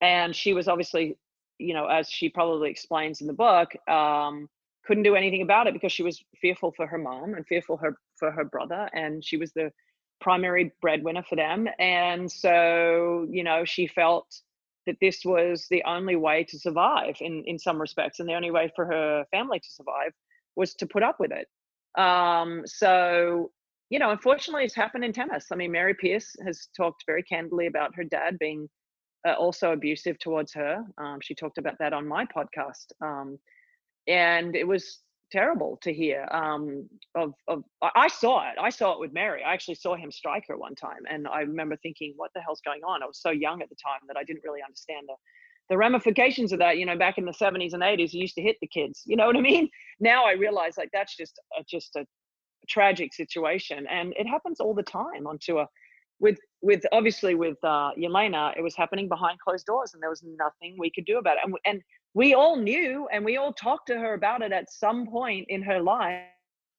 And 0.00 0.34
she 0.34 0.52
was 0.52 0.68
obviously, 0.68 1.16
you 1.58 1.74
know, 1.74 1.86
as 1.86 2.08
she 2.08 2.28
probably 2.28 2.70
explains 2.70 3.20
in 3.20 3.26
the 3.26 3.32
book, 3.32 3.74
um, 3.88 4.48
couldn't 4.84 5.04
do 5.04 5.14
anything 5.14 5.42
about 5.42 5.66
it 5.66 5.74
because 5.74 5.92
she 5.92 6.02
was 6.02 6.22
fearful 6.40 6.72
for 6.76 6.86
her 6.86 6.98
mom 6.98 7.34
and 7.34 7.46
fearful 7.46 7.76
her 7.76 7.96
for 8.16 8.32
her 8.32 8.44
brother, 8.44 8.88
and 8.92 9.24
she 9.24 9.36
was 9.36 9.52
the 9.52 9.70
primary 10.20 10.72
breadwinner 10.80 11.22
for 11.22 11.36
them. 11.36 11.68
And 11.78 12.30
so, 12.30 13.26
you 13.30 13.44
know, 13.44 13.64
she 13.64 13.86
felt 13.86 14.26
that 14.86 14.96
this 15.00 15.24
was 15.24 15.66
the 15.70 15.82
only 15.84 16.16
way 16.16 16.44
to 16.44 16.58
survive 16.58 17.16
in 17.20 17.44
in 17.46 17.58
some 17.58 17.80
respects 17.80 18.20
and 18.20 18.28
the 18.28 18.34
only 18.34 18.50
way 18.50 18.72
for 18.74 18.84
her 18.86 19.24
family 19.30 19.60
to 19.60 19.70
survive 19.70 20.12
was 20.56 20.74
to 20.74 20.86
put 20.86 21.02
up 21.02 21.20
with 21.20 21.30
it 21.32 21.48
um 22.00 22.62
so 22.64 23.50
you 23.92 23.98
know 23.98 24.10
unfortunately 24.10 24.64
it's 24.64 24.74
happened 24.74 25.04
in 25.04 25.12
tennis 25.12 25.46
i 25.52 25.56
mean 25.56 25.70
mary 25.70 25.94
pierce 25.94 26.34
has 26.44 26.68
talked 26.76 27.04
very 27.06 27.22
candidly 27.22 27.66
about 27.66 27.94
her 27.94 28.04
dad 28.04 28.38
being 28.38 28.68
uh, 29.28 29.34
also 29.34 29.72
abusive 29.72 30.18
towards 30.18 30.52
her 30.52 30.82
um, 30.98 31.18
she 31.22 31.34
talked 31.34 31.58
about 31.58 31.78
that 31.78 31.92
on 31.92 32.08
my 32.08 32.24
podcast 32.26 32.86
um, 33.02 33.38
and 34.08 34.56
it 34.56 34.66
was 34.66 35.00
terrible 35.32 35.78
to 35.82 35.92
hear. 35.92 36.28
Um, 36.30 36.88
of 37.14 37.32
of 37.48 37.64
I 37.82 38.08
saw 38.08 38.48
it. 38.50 38.56
I 38.60 38.68
saw 38.68 38.92
it 38.92 39.00
with 39.00 39.12
Mary. 39.12 39.42
I 39.42 39.54
actually 39.54 39.76
saw 39.76 39.96
him 39.96 40.12
strike 40.12 40.44
her 40.48 40.58
one 40.58 40.74
time, 40.74 41.00
and 41.10 41.26
I 41.26 41.40
remember 41.40 41.76
thinking, 41.76 42.12
"What 42.16 42.30
the 42.34 42.42
hell's 42.42 42.60
going 42.60 42.82
on?" 42.84 43.02
I 43.02 43.06
was 43.06 43.20
so 43.20 43.30
young 43.30 43.62
at 43.62 43.70
the 43.70 43.76
time 43.82 44.00
that 44.08 44.16
I 44.16 44.24
didn't 44.24 44.42
really 44.44 44.60
understand 44.62 45.06
the 45.08 45.14
the 45.70 45.78
ramifications 45.78 46.52
of 46.52 46.58
that. 46.58 46.76
You 46.76 46.86
know, 46.86 46.98
back 46.98 47.16
in 47.18 47.24
the 47.24 47.32
seventies 47.32 47.72
and 47.72 47.82
eighties, 47.82 48.12
he 48.12 48.18
used 48.18 48.34
to 48.34 48.42
hit 48.42 48.56
the 48.60 48.66
kids. 48.68 49.02
You 49.06 49.16
know 49.16 49.26
what 49.26 49.36
I 49.36 49.40
mean? 49.40 49.68
Now 50.00 50.24
I 50.26 50.32
realize 50.32 50.76
like 50.76 50.90
that's 50.92 51.16
just 51.16 51.40
a, 51.58 51.64
just 51.68 51.96
a 51.96 52.04
tragic 52.68 53.14
situation, 53.14 53.86
and 53.88 54.12
it 54.16 54.26
happens 54.26 54.60
all 54.60 54.74
the 54.74 54.82
time 54.82 55.26
on 55.26 55.38
tour. 55.38 55.66
With 56.20 56.38
with 56.60 56.82
obviously 56.92 57.34
with 57.34 57.58
uh, 57.64 57.90
Jelena, 57.98 58.56
it 58.56 58.62
was 58.62 58.76
happening 58.76 59.08
behind 59.08 59.40
closed 59.40 59.66
doors, 59.66 59.92
and 59.94 60.02
there 60.02 60.10
was 60.10 60.22
nothing 60.22 60.76
we 60.78 60.90
could 60.90 61.04
do 61.04 61.18
about 61.18 61.36
it. 61.38 61.40
And, 61.44 61.54
and 61.64 61.82
we 62.14 62.34
all 62.34 62.56
knew 62.56 63.08
and 63.12 63.24
we 63.24 63.36
all 63.36 63.52
talked 63.52 63.86
to 63.88 63.98
her 63.98 64.14
about 64.14 64.42
it 64.42 64.52
at 64.52 64.70
some 64.70 65.06
point 65.06 65.46
in 65.48 65.62
her 65.62 65.80
life 65.80 66.22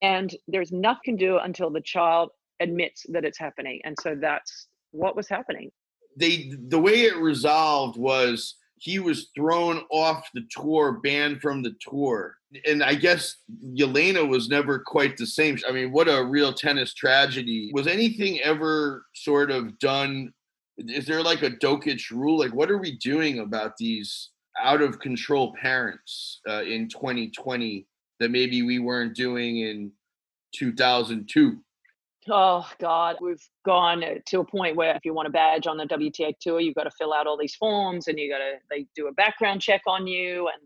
and 0.02 0.36
there's 0.48 0.72
nothing 0.72 1.18
to 1.18 1.26
do 1.26 1.38
until 1.40 1.70
the 1.70 1.82
child 1.82 2.30
admits 2.60 3.06
that 3.10 3.26
it's 3.26 3.38
happening 3.38 3.82
and 3.84 3.96
so 4.02 4.16
that's 4.20 4.68
what 4.92 5.16
was 5.16 5.28
happening 5.28 5.72
The 6.18 6.56
the 6.68 6.80
way 6.80 7.02
it 7.02 7.18
resolved 7.18 7.98
was 7.98 8.56
he 8.84 9.00
was 9.00 9.30
thrown 9.34 9.82
off 9.92 10.28
the 10.34 10.46
tour 10.52 11.00
banned 11.02 11.42
from 11.42 11.64
the 11.64 11.74
tour. 11.80 12.36
And 12.68 12.84
i 12.84 12.94
guess 12.96 13.38
Jelena 13.78 14.28
was 14.28 14.50
never 14.50 14.78
quite 14.80 15.16
the 15.16 15.26
same. 15.26 15.58
I 15.68 15.72
mean 15.72 15.94
what 15.94 16.10
a 16.10 16.22
real 16.22 16.52
tennis 16.52 16.94
tragedy. 16.94 17.72
Was 17.74 17.88
anything 17.88 18.42
ever 18.42 19.06
sort 19.16 19.52
of 19.52 19.80
done? 19.80 20.34
Is 20.78 21.06
there 21.06 21.24
like 21.24 21.44
a 21.44 21.52
Dokic 21.52 22.12
rule? 22.12 22.38
Like 22.38 22.54
what 22.54 22.70
are 22.70 22.78
we 22.78 22.98
doing 22.98 23.40
about 23.40 23.78
these 23.78 24.32
out 24.62 24.82
of 24.82 25.00
control 25.00 25.56
parents 25.62 26.42
uh, 26.50 26.64
in 26.64 26.90
2020 26.90 27.88
that 28.20 28.32
maybe 28.32 28.64
we 28.64 28.80
weren't 28.80 29.16
doing 29.16 29.60
in 29.60 29.94
2002? 30.56 31.58
Oh 32.30 32.66
God, 32.80 33.18
we've 33.22 33.44
gone 33.66 34.04
to 34.26 34.40
a 34.40 34.46
point 34.46 34.78
where 34.78 34.96
if 34.96 35.04
you 35.04 35.14
want 35.14 35.28
a 35.28 35.32
badge 35.32 35.68
on 35.68 35.78
the 35.78 35.86
WTA 35.86 36.34
tour, 36.40 36.60
you've 36.60 36.76
got 36.76 36.84
to 36.84 36.92
fill 36.98 37.14
out 37.14 37.28
all 37.28 37.38
these 37.38 37.56
forms 37.56 38.08
and 38.08 38.18
you 38.18 38.32
got 38.32 38.38
to 38.38 38.54
they 38.70 38.86
do 38.96 39.08
a 39.08 39.14
background 39.14 39.62
check 39.62 39.82
on 39.88 40.08
you 40.08 40.48
and 40.48 40.62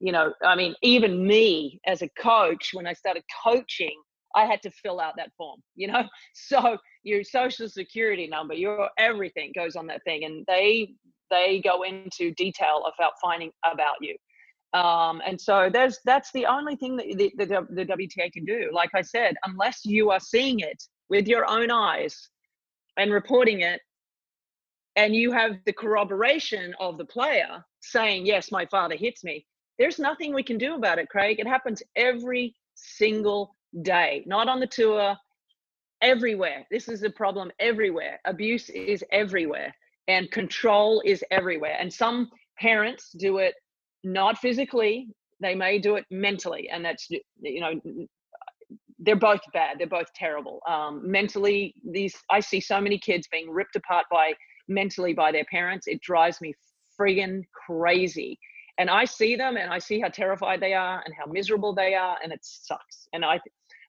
you 0.00 0.12
know, 0.12 0.32
I 0.42 0.56
mean, 0.56 0.74
even 0.82 1.26
me 1.26 1.80
as 1.86 2.02
a 2.02 2.08
coach, 2.20 2.70
when 2.74 2.86
I 2.86 2.92
started 2.92 3.22
coaching, 3.42 3.98
I 4.34 4.44
had 4.44 4.60
to 4.62 4.70
fill 4.70 5.00
out 5.00 5.14
that 5.16 5.30
form, 5.36 5.60
you 5.76 5.88
know. 5.88 6.04
So 6.34 6.76
your 7.02 7.24
social 7.24 7.68
security 7.68 8.26
number, 8.26 8.54
your 8.54 8.90
everything 8.98 9.52
goes 9.54 9.76
on 9.76 9.86
that 9.86 10.02
thing, 10.04 10.24
and 10.24 10.44
they 10.46 10.94
they 11.30 11.60
go 11.64 11.82
into 11.82 12.32
detail 12.34 12.84
about 12.94 13.12
finding 13.22 13.50
about 13.64 13.96
you. 14.00 14.16
Um, 14.78 15.22
and 15.26 15.40
so 15.40 15.70
there's 15.72 15.98
that's 16.04 16.30
the 16.32 16.46
only 16.46 16.76
thing 16.76 16.96
that 16.96 17.06
the, 17.06 17.32
the, 17.36 17.66
the 17.70 17.86
WTA 17.86 18.32
can 18.32 18.44
do. 18.44 18.70
Like 18.72 18.90
I 18.94 19.02
said, 19.02 19.36
unless 19.46 19.80
you 19.84 20.10
are 20.10 20.20
seeing 20.20 20.60
it 20.60 20.82
with 21.08 21.28
your 21.28 21.48
own 21.48 21.70
eyes 21.70 22.28
and 22.96 23.12
reporting 23.12 23.60
it, 23.60 23.80
and 24.96 25.14
you 25.14 25.32
have 25.32 25.58
the 25.66 25.72
corroboration 25.72 26.74
of 26.80 26.98
the 26.98 27.04
player 27.04 27.64
saying, 27.80 28.26
"Yes, 28.26 28.50
my 28.50 28.66
father 28.66 28.96
hits 28.96 29.22
me." 29.24 29.46
There's 29.78 29.98
nothing 29.98 30.32
we 30.32 30.42
can 30.42 30.58
do 30.58 30.74
about 30.74 30.98
it, 30.98 31.08
Craig. 31.08 31.38
It 31.38 31.46
happens 31.46 31.82
every 31.96 32.54
single 32.74 33.54
day, 33.82 34.22
not 34.26 34.48
on 34.48 34.60
the 34.60 34.66
tour, 34.66 35.16
everywhere. 36.00 36.66
This 36.70 36.88
is 36.88 37.02
a 37.02 37.10
problem 37.10 37.50
everywhere. 37.58 38.20
Abuse 38.24 38.70
is 38.70 39.04
everywhere 39.12 39.74
and 40.08 40.30
control 40.30 41.02
is 41.04 41.24
everywhere. 41.30 41.76
And 41.78 41.92
some 41.92 42.30
parents 42.58 43.10
do 43.12 43.38
it 43.38 43.54
not 44.04 44.38
physically, 44.38 45.08
they 45.40 45.54
may 45.54 45.78
do 45.78 45.96
it 45.96 46.04
mentally. 46.10 46.68
And 46.70 46.84
that's, 46.84 47.08
you 47.10 47.60
know, 47.60 47.80
they're 48.98 49.16
both 49.16 49.40
bad. 49.52 49.78
They're 49.78 49.86
both 49.86 50.12
terrible. 50.14 50.60
Um, 50.68 51.00
mentally, 51.08 51.74
these, 51.84 52.14
I 52.30 52.40
see 52.40 52.60
so 52.60 52.80
many 52.80 52.98
kids 52.98 53.28
being 53.30 53.50
ripped 53.50 53.76
apart 53.76 54.06
by 54.10 54.32
mentally 54.68 55.12
by 55.12 55.32
their 55.32 55.44
parents. 55.44 55.86
It 55.86 56.00
drives 56.00 56.40
me 56.40 56.54
friggin' 56.98 57.42
crazy. 57.66 58.38
And 58.78 58.90
I 58.90 59.04
see 59.04 59.36
them 59.36 59.56
and 59.56 59.72
I 59.72 59.78
see 59.78 60.00
how 60.00 60.08
terrified 60.08 60.60
they 60.60 60.74
are 60.74 61.02
and 61.04 61.14
how 61.18 61.30
miserable 61.30 61.74
they 61.74 61.94
are, 61.94 62.16
and 62.22 62.32
it 62.32 62.40
sucks. 62.42 63.08
And 63.12 63.24
I, 63.24 63.40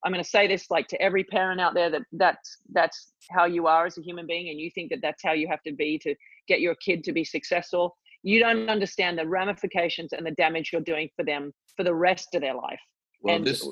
I'm 0.03 0.11
going 0.13 0.23
to 0.23 0.29
say 0.29 0.47
this 0.47 0.71
like 0.71 0.87
to 0.89 1.01
every 1.01 1.23
parent 1.25 1.59
out 1.59 1.73
there 1.73 1.89
that 1.89 2.03
that's 2.13 2.57
that's 2.71 3.13
how 3.29 3.45
you 3.45 3.67
are 3.67 3.85
as 3.85 3.97
a 3.97 4.01
human 4.01 4.25
being, 4.25 4.49
and 4.49 4.59
you 4.59 4.71
think 4.71 4.89
that 4.91 4.99
that's 5.01 5.21
how 5.23 5.33
you 5.33 5.47
have 5.49 5.61
to 5.63 5.73
be 5.73 5.99
to 5.99 6.15
get 6.47 6.61
your 6.61 6.75
kid 6.75 7.03
to 7.05 7.11
be 7.11 7.25
successful. 7.25 7.97
You 8.23 8.39
don't 8.39 8.69
understand 8.69 9.17
the 9.17 9.27
ramifications 9.27 10.13
and 10.13 10.25
the 10.25 10.31
damage 10.31 10.69
you're 10.71 10.81
doing 10.81 11.09
for 11.15 11.23
them 11.25 11.53
for 11.75 11.83
the 11.83 11.93
rest 11.93 12.33
of 12.35 12.41
their 12.41 12.55
life. 12.55 12.79
Well, 13.21 13.35
and 13.35 13.45
this 13.45 13.67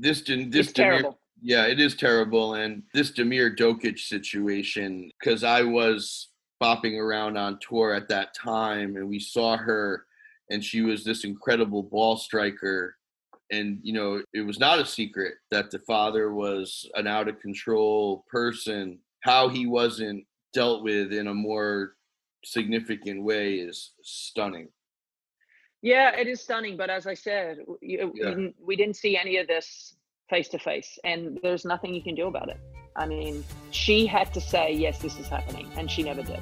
this 0.00 0.22
this 0.22 0.68
Damir, 0.68 0.74
terrible. 0.74 1.18
Yeah, 1.42 1.66
it 1.66 1.80
is 1.80 1.94
terrible, 1.94 2.54
and 2.54 2.82
this 2.92 3.12
Damir 3.12 3.56
Dokic 3.56 3.98
situation 3.98 5.10
because 5.18 5.44
I 5.44 5.62
was 5.62 6.28
bopping 6.62 6.98
around 6.98 7.36
on 7.36 7.58
tour 7.60 7.94
at 7.94 8.08
that 8.08 8.34
time, 8.34 8.96
and 8.96 9.08
we 9.08 9.18
saw 9.18 9.56
her, 9.56 10.04
and 10.50 10.64
she 10.64 10.82
was 10.82 11.04
this 11.04 11.24
incredible 11.24 11.82
ball 11.82 12.16
striker 12.16 12.96
and 13.50 13.78
you 13.82 13.92
know 13.92 14.22
it 14.32 14.42
was 14.42 14.58
not 14.58 14.78
a 14.78 14.86
secret 14.86 15.34
that 15.50 15.70
the 15.70 15.78
father 15.80 16.32
was 16.32 16.88
an 16.94 17.06
out 17.06 17.28
of 17.28 17.40
control 17.40 18.24
person 18.30 18.98
how 19.20 19.48
he 19.48 19.66
wasn't 19.66 20.24
dealt 20.52 20.82
with 20.82 21.12
in 21.12 21.28
a 21.28 21.34
more 21.34 21.94
significant 22.44 23.22
way 23.22 23.54
is 23.54 23.92
stunning 24.02 24.68
yeah 25.82 26.14
it 26.16 26.26
is 26.26 26.40
stunning 26.40 26.76
but 26.76 26.90
as 26.90 27.06
i 27.06 27.14
said 27.14 27.58
you, 27.80 28.12
yeah. 28.14 28.34
we, 28.34 28.54
we 28.62 28.76
didn't 28.76 28.96
see 28.96 29.16
any 29.16 29.36
of 29.38 29.46
this 29.46 29.94
face 30.28 30.48
to 30.48 30.58
face 30.58 30.98
and 31.04 31.38
there's 31.42 31.64
nothing 31.64 31.94
you 31.94 32.02
can 32.02 32.14
do 32.14 32.26
about 32.26 32.48
it 32.48 32.60
i 32.96 33.06
mean 33.06 33.44
she 33.70 34.06
had 34.06 34.32
to 34.32 34.40
say 34.40 34.72
yes 34.72 34.98
this 34.98 35.18
is 35.18 35.28
happening 35.28 35.70
and 35.76 35.90
she 35.90 36.02
never 36.02 36.22
did 36.22 36.40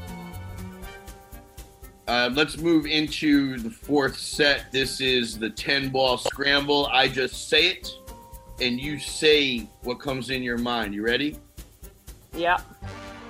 uh, 2.09 2.31
let's 2.33 2.57
move 2.57 2.87
into 2.87 3.59
the 3.59 3.68
fourth 3.68 4.16
set. 4.16 4.72
This 4.72 5.03
is 5.03 5.38
the 5.38 5.51
10 5.51 5.90
ball 5.90 6.16
scramble. 6.16 6.87
I 6.87 7.07
just 7.07 7.51
say 7.51 7.66
it 7.66 7.98
and 8.61 8.81
you 8.81 8.98
say 8.98 9.68
what 9.83 10.01
comes 10.01 10.31
in 10.31 10.42
your 10.42 10.59
mind. 10.59 10.94
You 10.94 11.05
ready? 11.05 11.37
Yeah. 12.35 12.59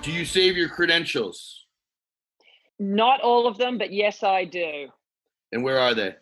Do 0.02 0.12
you 0.12 0.24
save 0.24 0.56
your 0.56 0.68
credentials? 0.68 1.66
Not 2.78 3.20
all 3.20 3.48
of 3.48 3.58
them, 3.58 3.78
but 3.78 3.92
yes, 3.92 4.22
I 4.22 4.44
do. 4.44 4.88
And 5.52 5.62
where 5.62 5.78
are 5.78 5.94
they? 5.94 6.14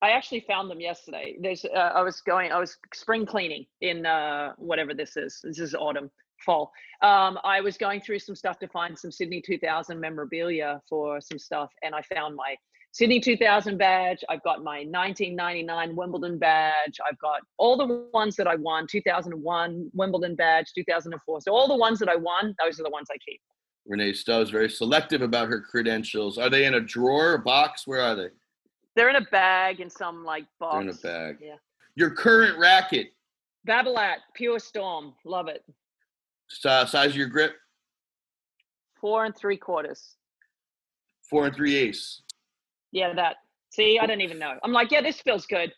I 0.00 0.10
actually 0.10 0.40
found 0.40 0.70
them 0.70 0.80
yesterday. 0.80 1.36
There's, 1.40 1.64
uh, 1.64 1.92
I 1.94 2.02
was 2.02 2.20
going, 2.20 2.52
I 2.52 2.58
was 2.58 2.76
spring 2.94 3.26
cleaning 3.26 3.66
in 3.80 4.06
uh, 4.06 4.52
whatever 4.56 4.94
this 4.94 5.16
is. 5.16 5.40
This 5.42 5.58
is 5.58 5.74
autumn 5.74 6.10
fall. 6.44 6.70
Um, 7.02 7.38
I 7.42 7.60
was 7.60 7.76
going 7.76 8.00
through 8.00 8.20
some 8.20 8.36
stuff 8.36 8.58
to 8.60 8.68
find 8.68 8.96
some 8.96 9.10
Sydney 9.10 9.42
2000 9.44 9.98
memorabilia 9.98 10.80
for 10.88 11.20
some 11.20 11.38
stuff, 11.38 11.70
and 11.82 11.94
I 11.94 12.02
found 12.02 12.36
my 12.36 12.54
Sydney 12.92 13.20
2000 13.20 13.76
badge. 13.76 14.24
I've 14.28 14.42
got 14.42 14.62
my 14.62 14.84
1999 14.88 15.94
Wimbledon 15.94 16.38
badge. 16.38 16.98
I've 17.08 17.18
got 17.18 17.40
all 17.58 17.76
the 17.76 18.08
ones 18.12 18.36
that 18.36 18.46
I 18.46 18.54
won 18.54 18.86
2001 18.90 19.90
Wimbledon 19.94 20.34
badge, 20.36 20.72
2004. 20.74 21.40
So 21.40 21.52
all 21.52 21.68
the 21.68 21.76
ones 21.76 21.98
that 21.98 22.08
I 22.08 22.16
won, 22.16 22.54
those 22.62 22.80
are 22.80 22.84
the 22.84 22.90
ones 22.90 23.08
I 23.12 23.18
keep. 23.18 23.40
Rennae 23.88 24.14
Stubbs 24.14 24.50
very 24.50 24.68
selective 24.68 25.22
about 25.22 25.48
her 25.48 25.60
credentials. 25.60 26.38
Are 26.38 26.50
they 26.50 26.66
in 26.66 26.74
a 26.74 26.80
drawer, 26.80 27.34
a 27.34 27.38
box? 27.38 27.86
Where 27.86 28.00
are 28.00 28.14
they? 28.14 28.28
They're 28.94 29.08
in 29.08 29.16
a 29.16 29.26
bag 29.30 29.80
in 29.80 29.88
some 29.88 30.24
like 30.24 30.44
box. 30.60 30.74
They're 30.74 30.82
in 30.82 30.88
a 30.88 30.92
bag. 30.94 31.38
Yeah. 31.40 31.56
Your 31.94 32.10
current 32.10 32.58
racket. 32.58 33.08
Babolat, 33.66 34.16
Pure 34.34 34.58
Storm. 34.60 35.14
Love 35.24 35.48
it. 35.48 35.64
Uh, 36.64 36.84
size 36.86 37.10
of 37.10 37.16
your 37.16 37.26
grip? 37.26 37.52
Four 39.00 39.24
and 39.24 39.36
three 39.36 39.56
quarters. 39.56 40.16
Four 41.28 41.46
and 41.46 41.54
three 41.54 41.76
eighths. 41.76 42.22
Yeah, 42.92 43.12
that. 43.14 43.36
See, 43.70 43.98
I 44.00 44.06
don't 44.06 44.22
even 44.22 44.38
know. 44.38 44.58
I'm 44.62 44.72
like, 44.72 44.90
yeah, 44.90 45.02
this 45.02 45.20
feels 45.20 45.46
good. 45.46 45.72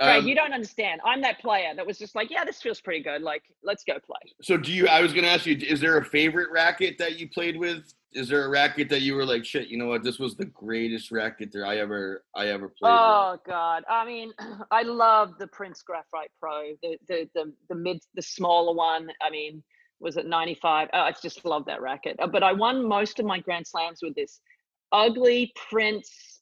Right, 0.00 0.18
um, 0.18 0.26
you 0.26 0.34
don't 0.34 0.52
understand. 0.52 1.00
I'm 1.06 1.22
that 1.22 1.40
player 1.40 1.72
that 1.74 1.86
was 1.86 1.98
just 1.98 2.14
like, 2.14 2.30
yeah, 2.30 2.44
this 2.44 2.60
feels 2.60 2.80
pretty 2.82 3.02
good. 3.02 3.22
Like, 3.22 3.42
let's 3.64 3.82
go 3.82 3.94
play. 3.94 4.20
So, 4.42 4.58
do 4.58 4.70
you? 4.70 4.88
I 4.88 5.00
was 5.00 5.12
going 5.12 5.24
to 5.24 5.30
ask 5.30 5.46
you, 5.46 5.56
is 5.56 5.80
there 5.80 5.96
a 5.96 6.04
favorite 6.04 6.50
racket 6.52 6.98
that 6.98 7.18
you 7.18 7.30
played 7.30 7.56
with? 7.56 7.94
Is 8.12 8.28
there 8.28 8.44
a 8.44 8.48
racket 8.48 8.90
that 8.90 9.00
you 9.00 9.14
were 9.14 9.24
like, 9.24 9.44
shit? 9.44 9.68
You 9.68 9.78
know 9.78 9.86
what? 9.86 10.02
This 10.02 10.18
was 10.18 10.36
the 10.36 10.44
greatest 10.46 11.10
racket 11.10 11.50
that 11.52 11.62
I 11.62 11.78
ever, 11.78 12.24
I 12.34 12.48
ever 12.48 12.68
played. 12.68 12.92
Oh 12.92 13.32
with. 13.32 13.44
God! 13.44 13.84
I 13.88 14.04
mean, 14.04 14.32
I 14.70 14.82
love 14.82 15.38
the 15.38 15.46
Prince 15.46 15.82
Graphite 15.82 16.30
Pro, 16.38 16.72
the 16.82 16.98
the 17.08 17.28
the 17.34 17.52
the 17.70 17.74
mid, 17.74 17.98
the 18.14 18.22
smaller 18.22 18.74
one. 18.74 19.08
I 19.22 19.30
mean, 19.30 19.62
was 20.00 20.16
it 20.16 20.26
95 20.26 20.88
oh, 20.92 20.98
i 20.98 21.12
just 21.22 21.44
love 21.44 21.64
that 21.64 21.80
racket 21.80 22.16
uh, 22.18 22.26
but 22.26 22.42
i 22.42 22.52
won 22.52 22.86
most 22.86 23.18
of 23.18 23.26
my 23.26 23.38
grand 23.40 23.66
slams 23.66 24.00
with 24.02 24.14
this 24.14 24.40
ugly 24.92 25.52
prince 25.70 26.35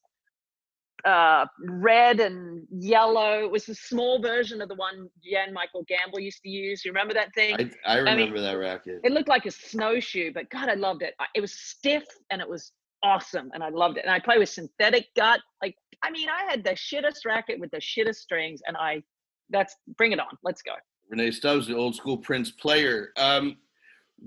uh, 1.05 1.47
red 1.69 2.21
and 2.21 2.67
yellow 2.71 3.45
it 3.45 3.51
was 3.51 3.69
a 3.69 3.75
small 3.75 4.21
version 4.23 4.63
of 4.63 4.69
the 4.69 4.75
one 4.75 5.09
Jan-Michael 5.23 5.85
Gambill 5.85 6.23
used 6.23 6.43
to 6.43 6.49
use 6.49 6.85
you 6.85 6.91
remember 6.91 7.15
that 7.15 7.35
thing 7.35 7.55
i, 7.55 7.71
I 7.87 7.99
remember 7.99 8.23
I 8.23 8.27
mean, 8.31 8.43
that 8.43 8.59
racket 8.59 9.01
it 9.05 9.13
looked 9.13 9.29
like 9.29 9.47
a 9.47 9.51
snowshoe 9.51 10.33
but 10.33 10.49
god 10.51 10.69
i 10.69 10.75
loved 10.75 11.03
it 11.03 11.15
it 11.35 11.41
was 11.41 11.53
stiff 11.53 12.05
and 12.31 12.41
it 12.41 12.49
was 12.49 12.73
awesome 13.03 13.51
and 13.53 13.63
i 13.63 13.69
loved 13.69 13.99
it 13.99 14.05
and 14.05 14.11
i 14.11 14.19
play 14.19 14.39
with 14.39 14.49
synthetic 14.49 15.09
gut 15.15 15.41
like 15.63 15.77
i 16.03 16.11
mean 16.11 16.29
i 16.31 16.51
had 16.51 16.65
the 16.65 16.71
shittest 16.71 17.27
racket 17.27 17.61
with 17.61 17.71
the 17.71 17.77
shittest 17.79 18.17
strings 18.17 18.63
and 18.67 18.77
i 18.79 19.03
that's 19.51 19.77
bring 19.97 20.13
it 20.13 20.21
on. 20.21 20.27
Let's 20.43 20.63
go. 20.63 20.73
Rennae 21.11 21.33
Stubbs, 21.33 21.67
the 21.67 21.77
old 21.77 21.95
school 21.95 22.17
Prince 22.17 22.51
player. 22.51 23.11
Um, 23.17 23.57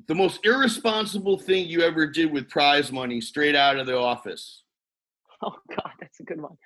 the 0.08 0.16
most 0.16 0.46
irresponsible 0.46 1.38
thing 1.38 1.68
you 1.68 1.82
ever 1.82 2.08
did 2.08 2.32
with 2.32 2.50
prize 2.50 2.92
money 2.92 3.20
straight 3.20 3.56
out 3.56 3.78
of 3.78 3.88
the 3.88 3.98
office? 3.98 4.64
Oh 5.44 5.56
God, 5.70 5.92
that's 6.00 6.20
a 6.20 6.24
good 6.24 6.42
one. 6.42 6.58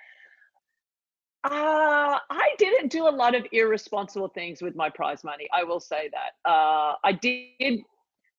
Uh, 1.43 2.19
I 2.30 2.49
didn't 2.57 2.91
do 2.91 3.07
a 3.07 3.09
lot 3.09 3.34
of 3.34 3.45
irresponsible 3.51 4.30
things 4.30 4.61
with 4.61 4.76
my 4.76 4.89
prize 4.89 5.24
money. 5.24 5.47
I 5.53 5.63
will 5.63 5.80
say 5.80 6.09
that. 6.13 6.49
Uh, 6.49 6.93
I 7.03 7.13
did. 7.13 7.82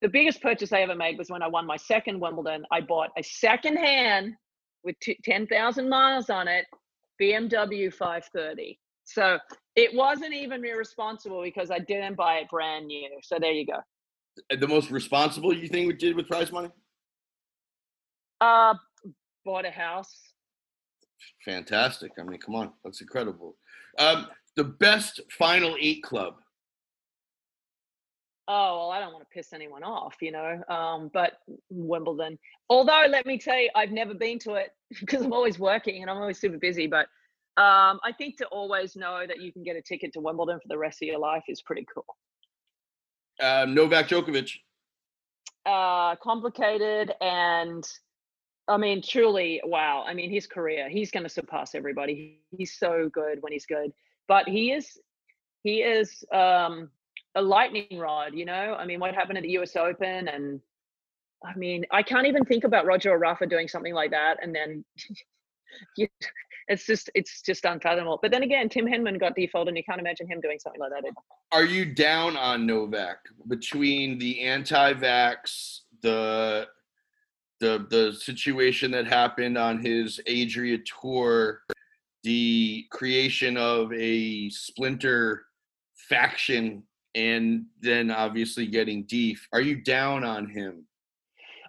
The 0.00 0.08
biggest 0.08 0.40
purchase 0.40 0.72
I 0.72 0.80
ever 0.80 0.94
made 0.94 1.18
was 1.18 1.28
when 1.28 1.42
I 1.42 1.48
won 1.48 1.66
my 1.66 1.76
second 1.76 2.20
Wimbledon. 2.20 2.64
I 2.70 2.80
bought 2.80 3.10
a 3.18 3.22
second 3.22 3.76
hand 3.76 4.34
with 4.84 4.96
10,000 5.24 5.88
miles 5.88 6.30
on 6.30 6.48
it, 6.48 6.64
BMW 7.20 7.92
530. 7.92 8.78
So 9.04 9.38
it 9.76 9.94
wasn't 9.94 10.32
even 10.32 10.64
irresponsible 10.64 11.42
because 11.42 11.70
I 11.70 11.78
didn't 11.78 12.16
buy 12.16 12.36
it 12.36 12.48
brand 12.50 12.86
new. 12.86 13.10
So 13.22 13.38
there 13.40 13.52
you 13.52 13.66
go. 13.66 13.78
The 14.56 14.66
most 14.66 14.90
responsible 14.90 15.52
you 15.52 15.68
think 15.68 15.86
we 15.88 15.94
did 15.94 16.16
with 16.16 16.28
prize 16.28 16.50
money? 16.50 16.70
Uh, 18.40 18.74
bought 19.44 19.66
a 19.66 19.70
house. 19.70 20.32
Fantastic. 21.44 22.12
I 22.18 22.22
mean, 22.24 22.38
come 22.38 22.54
on, 22.54 22.72
that's 22.84 23.00
incredible. 23.00 23.56
Um, 23.98 24.26
the 24.56 24.64
best 24.64 25.20
final 25.38 25.76
eight 25.80 26.02
club. 26.02 26.34
Oh 28.48 28.78
well, 28.78 28.90
I 28.90 28.98
don't 28.98 29.12
want 29.12 29.22
to 29.22 29.34
piss 29.34 29.52
anyone 29.52 29.84
off, 29.84 30.16
you 30.20 30.32
know. 30.32 30.60
Um, 30.68 31.10
but 31.12 31.34
Wimbledon. 31.70 32.38
Although, 32.68 33.06
let 33.08 33.24
me 33.24 33.38
tell 33.38 33.58
you, 33.58 33.70
I've 33.74 33.92
never 33.92 34.14
been 34.14 34.38
to 34.40 34.54
it 34.54 34.70
because 35.00 35.22
I'm 35.22 35.32
always 35.32 35.58
working 35.58 36.02
and 36.02 36.10
I'm 36.10 36.16
always 36.16 36.40
super 36.40 36.58
busy. 36.58 36.86
But 36.86 37.06
um, 37.56 38.00
I 38.02 38.12
think 38.16 38.38
to 38.38 38.46
always 38.46 38.96
know 38.96 39.24
that 39.26 39.40
you 39.40 39.52
can 39.52 39.62
get 39.62 39.76
a 39.76 39.82
ticket 39.82 40.12
to 40.14 40.20
Wimbledon 40.20 40.58
for 40.60 40.68
the 40.68 40.78
rest 40.78 41.02
of 41.02 41.06
your 41.06 41.18
life 41.18 41.44
is 41.48 41.62
pretty 41.62 41.86
cool. 41.92 42.06
Um, 43.40 43.74
Novak 43.74 44.08
Djokovic. 44.08 44.50
Uh, 45.64 46.16
complicated 46.16 47.12
and 47.20 47.84
I 48.68 48.76
mean, 48.76 49.02
truly, 49.02 49.60
wow. 49.64 50.04
I 50.06 50.14
mean, 50.14 50.30
his 50.30 50.46
career, 50.46 50.88
he's 50.88 51.10
going 51.10 51.24
to 51.24 51.28
surpass 51.28 51.74
everybody. 51.74 52.38
He's 52.56 52.78
so 52.78 53.10
good 53.12 53.42
when 53.42 53.52
he's 53.52 53.66
good, 53.66 53.92
but 54.28 54.48
he 54.48 54.72
is, 54.72 54.98
he 55.64 55.82
is 55.82 56.24
um, 56.32 56.88
a 57.34 57.42
lightning 57.42 57.98
rod. 57.98 58.34
You 58.34 58.44
know, 58.44 58.76
I 58.78 58.86
mean, 58.86 59.00
what 59.00 59.14
happened 59.14 59.38
at 59.38 59.42
the 59.42 59.50
U.S. 59.50 59.74
Open, 59.76 60.28
and 60.28 60.60
I 61.44 61.56
mean, 61.56 61.84
I 61.90 62.02
can't 62.02 62.26
even 62.26 62.44
think 62.44 62.64
about 62.64 62.86
Roger 62.86 63.10
or 63.10 63.18
Rafa 63.18 63.46
doing 63.46 63.66
something 63.66 63.94
like 63.94 64.12
that, 64.12 64.36
and 64.42 64.54
then 64.54 64.84
it's 66.68 66.86
just, 66.86 67.10
it's 67.14 67.42
just 67.42 67.64
unfathomable. 67.64 68.20
But 68.22 68.30
then 68.30 68.44
again, 68.44 68.68
Tim 68.68 68.86
Henman 68.86 69.18
got 69.18 69.34
default, 69.34 69.66
and 69.66 69.76
you 69.76 69.82
can't 69.82 70.00
imagine 70.00 70.28
him 70.28 70.40
doing 70.40 70.60
something 70.60 70.80
like 70.80 70.90
that. 70.90 70.98
Either. 70.98 71.16
Are 71.50 71.64
you 71.64 71.84
down 71.84 72.36
on 72.36 72.64
Novak 72.64 73.18
between 73.48 74.18
the 74.18 74.40
anti-vax, 74.42 75.80
the 76.00 76.68
the 77.62 77.86
the 77.90 78.12
situation 78.12 78.90
that 78.90 79.06
happened 79.06 79.56
on 79.56 79.82
his 79.82 80.20
Adria 80.28 80.78
tour, 80.78 81.60
the 82.24 82.84
creation 82.90 83.56
of 83.56 83.92
a 83.92 84.50
splinter 84.50 85.44
faction, 85.94 86.82
and 87.14 87.66
then 87.80 88.10
obviously 88.10 88.66
getting 88.66 89.04
Deef. 89.04 89.46
Are 89.52 89.60
you 89.60 89.76
down 89.76 90.24
on 90.24 90.48
him? 90.48 90.84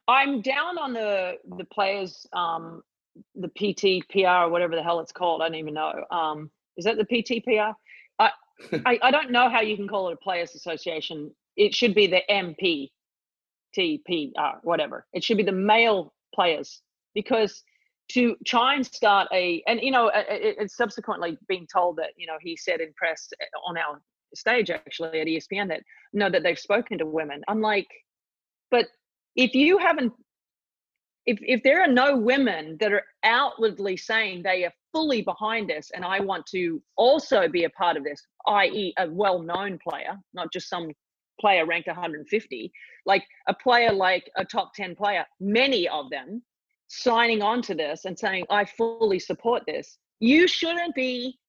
I'm 0.07 0.41
down 0.41 0.79
on 0.79 0.93
the 0.93 1.37
the 1.57 1.65
players, 1.65 2.25
um, 2.33 2.81
the 3.35 3.49
PT 3.49 4.09
PR 4.09 4.45
or 4.45 4.49
whatever 4.49 4.75
the 4.75 4.83
hell 4.83 4.99
it's 4.99 5.11
called. 5.11 5.43
I 5.43 5.45
don't 5.45 5.55
even 5.59 5.75
know. 5.75 6.03
Um, 6.09 6.49
is 6.75 6.85
that 6.85 6.97
the 6.97 7.05
PT 7.05 7.45
PR? 7.45 7.77
I, 8.17 8.31
I 8.85 8.99
I 9.03 9.11
don't 9.11 9.29
know 9.29 9.47
how 9.47 9.61
you 9.61 9.77
can 9.77 9.87
call 9.87 10.09
it 10.09 10.13
a 10.13 10.17
players 10.17 10.55
association. 10.55 11.31
It 11.55 11.75
should 11.75 11.93
be 11.93 12.07
the 12.07 12.23
MP 12.31 12.89
TPR, 13.77 14.59
whatever. 14.63 15.05
It 15.13 15.23
should 15.23 15.37
be 15.37 15.43
the 15.43 15.51
male 15.51 16.13
players 16.33 16.81
because 17.13 17.63
to 18.11 18.35
try 18.45 18.75
and 18.75 18.85
start 18.85 19.27
a 19.31 19.63
and 19.67 19.79
you 19.81 19.91
know 19.91 20.09
it, 20.13 20.55
it's 20.59 20.75
subsequently 20.75 21.37
being 21.47 21.67
told 21.71 21.97
that 21.97 22.09
you 22.17 22.27
know 22.27 22.37
he 22.41 22.55
said 22.55 22.81
in 22.81 22.93
press 22.95 23.29
eh, 23.39 23.45
on 23.67 23.77
our 23.77 24.01
stage 24.35 24.69
actually 24.69 25.21
at 25.21 25.27
espn 25.27 25.67
that 25.69 25.81
no 26.11 26.29
that 26.29 26.43
they've 26.43 26.59
spoken 26.59 26.97
to 26.97 27.05
women 27.05 27.41
i'm 27.47 27.61
like 27.61 27.87
but 28.71 28.87
if 29.35 29.53
you 29.53 29.77
haven't 29.77 30.11
if 31.25 31.39
if 31.41 31.63
there 31.63 31.81
are 31.81 31.87
no 31.87 32.17
women 32.17 32.75
that 32.79 32.91
are 32.91 33.05
outwardly 33.23 33.95
saying 33.95 34.43
they 34.43 34.65
are 34.65 34.73
fully 34.91 35.21
behind 35.21 35.69
this 35.69 35.89
and 35.95 36.03
i 36.03 36.19
want 36.19 36.45
to 36.45 36.81
also 36.97 37.47
be 37.47 37.63
a 37.63 37.69
part 37.69 37.95
of 37.95 38.03
this 38.03 38.21
i.e 38.47 38.93
a 38.97 39.09
well-known 39.09 39.79
player 39.87 40.17
not 40.33 40.51
just 40.51 40.67
some 40.67 40.89
player 41.39 41.65
ranked 41.65 41.87
150, 41.87 42.71
like 43.05 43.23
a 43.47 43.53
player 43.53 43.91
like 43.91 44.29
a 44.37 44.45
top 44.45 44.73
10 44.73 44.95
player, 44.95 45.25
many 45.39 45.87
of 45.87 46.09
them 46.09 46.41
signing 46.87 47.41
on 47.41 47.61
to 47.63 47.73
this 47.73 48.05
and 48.05 48.17
saying, 48.17 48.45
I 48.49 48.65
fully 48.65 49.19
support 49.19 49.63
this. 49.65 49.97
You 50.19 50.47
shouldn't 50.47 50.95
be 50.95 51.39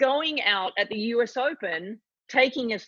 going 0.00 0.42
out 0.42 0.72
at 0.78 0.88
the 0.88 0.98
US 0.98 1.36
Open 1.36 2.00
taking 2.28 2.72
a 2.72 2.80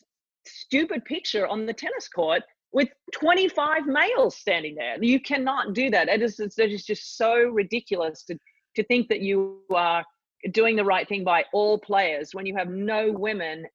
stupid 0.47 1.05
picture 1.05 1.47
on 1.47 1.67
the 1.67 1.73
tennis 1.73 2.09
court 2.09 2.43
with 2.73 2.89
25 3.13 3.87
males 3.87 4.37
standing 4.37 4.75
there. 4.75 5.03
You 5.03 5.21
cannot 5.21 5.73
do 5.75 5.91
that. 5.91 6.09
It 6.09 6.23
is, 6.23 6.39
it 6.41 6.59
is 6.59 6.85
just 6.85 7.17
so 7.17 7.45
ridiculous 7.45 8.23
to, 8.25 8.39
to 8.77 8.85
think 8.85 9.09
that 9.09 9.21
you 9.21 9.61
are 9.75 10.05
doing 10.53 10.77
the 10.77 10.85
right 10.85 11.09
thing 11.09 11.25
by 11.25 11.45
all 11.53 11.79
players 11.79 12.31
when 12.33 12.47
you 12.47 12.55
have 12.57 12.69
no 12.69 13.11
women 13.11 13.67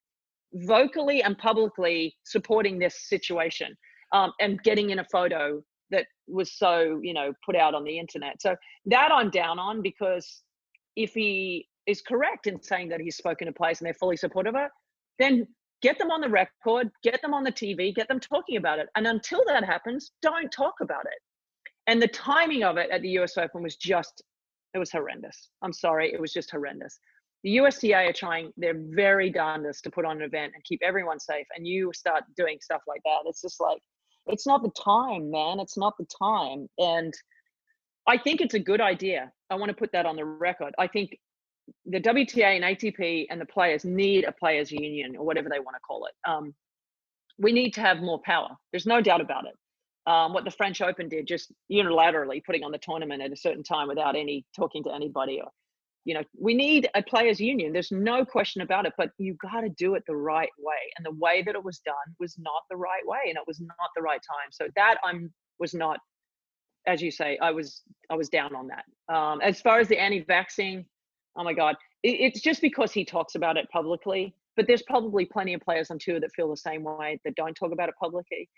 vocally 0.53 1.23
and 1.23 1.37
publicly 1.37 2.15
supporting 2.23 2.77
this 2.79 3.07
situation 3.07 3.75
um, 4.13 4.33
and 4.39 4.61
getting 4.63 4.89
in 4.89 4.99
a 4.99 5.05
photo 5.11 5.61
that 5.91 6.05
was 6.27 6.53
so 6.53 6.99
you 7.03 7.13
know 7.13 7.33
put 7.45 7.55
out 7.55 7.73
on 7.73 7.83
the 7.83 7.97
internet. 7.97 8.41
So 8.41 8.55
that 8.85 9.11
i'm 9.11 9.29
down 9.29 9.59
on 9.59 9.81
because 9.81 10.41
if 10.95 11.13
he 11.13 11.67
is 11.87 12.01
correct 12.01 12.47
in 12.47 12.61
saying 12.61 12.89
that 12.89 12.99
he's 12.99 13.17
spoken 13.17 13.47
to 13.47 13.53
players 13.53 13.79
and 13.79 13.85
they're 13.85 13.93
fully 13.93 14.17
supportive 14.17 14.55
of 14.55 14.61
it 14.61 14.71
then 15.19 15.47
get 15.81 15.97
them 15.97 16.11
on 16.11 16.21
the 16.21 16.29
record 16.29 16.89
get 17.03 17.21
them 17.21 17.33
on 17.33 17.43
the 17.43 17.51
tv 17.51 17.93
get 17.93 18.07
them 18.07 18.19
talking 18.19 18.57
about 18.57 18.79
it. 18.79 18.87
And 18.95 19.07
until 19.07 19.43
that 19.47 19.63
happens 19.63 20.11
don't 20.21 20.51
talk 20.51 20.75
about 20.81 21.05
it. 21.05 21.19
And 21.87 22.01
the 22.01 22.07
timing 22.07 22.63
of 22.63 22.77
it 22.77 22.89
at 22.91 23.01
the 23.01 23.09
us 23.09 23.37
open 23.37 23.63
was 23.63 23.75
just 23.75 24.21
it 24.73 24.79
was 24.79 24.91
horrendous. 24.91 25.49
I'm 25.61 25.73
sorry 25.73 26.13
it 26.13 26.21
was 26.21 26.31
just 26.31 26.51
horrendous 26.51 26.99
the 27.43 27.57
USTA 27.57 28.09
are 28.09 28.13
trying 28.13 28.51
their 28.57 28.75
very 28.77 29.29
darndest 29.29 29.83
to 29.83 29.91
put 29.91 30.05
on 30.05 30.17
an 30.17 30.23
event 30.23 30.53
and 30.53 30.63
keep 30.63 30.81
everyone 30.83 31.19
safe, 31.19 31.47
and 31.55 31.67
you 31.67 31.91
start 31.93 32.23
doing 32.37 32.59
stuff 32.61 32.81
like 32.87 33.01
that. 33.03 33.19
It's 33.25 33.41
just 33.41 33.59
like, 33.59 33.79
it's 34.27 34.45
not 34.45 34.61
the 34.61 34.71
time, 34.71 35.31
man. 35.31 35.59
It's 35.59 35.77
not 35.77 35.97
the 35.97 36.05
time. 36.05 36.67
And 36.77 37.13
I 38.07 38.17
think 38.17 38.41
it's 38.41 38.53
a 38.53 38.59
good 38.59 38.81
idea. 38.81 39.31
I 39.49 39.55
want 39.55 39.69
to 39.69 39.75
put 39.75 39.91
that 39.93 40.05
on 40.05 40.15
the 40.15 40.25
record. 40.25 40.73
I 40.77 40.87
think 40.87 41.17
the 41.85 41.99
WTA 41.99 42.55
and 42.55 42.63
ATP 42.63 43.27
and 43.29 43.39
the 43.39 43.45
players 43.45 43.85
need 43.85 44.25
a 44.25 44.31
players 44.31 44.71
union 44.71 45.15
or 45.15 45.25
whatever 45.25 45.49
they 45.49 45.59
want 45.59 45.75
to 45.75 45.79
call 45.79 46.05
it. 46.05 46.13
Um, 46.29 46.53
we 47.37 47.51
need 47.51 47.73
to 47.75 47.81
have 47.81 48.01
more 48.01 48.19
power. 48.23 48.49
There's 48.71 48.85
no 48.85 49.01
doubt 49.01 49.21
about 49.21 49.45
it. 49.45 49.55
Um, 50.07 50.33
what 50.33 50.45
the 50.45 50.51
French 50.51 50.81
Open 50.81 51.09
did, 51.09 51.27
just 51.27 51.51
unilaterally 51.71 52.43
putting 52.43 52.63
on 52.63 52.71
the 52.71 52.79
tournament 52.79 53.21
at 53.21 53.31
a 53.31 53.35
certain 53.35 53.63
time 53.63 53.87
without 53.87 54.15
any 54.15 54.45
talking 54.55 54.83
to 54.83 54.93
anybody 54.93 55.39
or 55.41 55.51
you 56.05 56.13
know 56.13 56.23
we 56.39 56.53
need 56.53 56.89
a 56.95 57.03
players 57.03 57.39
union 57.39 57.71
there's 57.71 57.91
no 57.91 58.25
question 58.25 58.61
about 58.61 58.85
it 58.85 58.93
but 58.97 59.11
you 59.17 59.35
got 59.35 59.61
to 59.61 59.69
do 59.69 59.95
it 59.95 60.03
the 60.07 60.15
right 60.15 60.49
way 60.59 60.73
and 60.97 61.05
the 61.05 61.11
way 61.19 61.43
that 61.43 61.55
it 61.55 61.63
was 61.63 61.79
done 61.79 61.95
was 62.19 62.35
not 62.39 62.63
the 62.69 62.75
right 62.75 63.05
way 63.05 63.19
and 63.27 63.35
it 63.35 63.43
was 63.47 63.59
not 63.59 63.89
the 63.95 64.01
right 64.01 64.21
time 64.27 64.49
so 64.51 64.67
that 64.75 64.95
i'm 65.03 65.31
was 65.59 65.73
not 65.73 65.99
as 66.87 67.01
you 67.01 67.11
say 67.11 67.37
i 67.41 67.51
was 67.51 67.81
i 68.09 68.15
was 68.15 68.29
down 68.29 68.55
on 68.55 68.67
that. 68.67 68.85
Um, 69.13 69.41
as 69.41 69.61
far 69.61 69.79
as 69.79 69.87
the 69.87 69.99
anti-vaccine 69.99 70.85
oh 71.37 71.43
my 71.43 71.53
god 71.53 71.75
it, 72.03 72.19
it's 72.19 72.41
just 72.41 72.61
because 72.61 72.91
he 72.91 73.05
talks 73.05 73.35
about 73.35 73.57
it 73.57 73.69
publicly 73.69 74.33
but 74.57 74.67
there's 74.67 74.83
probably 74.83 75.25
plenty 75.25 75.53
of 75.53 75.61
players 75.61 75.91
on 75.91 75.99
tour 75.99 76.19
that 76.19 76.31
feel 76.33 76.49
the 76.49 76.57
same 76.57 76.83
way 76.83 77.19
that 77.23 77.35
don't 77.35 77.53
talk 77.55 77.71
about 77.71 77.87
it 77.87 77.95
publicly. 77.97 78.49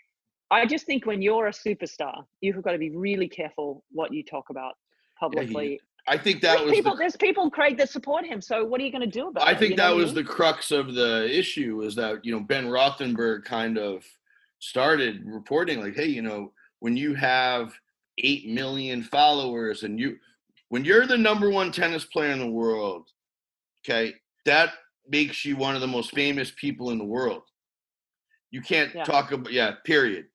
I 0.50 0.66
just 0.66 0.88
think 0.88 1.06
when 1.06 1.22
you're 1.22 1.48
a 1.48 1.52
superstar 1.52 2.24
you've 2.42 2.62
got 2.64 2.72
to 2.72 2.78
be 2.78 2.96
really 2.96 3.28
careful 3.28 3.84
what 3.92 4.14
you 4.14 4.24
talk 4.24 4.46
about 4.50 4.74
publicly 5.20 5.80
I 6.08 6.18
think 6.18 6.42
that 6.42 6.58
there's 6.58 6.66
was 6.66 6.74
people. 6.74 6.92
the, 6.94 6.98
there's 6.98 7.16
people, 7.16 7.50
Craig, 7.50 7.78
that 7.78 7.90
support 7.90 8.26
him. 8.26 8.42
So 8.42 8.66
what 8.66 8.82
are 8.82 8.84
you 8.84 8.92
going 8.92 9.10
to 9.10 9.20
do 9.20 9.30
about 9.30 9.48
I 9.48 9.52
it? 9.52 9.56
I 9.56 9.60
think 9.60 9.72
You 9.72 9.78
know 9.78 9.84
that 9.84 9.92
I 9.92 9.96
was 9.96 10.08
mean? 10.08 10.16
the 10.16 10.24
crux 10.26 10.72
of 10.72 10.94
the 10.94 11.28
issue 11.32 11.82
is 11.82 11.96
that 11.96 12.24
you 12.26 12.34
know 12.34 12.42
Ben 12.42 12.66
Rothenberg 12.68 13.46
kind 13.46 13.78
of 13.78 14.04
started 14.60 15.22
reporting 15.26 15.80
like, 15.82 15.96
hey, 15.96 16.08
you 16.08 16.22
know, 16.22 16.52
when 16.80 16.98
you 16.98 17.14
have 17.16 17.74
eight 18.20 18.48
million 18.48 19.02
followers 19.04 19.84
and 19.84 20.00
you 20.00 20.18
when 20.70 20.84
you're 20.84 21.08
the 21.08 21.18
number 21.18 21.50
one 21.50 21.72
tennis 21.72 22.06
player 22.06 22.32
in 22.32 22.40
the 22.40 22.48
world, 22.48 23.08
okay, 23.86 24.14
that 24.46 24.74
makes 25.08 25.46
you 25.46 25.56
one 25.56 25.76
of 25.76 25.82
the 25.82 25.88
most 25.88 26.12
famous 26.12 26.52
people 26.58 26.90
in 26.92 26.98
the 26.98 27.04
world. 27.06 27.44
You 28.52 28.62
can't 28.62 28.94
Yeah. 28.94 29.04
talk 29.04 29.32
about 29.32 29.52
yeah, 29.54 29.76
period. 29.86 30.26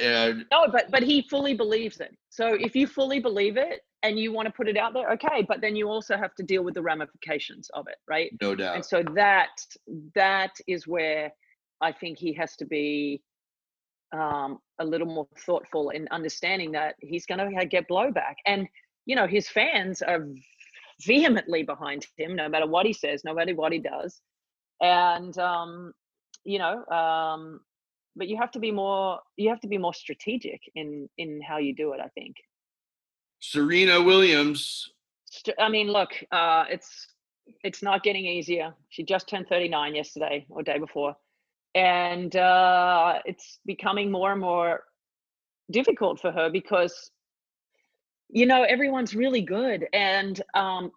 And 0.00 0.44
No, 0.50 0.66
but 0.70 0.90
but 0.90 1.02
he 1.02 1.22
fully 1.30 1.54
believes 1.54 2.00
it. 2.00 2.14
So 2.28 2.54
if 2.54 2.74
you 2.76 2.86
fully 2.86 3.20
believe 3.20 3.56
it 3.56 3.80
and 4.04 4.18
you 4.18 4.32
want 4.32 4.46
to 4.46 4.52
put 4.52 4.68
it 4.68 4.76
out 4.76 4.92
there 4.92 5.10
okay 5.10 5.44
but 5.48 5.60
then 5.60 5.74
you 5.74 5.88
also 5.88 6.16
have 6.16 6.34
to 6.34 6.42
deal 6.42 6.62
with 6.62 6.74
the 6.74 6.82
ramifications 6.82 7.70
of 7.74 7.86
it 7.88 7.96
right? 8.08 8.30
No 8.40 8.54
doubt. 8.54 8.76
and 8.76 8.84
so 8.84 9.02
that 9.14 9.56
that 10.14 10.52
is 10.68 10.86
where 10.86 11.32
i 11.80 11.90
think 11.90 12.18
he 12.18 12.32
has 12.32 12.54
to 12.56 12.64
be 12.64 13.20
um, 14.14 14.58
a 14.78 14.84
little 14.84 15.06
more 15.06 15.26
thoughtful 15.38 15.90
in 15.90 16.06
understanding 16.10 16.72
that 16.72 16.94
he's 17.00 17.26
going 17.26 17.40
to 17.58 17.66
get 17.66 17.88
blowback. 17.88 18.34
And 18.46 18.68
you 19.06 19.16
know 19.16 19.26
his 19.26 19.48
fans 19.48 20.02
are 20.02 20.26
vehemently 21.02 21.62
behind 21.62 22.06
him 22.16 22.36
no 22.36 22.48
matter 22.48 22.66
what 22.66 22.86
he 22.86 22.92
says 22.92 23.22
no 23.24 23.34
matter 23.34 23.54
what 23.54 23.72
he 23.72 23.78
does. 23.78 24.20
And 24.80 25.36
um, 25.38 25.92
you 26.44 26.58
know 26.58 26.84
um, 26.86 27.60
but 28.16 28.28
you 28.28 28.36
have 28.36 28.50
to 28.52 28.58
be 28.58 28.70
more 28.70 29.20
you 29.36 29.48
have 29.48 29.60
to 29.60 29.68
be 29.68 29.78
more 29.78 29.94
strategic 29.94 30.60
in 30.74 31.08
in 31.18 31.40
how 31.40 31.58
you 31.58 31.74
do 31.74 31.92
it 31.92 32.00
i 32.00 32.08
think 32.08 32.36
serena 33.50 34.02
williams. 34.02 34.90
I 35.58 35.68
mean 35.68 35.88
look 35.88 36.10
uh 36.32 36.64
it's 36.70 37.08
it's 37.62 37.82
not 37.82 38.02
getting 38.02 38.24
easier. 38.24 38.74
She 38.88 39.02
just 39.04 39.28
turned 39.28 39.48
39 39.48 39.94
yesterday 39.94 40.46
or 40.48 40.62
day 40.62 40.78
before. 40.78 41.14
And 41.74 42.34
uh 42.36 43.18
it's 43.24 43.58
becoming 43.66 44.10
more 44.10 44.32
and 44.32 44.40
more 44.40 44.84
difficult 45.70 46.20
for 46.20 46.32
her 46.32 46.48
because 46.50 47.10
you 48.30 48.46
know 48.46 48.62
everyone's 48.62 49.14
really 49.14 49.42
good. 49.42 49.86
And 49.92 50.40
um 50.54 50.90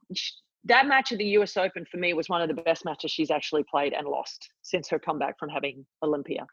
that 0.64 0.88
match 0.88 1.12
at 1.12 1.18
the 1.18 1.30
US 1.40 1.58
Open 1.58 1.86
for 1.92 1.98
me 1.98 2.14
was 2.14 2.30
one 2.30 2.42
of 2.42 2.48
the 2.48 2.62
best 2.62 2.86
matches 2.86 3.12
she's 3.12 3.32
actually 3.32 3.66
played 3.70 3.94
and 3.94 4.08
lost 4.08 4.50
since 4.62 4.88
her 4.90 5.00
comeback 5.00 5.38
from 5.38 5.50
having 5.50 5.86
Olympia. 6.02 6.46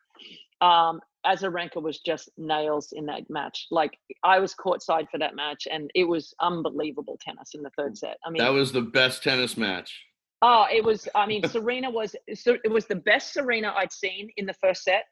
Um, 0.61 1.01
Azarenka 1.27 1.83
was 1.83 2.01
just 2.01 2.31
nails 2.37 2.93
in 2.93 3.07
that 3.07 3.29
match. 3.31 3.67
Like 3.71 3.99
I 4.23 4.39
was 4.39 4.55
courtside 4.55 5.09
for 5.11 5.19
that 5.19 5.35
match, 5.35 5.67
and 5.71 5.91
it 5.95 6.05
was 6.05 6.35
unbelievable 6.41 7.19
tennis 7.21 7.51
in 7.55 7.63
the 7.63 7.71
third 7.77 7.97
set. 7.97 8.19
I 8.25 8.31
mean, 8.31 8.43
that 8.43 8.53
was 8.53 8.73
the 8.73 8.83
best 8.83 9.23
tennis 9.23 9.57
match. 9.57 10.05
Oh, 10.43 10.67
it 10.71 10.85
was. 10.85 11.09
I 11.15 11.27
mean, 11.27 11.43
Serena 11.49 11.91
was. 11.91 12.15
So 12.35 12.57
it 12.65 12.71
was 12.71 12.87
the 12.87 12.97
best 12.97 13.33
Serena 13.33 13.73
I'd 13.77 13.93
seen 13.93 14.29
in 14.37 14.47
the 14.47 14.55
first 14.55 14.85
set 14.85 15.05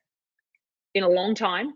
in 0.95 1.03
a 1.03 1.09
long 1.09 1.35
time. 1.35 1.75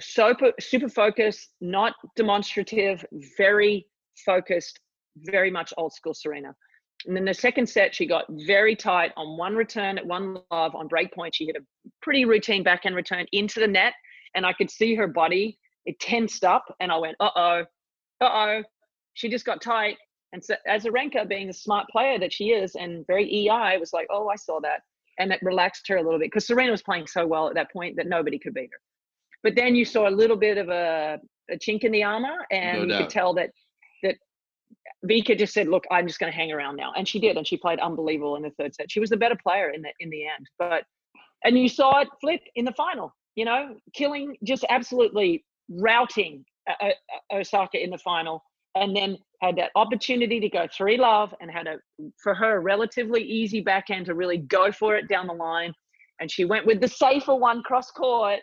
Super, 0.00 0.52
super 0.60 0.88
focused, 0.88 1.54
not 1.60 1.94
demonstrative, 2.14 3.04
very 3.36 3.86
focused, 4.24 4.78
very 5.16 5.50
much 5.50 5.74
old 5.76 5.92
school 5.92 6.14
Serena. 6.14 6.54
And 7.06 7.16
then 7.16 7.24
the 7.24 7.34
second 7.34 7.68
set, 7.68 7.94
she 7.94 8.06
got 8.06 8.24
very 8.46 8.74
tight 8.74 9.12
on 9.16 9.36
one 9.36 9.54
return 9.54 9.98
at 9.98 10.06
one 10.06 10.38
love 10.50 10.74
on 10.74 10.88
break 10.88 11.12
point. 11.12 11.34
She 11.34 11.46
hit 11.46 11.56
a 11.56 11.90
pretty 12.02 12.24
routine 12.24 12.62
backhand 12.62 12.96
return 12.96 13.26
into 13.32 13.60
the 13.60 13.68
net, 13.68 13.94
and 14.34 14.44
I 14.44 14.52
could 14.52 14.70
see 14.70 14.94
her 14.96 15.06
body. 15.06 15.58
It 15.86 16.00
tensed 16.00 16.44
up, 16.44 16.64
and 16.80 16.90
I 16.90 16.98
went, 16.98 17.16
"Uh 17.20 17.30
oh, 17.36 17.64
uh 18.20 18.24
oh." 18.24 18.62
She 19.14 19.28
just 19.28 19.44
got 19.44 19.62
tight, 19.62 19.96
and 20.32 20.44
so 20.44 20.56
Azarenka, 20.68 21.28
being 21.28 21.46
the 21.46 21.52
smart 21.52 21.86
player 21.90 22.18
that 22.18 22.32
she 22.32 22.50
is, 22.50 22.74
and 22.74 23.06
very 23.06 23.48
EI, 23.48 23.78
was 23.78 23.92
like, 23.92 24.08
"Oh, 24.10 24.28
I 24.28 24.36
saw 24.36 24.60
that," 24.60 24.80
and 25.18 25.32
it 25.32 25.40
relaxed 25.42 25.86
her 25.88 25.96
a 25.96 26.02
little 26.02 26.18
bit 26.18 26.26
because 26.26 26.46
Serena 26.46 26.72
was 26.72 26.82
playing 26.82 27.06
so 27.06 27.26
well 27.26 27.48
at 27.48 27.54
that 27.54 27.72
point 27.72 27.96
that 27.96 28.08
nobody 28.08 28.38
could 28.38 28.54
beat 28.54 28.70
her. 28.72 28.80
But 29.42 29.54
then 29.54 29.76
you 29.76 29.84
saw 29.84 30.08
a 30.08 30.10
little 30.10 30.36
bit 30.36 30.58
of 30.58 30.68
a, 30.68 31.20
a 31.50 31.56
chink 31.56 31.84
in 31.84 31.92
the 31.92 32.02
armor, 32.02 32.44
and 32.50 32.88
no 32.88 32.94
you 32.94 33.00
could 33.02 33.10
tell 33.10 33.34
that 33.34 33.50
Vika 35.04 35.38
just 35.38 35.54
said, 35.54 35.68
"Look, 35.68 35.84
I'm 35.90 36.06
just 36.06 36.18
going 36.18 36.32
to 36.32 36.36
hang 36.36 36.52
around 36.52 36.76
now," 36.76 36.92
and 36.96 37.06
she 37.06 37.20
did, 37.20 37.36
and 37.36 37.46
she 37.46 37.56
played 37.56 37.78
unbelievable 37.78 38.36
in 38.36 38.42
the 38.42 38.50
third 38.50 38.74
set. 38.74 38.90
She 38.90 39.00
was 39.00 39.10
the 39.10 39.16
better 39.16 39.36
player 39.40 39.70
in 39.70 39.82
the 39.82 39.90
in 40.00 40.10
the 40.10 40.24
end, 40.24 40.46
but 40.58 40.84
and 41.44 41.58
you 41.58 41.68
saw 41.68 42.00
it 42.00 42.08
flip 42.20 42.40
in 42.56 42.64
the 42.64 42.72
final. 42.72 43.14
You 43.36 43.44
know, 43.44 43.76
killing, 43.94 44.36
just 44.42 44.64
absolutely 44.68 45.44
routing 45.70 46.44
uh, 46.68 46.74
uh, 46.80 46.88
uh, 46.88 47.36
Osaka 47.36 47.82
in 47.82 47.90
the 47.90 47.98
final, 47.98 48.42
and 48.74 48.94
then 48.96 49.16
had 49.40 49.56
that 49.56 49.70
opportunity 49.76 50.40
to 50.40 50.48
go 50.48 50.66
three 50.76 50.96
love 50.96 51.32
and 51.40 51.48
had 51.50 51.68
a 51.68 51.76
for 52.20 52.34
her 52.34 52.60
relatively 52.60 53.22
easy 53.22 53.60
backhand 53.60 54.06
to 54.06 54.14
really 54.14 54.38
go 54.38 54.72
for 54.72 54.96
it 54.96 55.08
down 55.08 55.28
the 55.28 55.32
line, 55.32 55.72
and 56.20 56.28
she 56.28 56.44
went 56.44 56.66
with 56.66 56.80
the 56.80 56.88
safer 56.88 57.36
one 57.36 57.62
cross 57.62 57.92
court, 57.92 58.40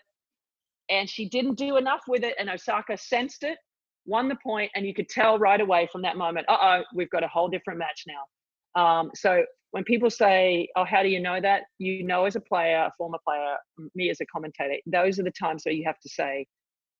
and 0.89 1.09
she 1.09 1.27
didn't 1.27 1.55
do 1.55 1.75
enough 1.75 2.03
with 2.07 2.23
it, 2.23 2.35
and 2.39 2.49
Osaka 2.49 2.97
sensed 2.97 3.43
it 3.43 3.57
won 4.05 4.27
the 4.27 4.37
point, 4.43 4.71
and 4.75 4.85
you 4.85 4.93
could 4.93 5.09
tell 5.09 5.39
right 5.39 5.59
away 5.59 5.89
from 5.91 6.01
that 6.03 6.17
moment, 6.17 6.47
uh 6.49 6.57
oh, 6.61 6.83
we've 6.93 7.09
got 7.09 7.23
a 7.23 7.27
whole 7.27 7.47
different 7.47 7.79
match 7.79 8.05
now. 8.07 8.81
Um, 8.81 9.11
so 9.15 9.45
when 9.71 9.83
people 9.83 10.09
say, 10.09 10.69
oh, 10.75 10.85
how 10.85 11.03
do 11.03 11.09
you 11.09 11.19
know 11.19 11.39
that? 11.41 11.63
You 11.79 12.03
know, 12.03 12.25
as 12.25 12.35
a 12.35 12.41
player, 12.41 12.77
a 12.77 12.93
former 12.97 13.17
player, 13.27 13.55
me 13.93 14.09
as 14.09 14.21
a 14.21 14.25
commentator, 14.25 14.75
those 14.85 15.19
are 15.19 15.23
the 15.23 15.31
times 15.31 15.63
where 15.65 15.73
you 15.73 15.83
have 15.85 15.99
to 15.99 16.09
say, 16.09 16.45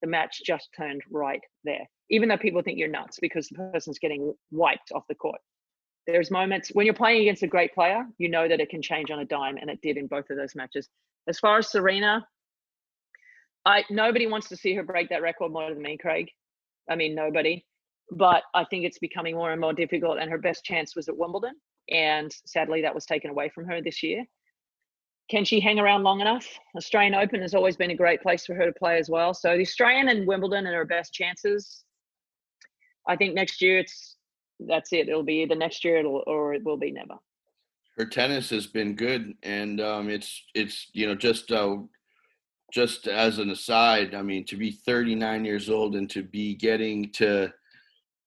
the 0.01 0.07
match 0.07 0.41
just 0.45 0.69
turned 0.75 1.01
right 1.09 1.41
there. 1.63 1.87
Even 2.09 2.29
though 2.29 2.37
people 2.37 2.61
think 2.61 2.77
you're 2.77 2.87
nuts 2.87 3.17
because 3.21 3.47
the 3.47 3.69
person's 3.71 3.97
getting 3.97 4.33
wiped 4.51 4.91
off 4.93 5.03
the 5.07 5.15
court. 5.15 5.39
There's 6.05 6.29
moments 6.29 6.69
when 6.73 6.85
you're 6.85 6.93
playing 6.93 7.21
against 7.21 7.43
a 7.43 7.47
great 7.47 7.73
player, 7.73 8.05
you 8.19 8.29
know 8.29 8.47
that 8.47 8.59
it 8.59 8.69
can 8.69 8.81
change 8.81 9.09
on 9.09 9.19
a 9.19 9.25
dime, 9.25 9.57
and 9.57 9.69
it 9.69 9.79
did 9.81 9.97
in 9.97 10.05
both 10.07 10.29
of 10.29 10.37
those 10.37 10.53
matches. 10.53 10.87
As 11.27 11.39
far 11.39 11.57
as 11.57 11.71
Serena, 11.71 12.27
I 13.65 13.83
nobody 13.89 14.27
wants 14.27 14.49
to 14.49 14.57
see 14.57 14.75
her 14.75 14.83
break 14.83 15.09
that 15.09 15.23
record 15.23 15.51
more 15.51 15.73
than 15.73 15.81
me, 15.81 15.97
Craig. 15.97 16.29
I 16.89 16.95
mean, 16.95 17.15
nobody. 17.15 17.65
But 18.11 18.43
I 18.53 18.65
think 18.65 18.85
it's 18.85 18.99
becoming 18.99 19.35
more 19.35 19.51
and 19.51 19.61
more 19.61 19.73
difficult. 19.73 20.19
And 20.19 20.29
her 20.29 20.37
best 20.37 20.63
chance 20.63 20.95
was 20.95 21.09
at 21.09 21.17
Wimbledon. 21.17 21.55
And 21.89 22.31
sadly, 22.45 22.81
that 22.81 22.93
was 22.93 23.05
taken 23.05 23.31
away 23.31 23.49
from 23.49 23.65
her 23.65 23.81
this 23.81 24.03
year. 24.03 24.25
Can 25.29 25.43
she 25.43 25.59
hang 25.59 25.79
around 25.79 26.03
long 26.03 26.21
enough? 26.21 26.47
Australian 26.77 27.15
Open 27.15 27.41
has 27.41 27.55
always 27.55 27.75
been 27.75 27.91
a 27.91 27.95
great 27.95 28.21
place 28.21 28.45
for 28.45 28.53
her 28.53 28.65
to 28.65 28.73
play 28.73 28.99
as 28.99 29.09
well. 29.09 29.33
So 29.33 29.55
the 29.55 29.63
Australian 29.63 30.07
and 30.09 30.27
Wimbledon 30.27 30.67
are 30.67 30.73
her 30.73 30.85
best 30.85 31.13
chances. 31.13 31.83
I 33.07 33.15
think 33.15 33.33
next 33.33 33.61
year 33.61 33.79
it's 33.79 34.17
that's 34.59 34.93
it. 34.93 35.09
It'll 35.09 35.23
be 35.23 35.41
either 35.41 35.55
next 35.55 35.83
year 35.83 36.05
or 36.05 36.53
it 36.53 36.63
will 36.63 36.77
be 36.77 36.91
never. 36.91 37.15
Her 37.97 38.05
tennis 38.05 38.49
has 38.49 38.67
been 38.67 38.95
good, 38.95 39.33
and 39.41 39.79
um, 39.79 40.09
it's 40.09 40.43
it's 40.53 40.89
you 40.93 41.07
know 41.07 41.15
just 41.15 41.51
uh, 41.51 41.77
just 42.71 43.07
as 43.07 43.39
an 43.39 43.49
aside, 43.49 44.13
I 44.13 44.21
mean, 44.21 44.45
to 44.45 44.57
be 44.57 44.71
39 44.71 45.45
years 45.45 45.69
old 45.69 45.95
and 45.95 46.09
to 46.09 46.23
be 46.23 46.55
getting 46.55 47.11
to 47.13 47.51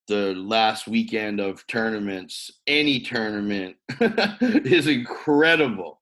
the 0.06 0.34
last 0.34 0.88
weekend 0.88 1.38
of 1.38 1.66
tournaments, 1.66 2.50
any 2.66 3.00
tournament, 3.00 3.76
is 4.40 4.86
incredible. 4.86 6.00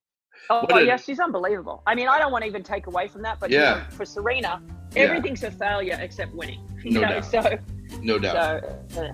Oh, 0.48 0.64
oh 0.70 0.76
a, 0.76 0.84
yes, 0.84 1.04
she's 1.04 1.18
unbelievable. 1.18 1.82
I 1.86 1.94
mean, 1.94 2.06
I 2.06 2.18
don't 2.18 2.30
want 2.30 2.42
to 2.42 2.48
even 2.48 2.62
take 2.62 2.86
away 2.86 3.08
from 3.08 3.22
that, 3.22 3.40
but 3.40 3.50
yeah. 3.50 3.58
You 3.58 3.80
know, 3.80 3.86
for 3.90 4.04
Serena, 4.04 4.62
everything's 4.94 5.42
yeah. 5.42 5.48
a 5.48 5.52
failure 5.52 5.98
except 6.00 6.32
winning. 6.34 6.64
no 6.84 7.00
know? 7.00 7.08
doubt. 7.08 7.24
So, 7.24 7.58
no 8.00 8.18
doubt. 8.18 8.64
So, 8.90 9.02
uh, 9.02 9.12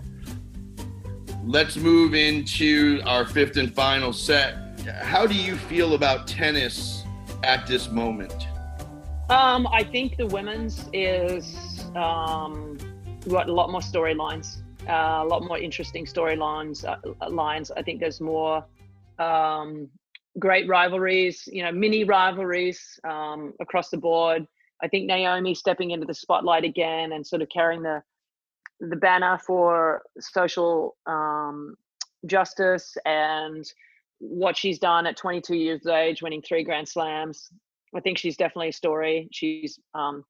Let's 1.44 1.76
move 1.76 2.14
into 2.14 3.00
our 3.04 3.26
fifth 3.26 3.56
and 3.56 3.74
final 3.74 4.12
set. 4.12 4.78
How 5.02 5.26
do 5.26 5.34
you 5.34 5.56
feel 5.56 5.94
about 5.94 6.26
tennis 6.26 7.02
at 7.42 7.66
this 7.66 7.90
moment? 7.90 8.46
Um, 9.32 9.66
I 9.68 9.82
think 9.82 10.18
the 10.18 10.26
women's 10.26 10.90
is 10.92 11.86
um, 11.96 12.76
got 13.26 13.48
a 13.48 13.52
lot 13.52 13.70
more 13.70 13.80
storylines, 13.80 14.60
uh, 14.86 15.24
a 15.24 15.26
lot 15.26 15.42
more 15.42 15.56
interesting 15.56 16.04
storylines. 16.04 16.84
Uh, 16.84 17.30
lines. 17.30 17.70
I 17.70 17.80
think 17.80 17.98
there's 17.98 18.20
more 18.20 18.62
um, 19.18 19.88
great 20.38 20.68
rivalries, 20.68 21.48
you 21.50 21.62
know, 21.62 21.72
mini 21.72 22.04
rivalries 22.04 23.00
um, 23.08 23.54
across 23.58 23.88
the 23.88 23.96
board. 23.96 24.46
I 24.82 24.88
think 24.88 25.06
Naomi 25.06 25.54
stepping 25.54 25.92
into 25.92 26.04
the 26.04 26.12
spotlight 26.12 26.64
again 26.64 27.12
and 27.12 27.26
sort 27.26 27.40
of 27.40 27.48
carrying 27.48 27.82
the 27.82 28.02
the 28.80 28.96
banner 28.96 29.38
for 29.38 30.02
social 30.20 30.94
um, 31.06 31.74
justice 32.26 32.98
and 33.06 33.64
what 34.18 34.58
she's 34.58 34.78
done 34.78 35.06
at 35.06 35.16
22 35.16 35.56
years 35.56 35.86
of 35.86 35.94
age, 35.94 36.20
winning 36.20 36.42
three 36.42 36.64
Grand 36.64 36.86
Slams, 36.86 37.50
I 37.94 38.00
think 38.00 38.18
she's 38.18 38.36
definitely 38.36 38.68
a 38.68 38.72
story. 38.72 39.28
She's 39.32 39.78
um, 39.94 40.24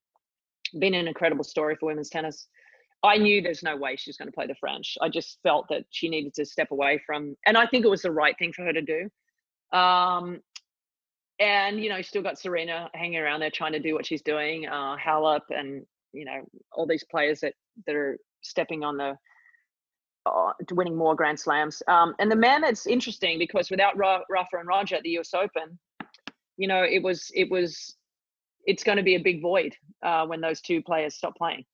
been 0.79 0.95
an 0.95 1.09
incredible 1.09 1.45
story 1.45 1.77
for 1.77 1.87
women's 1.87 2.11
tennis. 2.11 2.49
I 3.05 3.19
knew 3.19 3.43
there's 3.43 3.63
no 3.63 3.77
way 3.77 3.97
she's 3.97 4.17
going 4.17 4.29
to 4.29 4.33
play 4.33 4.47
the 4.47 4.55
French. 4.55 4.97
I 5.01 5.09
just 5.09 5.39
felt 5.43 5.67
that 5.71 5.85
she 5.91 6.09
needed 6.09 6.35
to 6.35 6.45
step 6.45 6.71
away 6.71 7.03
from, 7.05 7.37
and 7.47 7.57
I 7.57 7.67
think 7.67 7.85
it 7.85 7.89
was 7.89 8.03
the 8.03 8.13
right 8.13 8.37
thing 8.39 8.53
for 8.53 8.65
her 8.65 8.73
to 8.73 8.83
do. 8.83 9.77
Um, 9.77 10.41
and 11.41 11.83
you 11.83 11.89
know, 11.89 12.01
still 12.03 12.23
got 12.23 12.39
Serena 12.39 12.89
hanging 12.95 13.19
around 13.19 13.41
there 13.41 13.51
trying 13.51 13.73
to 13.73 13.81
do 13.81 13.95
what 13.95 14.07
she's 14.07 14.23
doing. 14.23 14.67
Uh, 14.69 14.97
Halep 14.97 15.41
and 15.51 15.85
you 16.13 16.25
know 16.25 16.43
all 16.73 16.87
these 16.87 17.05
players 17.05 17.41
that 17.41 17.55
that 17.87 17.97
are 17.97 18.19
stepping 18.43 18.85
on 18.85 18.97
the 18.97 19.17
uh, 20.27 20.53
winning 20.73 20.97
more 20.97 21.17
Grand 21.17 21.41
Slams. 21.41 21.83
Um, 21.89 22.15
and 22.21 22.31
the 22.31 22.37
men, 22.37 22.63
it's 22.63 22.87
interesting 22.87 23.39
because 23.39 23.71
without 23.71 23.97
Rafa 23.97 24.59
and 24.59 24.69
Roger 24.69 24.97
at 24.97 25.03
the 25.03 25.11
U.S. 25.11 25.35
Open, 25.35 25.79
you 26.63 26.69
know, 26.69 26.85
it 26.85 27.03
was 27.03 27.29
it 27.35 27.51
was 27.51 27.97
it's 28.67 28.85
going 28.85 28.97
to 28.97 29.03
be 29.03 29.17
a 29.17 29.23
big 29.29 29.43
void 29.43 29.75
uh, 30.05 30.25
when 30.25 30.41
those 30.41 30.61
two 30.61 30.81
players 30.81 31.17
stop 31.17 31.35
playing. 31.37 31.65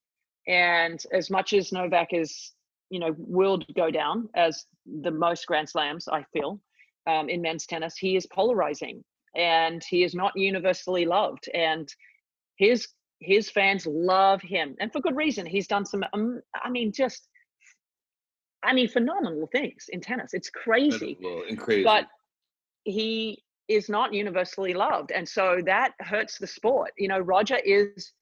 And 0.47 0.99
as 1.13 1.29
much 1.29 1.53
as 1.53 1.73
Novak 1.73 2.15
is, 2.15 2.55
you 2.89 2.99
know, 2.99 3.15
will 3.19 3.61
go 3.77 3.91
down 3.91 4.31
as 4.35 4.65
the 5.03 5.11
most 5.11 5.47
Grand 5.47 5.69
Slams, 5.69 6.09
I 6.09 6.25
feel, 6.33 6.59
um, 7.07 7.29
in 7.29 7.43
men's 7.43 7.67
tennis, 7.67 7.99
he 7.99 8.17
is 8.17 8.25
polarizing 8.33 9.05
and 9.37 9.85
he 9.87 10.05
is 10.05 10.15
not 10.15 10.33
universally 10.35 11.05
loved. 11.05 11.51
And 11.53 11.87
his 12.57 12.89
his 13.21 13.51
fans 13.51 13.85
love 13.85 14.41
him, 14.41 14.75
and 14.81 14.91
for 14.91 15.01
good 15.01 15.17
reason. 15.17 15.45
He's 15.45 15.67
done 15.67 15.85
some, 15.85 16.03
um, 16.15 16.41
I 16.65 16.71
mean, 16.71 16.93
just 16.93 17.29
I 18.63 18.73
mean, 18.73 18.89
phenomenal 18.89 19.49
things 19.53 19.85
in 19.91 20.01
tennis. 20.01 20.33
It's 20.33 20.49
crazy. 20.49 21.19
And 21.49 21.59
crazy. 21.59 21.85
But 21.85 22.07
he 22.85 23.43
is 23.69 23.89
not 23.89 24.15
universally 24.15 24.75
loved. 24.75 25.13
And 25.13 25.29
so 25.29 25.61
that 25.67 25.93
hurts 26.01 26.39
the 26.39 26.47
sport. 26.47 26.91
You 26.97 27.09
know, 27.09 27.19
Roger 27.19 27.57
is 27.57 28.13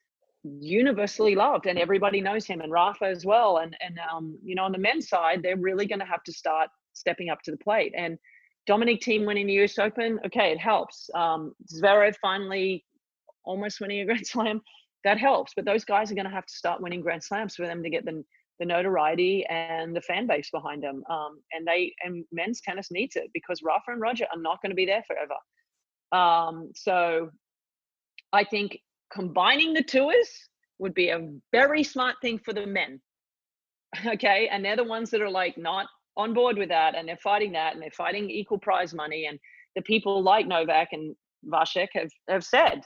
universally 0.42 1.34
loved 1.34 1.66
and 1.66 1.78
everybody 1.78 2.20
knows 2.20 2.47
him 2.47 2.61
and 2.61 2.72
Rafa 2.72 3.07
as 3.07 3.24
well. 3.24 3.59
And, 3.59 3.76
and 3.80 3.99
um, 4.12 4.38
you 4.42 4.55
know, 4.55 4.64
on 4.64 4.72
the 4.72 4.78
men's 4.78 5.09
side, 5.09 5.42
they're 5.42 5.57
really 5.57 5.86
going 5.86 6.01
to 6.01 6.05
have 6.05 6.22
to 6.24 6.32
start 6.32 6.68
stepping 6.92 7.30
up 7.30 7.42
to 7.42 7.51
the 7.51 7.57
plate. 7.57 7.92
And 7.97 8.18
Dominic 8.66 9.01
Thiem 9.01 9.26
winning 9.26 9.47
the 9.47 9.62
US 9.64 9.78
Open, 9.78 10.18
okay, 10.26 10.51
it 10.51 10.59
helps. 10.59 11.09
Um, 11.14 11.53
Zverev 11.72 12.16
finally 12.20 12.84
almost 13.44 13.80
winning 13.80 14.01
a 14.01 14.05
Grand 14.05 14.26
Slam, 14.26 14.61
that 15.05 15.18
helps. 15.18 15.53
But 15.55 15.64
those 15.64 15.84
guys 15.84 16.11
are 16.11 16.16
going 16.16 16.26
to 16.26 16.30
have 16.30 16.47
to 16.47 16.55
start 16.55 16.80
winning 16.80 17.01
Grand 17.01 17.22
Slams 17.22 17.55
for 17.55 17.66
them 17.66 17.82
to 17.82 17.90
get 17.90 18.05
the, 18.05 18.24
the 18.59 18.65
notoriety 18.65 19.45
and 19.51 19.95
the 19.95 20.01
fan 20.01 20.27
base 20.27 20.51
behind 20.51 20.83
them. 20.83 21.03
Um, 21.11 21.41
and 21.53 21.67
they 21.67 21.95
and 22.03 22.25
men's 22.33 22.61
tennis 22.61 22.91
needs 22.91 23.17
it 23.17 23.31
because 23.35 23.61
Rafa 23.63 23.93
and 23.93 24.01
Roger 24.01 24.27
are 24.33 24.41
not 24.41 24.61
going 24.63 24.71
to 24.71 24.77
be 24.77 24.87
there 24.87 25.05
forever. 25.07 25.35
Um, 26.13 26.71
so 26.75 27.31
I 28.33 28.45
think 28.45 28.79
combining 29.13 29.75
the 29.75 29.83
tours 29.83 30.29
would 30.79 30.95
be 30.95 31.09
a 31.09 31.29
very 31.53 31.83
smart 31.83 32.17
thing 32.23 32.39
for 32.39 32.53
the 32.53 32.67
men. 32.67 33.01
Okay. 34.05 34.49
And 34.53 34.63
they're 34.63 34.77
the 34.77 34.85
ones 34.85 35.11
that 35.11 35.23
are 35.23 35.31
like 35.31 35.57
not 35.57 35.87
on 36.19 36.35
board 36.35 36.59
with 36.59 36.69
that 36.69 36.95
and 36.95 37.09
they're 37.09 37.17
fighting 37.17 37.53
that 37.53 37.73
and 37.73 37.81
they're 37.81 37.91
fighting 37.91 38.29
equal 38.29 38.59
prize 38.59 38.93
money. 38.93 39.27
And 39.27 39.39
the 39.75 39.81
people 39.83 40.23
like 40.23 40.47
Novak 40.47 40.89
and 40.93 41.15
Vasek 41.47 41.89
have, 41.95 42.11
have 42.29 42.45
said 42.45 42.83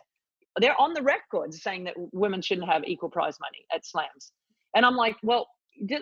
they're 0.61 0.81
on 0.81 0.93
the 0.93 1.03
record 1.03 1.55
saying 1.55 1.85
that 1.85 1.95
women 2.13 2.43
shouldn't 2.43 2.69
have 2.69 2.85
equal 2.85 3.09
prize 3.09 3.37
money 3.41 3.65
at 3.75 3.87
slams. 3.87 4.33
And 4.75 4.85
I'm 4.85 4.97
like, 4.97 5.17
well, 5.23 5.49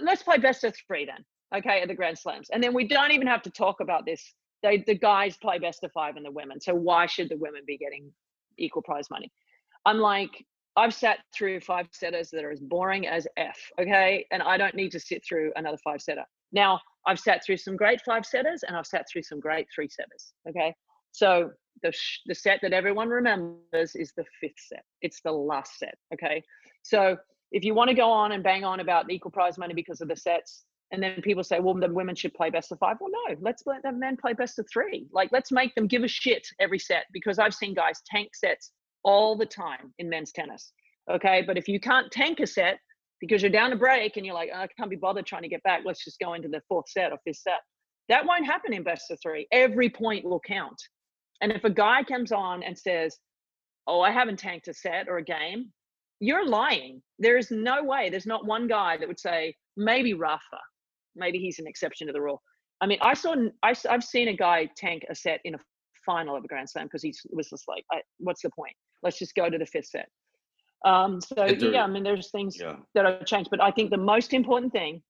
let's 0.03 0.23
play 0.23 0.39
best 0.39 0.64
of 0.64 0.75
three 0.87 1.07
then, 1.07 1.25
okay, 1.57 1.81
at 1.83 1.89
the 1.89 1.95
Grand 1.95 2.19
Slams. 2.19 2.49
And 2.51 2.62
then 2.62 2.75
we 2.75 2.87
don't 2.87 3.12
even 3.12 3.27
have 3.27 3.43
to 3.43 3.51
talk 3.51 3.81
about 3.81 4.05
this. 4.07 4.35
They, 4.62 4.85
the 4.87 4.97
guys 4.97 5.37
play 5.37 5.59
best 5.59 5.85
of 5.85 5.93
five 5.93 6.16
and 6.16 6.25
the 6.25 6.31
women. 6.31 6.61
So 6.61 6.75
why 6.75 7.07
should 7.07 7.29
the 7.29 7.37
women 7.37 7.62
be 7.66 7.79
getting 7.79 8.12
equal 8.59 8.83
prize 8.83 9.09
money? 9.11 9.31
I'm 9.87 9.99
like, 9.99 10.45
I've 10.77 10.95
sat 10.95 11.19
through 11.35 11.61
five 11.61 11.89
setters 11.93 12.31
that 12.31 12.45
are 12.45 12.53
as 12.53 12.61
boring 12.61 13.07
as 13.07 13.27
F, 13.37 13.59
okay? 13.81 14.27
And 14.31 14.43
I 14.43 14.57
don't 14.57 14.75
need 14.75 14.93
to 14.93 15.01
sit 15.01 15.25
through 15.27 15.53
another 15.57 15.79
five 15.83 16.01
setter. 16.01 16.25
Now, 16.53 16.81
I've 17.07 17.19
sat 17.19 17.45
through 17.45 17.57
some 17.57 17.77
great 17.77 18.01
five 18.03 18.25
setters 18.25 18.62
and 18.66 18.77
I've 18.77 18.87
sat 18.87 19.07
through 19.11 19.23
some 19.23 19.41
great 19.41 19.66
three 19.75 19.89
setters, 19.89 20.33
okay? 20.49 20.75
So 21.12 21.51
the, 21.83 21.91
sh- 21.93 22.21
the 22.27 22.35
set 22.35 22.61
that 22.62 22.73
everyone 22.73 23.09
remembers 23.09 23.97
is 23.97 24.12
the 24.16 24.25
fifth 24.41 24.61
set. 24.69 24.85
It's 25.03 25.21
the 25.23 25.33
last 25.33 25.79
set, 25.79 25.95
okay? 26.14 26.43
So 26.83 27.16
if 27.53 27.64
you 27.64 27.74
want 27.74 27.88
to 27.88 27.94
go 27.94 28.11
on 28.11 28.32
and 28.32 28.42
bang 28.42 28.64
on 28.64 28.80
about 28.80 29.07
the 29.07 29.14
equal 29.14 29.30
prize 29.30 29.59
money 29.59 29.74
because 29.74 30.01
of 30.01 30.09
the 30.09 30.16
sets, 30.16 30.64
and 30.90 31.03
then 31.03 31.20
people 31.22 31.44
say, 31.44 31.61
well, 31.61 31.74
the 31.74 31.92
women 31.92 32.14
should 32.14 32.32
play 32.32 32.51
best 32.51 32.72
of 32.72 32.78
five. 32.78 32.96
Well, 33.01 33.11
no, 33.11 33.36
let's 33.40 33.64
let 33.66 33.82
the 33.82 33.92
men 33.92 34.16
play 34.16 34.32
best 34.32 34.59
of 34.59 34.66
three. 34.72 35.07
Like, 35.12 35.30
let's 35.32 35.53
make 35.53 35.74
them 35.74 35.86
give 35.86 36.03
a 36.03 36.09
shit 36.09 36.46
every 36.61 36.78
set 36.78 37.05
because 37.12 37.38
I've 37.38 37.55
seen 37.55 37.74
guys 37.74 38.01
tank 38.07 38.34
sets 38.34 38.72
all 39.05 39.36
the 39.36 39.46
time 39.46 39.92
in 39.99 40.09
men's 40.09 40.32
tennis. 40.32 40.72
Okay. 41.11 41.44
But 41.46 41.59
if 41.59 41.68
you 41.68 41.78
can't 41.78 42.11
tank 42.11 42.40
a 42.40 42.46
set 42.46 42.78
because 43.20 43.42
you're 43.42 43.51
down 43.51 43.72
a 43.72 43.76
break 43.76 44.16
and 44.16 44.24
you're 44.24 44.34
like, 44.34 44.51
oh, 44.55 44.61
I 44.61 44.68
can't 44.78 44.90
be 44.90 44.96
bothered 44.96 45.26
trying 45.26 45.42
to 45.42 45.49
get 45.49 45.62
back, 45.62 45.82
let's 45.84 46.05
just 46.05 46.18
go 46.20 46.34
into 46.34 46.49
the 46.49 46.62
fourth 46.68 46.88
set 46.88 47.12
or 47.12 47.18
fifth 47.24 47.38
set. 47.38 47.61
That 48.09 48.24
won't 48.24 48.46
happen 48.46 48.72
in 48.72 48.82
best 48.82 49.11
of 49.11 49.18
three. 49.22 49.46
Every 49.53 49.90
point 49.90 50.24
will 50.24 50.40
count. 50.40 50.80
And 51.42 51.53
if 51.53 51.64
a 51.64 51.70
guy 51.70 52.03
comes 52.03 52.32
on 52.32 52.62
and 52.62 52.76
says, 52.76 53.18
Oh, 53.86 54.01
I 54.01 54.11
haven't 54.11 54.38
tanked 54.38 54.68
a 54.68 54.74
set 54.74 55.09
or 55.09 55.16
a 55.16 55.24
game, 55.24 55.72
you're 56.21 56.47
lying. 56.47 57.03
There 57.19 57.37
is 57.37 57.51
no 57.51 57.83
way. 57.83 58.11
There's 58.11 58.27
not 58.27 58.47
one 58.47 58.69
guy 58.69 58.97
that 58.97 59.09
would 59.09 59.21
say, 59.21 59.55
maybe 59.77 60.14
Rafa. 60.14 60.61
Maybe 61.16 61.39
he's 61.39 61.59
an 61.59 61.66
exception 61.66 62.07
to 62.07 62.12
the 62.12 62.21
rule. 62.21 62.43
I 62.81 62.87
mean, 62.87 62.99
I 63.03 63.14
saw, 63.14 63.35
I, 63.62 63.75
have 63.89 64.05
seen 64.05 64.29
a 64.29 64.37
guy 64.37 64.69
tank 64.77 65.05
a 65.11 65.14
set 65.14 65.41
in 65.45 65.55
a 65.55 65.59
final 66.07 66.37
of 66.37 66.45
a 66.45 66.49
Grand 66.49 66.71
Slam 66.71 66.87
because 66.87 67.03
he 67.03 67.12
was 67.31 67.49
just 67.49 67.64
like, 67.69 67.85
what's 68.19 68.43
the 68.43 68.51
point? 68.51 68.75
Let's 69.03 69.19
just 69.19 69.35
go 69.35 69.51
to 69.51 69.59
the 69.59 69.66
fifth 69.66 69.87
set. 69.87 70.09
Um, 70.85 71.21
so 71.21 71.45
yeah, 71.45 71.83
I 71.83 71.87
mean, 71.89 72.05
there's 72.05 72.31
things 72.31 72.57
yeah. 72.59 72.77
that 72.95 73.05
have 73.05 73.25
changed, 73.27 73.51
but 73.51 73.61
I 73.61 73.71
think 73.71 73.91
the 73.91 73.97
most 73.97 74.33
important 74.33 74.73
thing 74.73 75.03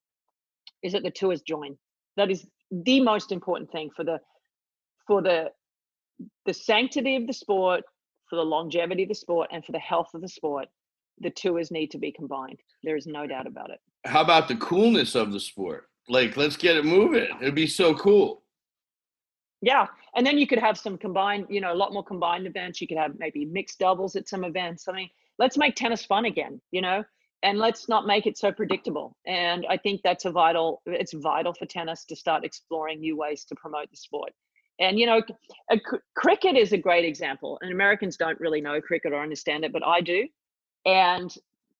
is 0.83 0.93
that 0.93 1.03
the 1.03 1.11
tours 1.11 1.43
join. 1.43 1.77
That 2.17 2.31
is 2.31 2.47
the 2.71 3.01
most 3.01 3.33
important 3.33 3.71
thing 3.71 3.91
for 3.95 4.05
the 4.05 4.19
for 5.07 5.23
the 5.23 5.51
the 6.47 6.55
sanctity 6.55 7.17
of 7.17 7.27
the 7.27 7.33
sport, 7.33 7.85
for 8.29 8.37
the 8.37 8.45
longevity 8.45 9.05
of 9.05 9.11
the 9.11 9.15
sport, 9.15 9.51
and 9.53 9.65
for 9.65 9.73
the 9.73 9.79
health 9.79 10.09
of 10.15 10.23
the 10.23 10.29
sport. 10.29 10.69
The 11.21 11.31
tours 11.31 11.71
need 11.71 11.91
to 11.93 11.99
be 11.99 12.13
combined. 12.13 12.61
There 12.85 12.97
is 12.97 13.07
no 13.07 13.27
doubt 13.27 13.47
about 13.47 13.71
it. 13.71 13.81
How 14.05 14.23
about 14.23 14.49
the 14.49 14.57
coolness 14.57 15.15
of 15.15 15.33
the 15.33 15.41
sport? 15.41 15.89
Like, 16.09 16.37
let's 16.37 16.57
get 16.57 16.77
it 16.77 16.85
moving. 16.85 17.29
It'd 17.41 17.55
be 17.55 17.67
so 17.67 17.95
cool. 17.95 18.43
Yeah, 19.61 19.87
and 20.15 20.25
then 20.25 20.39
you 20.39 20.47
could 20.47 20.61
have 20.61 20.79
some 20.79 20.97
combined, 20.97 21.47
you 21.51 21.61
know, 21.61 21.73
a 21.73 21.75
lot 21.75 21.93
more 21.93 22.05
combined 22.05 22.47
events. 22.47 22.81
You 22.81 22.87
could 22.87 22.97
have 22.97 23.19
maybe 23.19 23.45
mixed 23.45 23.81
doubles 23.81 24.15
at 24.15 24.29
some 24.29 24.45
events. 24.45 24.87
I 24.89 24.93
mean, 24.93 25.11
let's 25.39 25.59
make 25.59 25.75
tennis 25.75 26.05
fun 26.05 26.27
again, 26.27 26.61
you 26.71 26.81
know, 26.81 27.05
and 27.43 27.59
let's 27.59 27.89
not 27.89 28.07
make 28.07 28.27
it 28.27 28.39
so 28.39 28.53
predictable. 28.53 29.17
And 29.27 29.67
I 29.69 29.77
think 29.77 30.03
that's 30.03 30.27
a 30.27 30.31
vital, 30.31 30.81
it's 30.87 31.13
vital 31.13 31.53
for 31.55 31.67
tennis 31.67 32.05
to 32.05 32.17
start 32.17 32.45
exploring 32.45 33.01
new 33.01 33.17
ways 33.17 33.45
to 33.47 33.57
promote 33.57 33.91
the 33.91 33.97
sport. 33.97 34.33
And, 34.81 34.97
you 34.97 35.07
know, 35.07 35.23
cricket 36.17 36.57
is 36.57 36.73
a 36.73 36.79
great 36.79 37.05
example. 37.05 37.59
And 37.61 37.73
Americans 37.73 38.17
don't 38.17 38.39
really 38.39 38.61
know 38.61 38.81
cricket 38.81 39.13
or 39.13 39.21
understand 39.21 39.65
it, 39.65 39.73
but 39.73 39.85
I 39.85 40.01
do. 40.01 40.29
And 40.89 41.33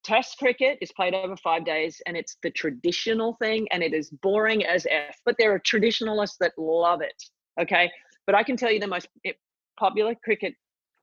Test 0.05 0.39
cricket 0.39 0.79
is 0.81 0.93
played 0.93 1.13
over 1.13 1.37
five 1.37 1.65
days 1.65 2.01
and 2.07 2.17
it's 2.17 2.37
the 2.43 2.51
traditional 2.51 3.35
thing 3.43 3.67
and 3.73 3.83
it 3.83 3.93
is 3.93 4.11
boring 4.23 4.65
as 4.65 4.87
F, 4.91 5.17
but 5.27 5.35
there 5.39 5.53
are 5.53 5.59
traditionalists 5.59 6.37
that 6.41 6.53
love 6.57 7.03
it. 7.03 7.23
Okay. 7.61 7.91
But 8.27 8.35
I 8.35 8.43
can 8.43 8.57
tell 8.57 8.71
you 8.71 8.81
the 8.81 8.87
most 8.87 9.09
popular 9.79 10.15
cricket 10.15 10.55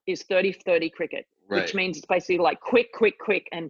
is 0.07 0.23
30 0.23 0.53
30 0.53 0.89
cricket 0.89 1.25
right. 1.49 1.61
which 1.61 1.75
means 1.75 1.97
it's 1.97 2.05
basically 2.05 2.37
like 2.37 2.59
quick, 2.59 2.91
quick, 2.93 3.19
quick, 3.19 3.47
and, 3.51 3.69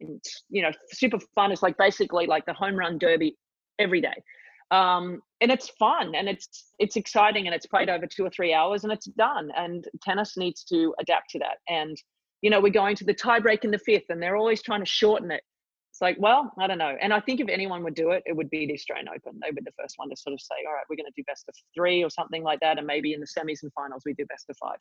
and 0.00 0.22
you 0.48 0.62
know, 0.62 0.70
super 0.92 1.18
fun. 1.34 1.52
It's 1.52 1.62
like 1.62 1.76
basically 1.76 2.26
like 2.26 2.46
the 2.46 2.52
home 2.52 2.76
run 2.76 2.98
derby 2.98 3.36
every 3.78 4.00
day. 4.00 4.22
Um, 4.70 5.22
and 5.40 5.50
it's 5.50 5.70
fun 5.70 6.14
and 6.14 6.28
it's 6.28 6.72
it's 6.78 6.96
exciting 6.96 7.46
and 7.46 7.54
it's 7.54 7.64
played 7.64 7.88
over 7.88 8.06
two 8.06 8.24
or 8.24 8.30
three 8.30 8.52
hours 8.52 8.84
and 8.84 8.92
it's 8.92 9.06
done. 9.06 9.50
And 9.56 9.86
tennis 10.02 10.36
needs 10.36 10.62
to 10.64 10.94
adapt 11.00 11.30
to 11.30 11.38
that. 11.38 11.58
And 11.68 11.96
you 12.42 12.50
know, 12.50 12.60
we're 12.60 12.70
going 12.70 12.96
to 12.96 13.04
the 13.04 13.14
tiebreak 13.14 13.64
in 13.64 13.70
the 13.70 13.78
fifth, 13.78 14.04
and 14.10 14.22
they're 14.22 14.36
always 14.36 14.62
trying 14.62 14.80
to 14.80 14.86
shorten 14.86 15.30
it. 15.30 15.42
It's 15.90 16.00
like, 16.00 16.16
well, 16.20 16.52
I 16.58 16.66
don't 16.66 16.78
know. 16.78 16.96
And 17.00 17.12
I 17.12 17.18
think 17.18 17.40
if 17.40 17.48
anyone 17.48 17.82
would 17.82 17.94
do 17.94 18.10
it, 18.10 18.22
it 18.24 18.36
would 18.36 18.50
be 18.50 18.66
the 18.66 18.74
Australian 18.74 19.08
Open. 19.08 19.38
They 19.42 19.48
would 19.48 19.56
be 19.56 19.62
the 19.64 19.82
first 19.82 19.94
one 19.96 20.08
to 20.10 20.16
sort 20.16 20.34
of 20.34 20.40
say, 20.40 20.54
all 20.66 20.74
right, 20.74 20.84
we're 20.88 20.96
going 20.96 21.06
to 21.06 21.12
do 21.16 21.24
best 21.26 21.48
of 21.48 21.54
three 21.74 22.04
or 22.04 22.10
something 22.10 22.42
like 22.42 22.60
that. 22.60 22.78
And 22.78 22.86
maybe 22.86 23.14
in 23.14 23.20
the 23.20 23.26
semis 23.26 23.62
and 23.62 23.72
finals, 23.72 24.02
we 24.06 24.14
do 24.14 24.24
best 24.26 24.48
of 24.48 24.56
five. 24.58 24.78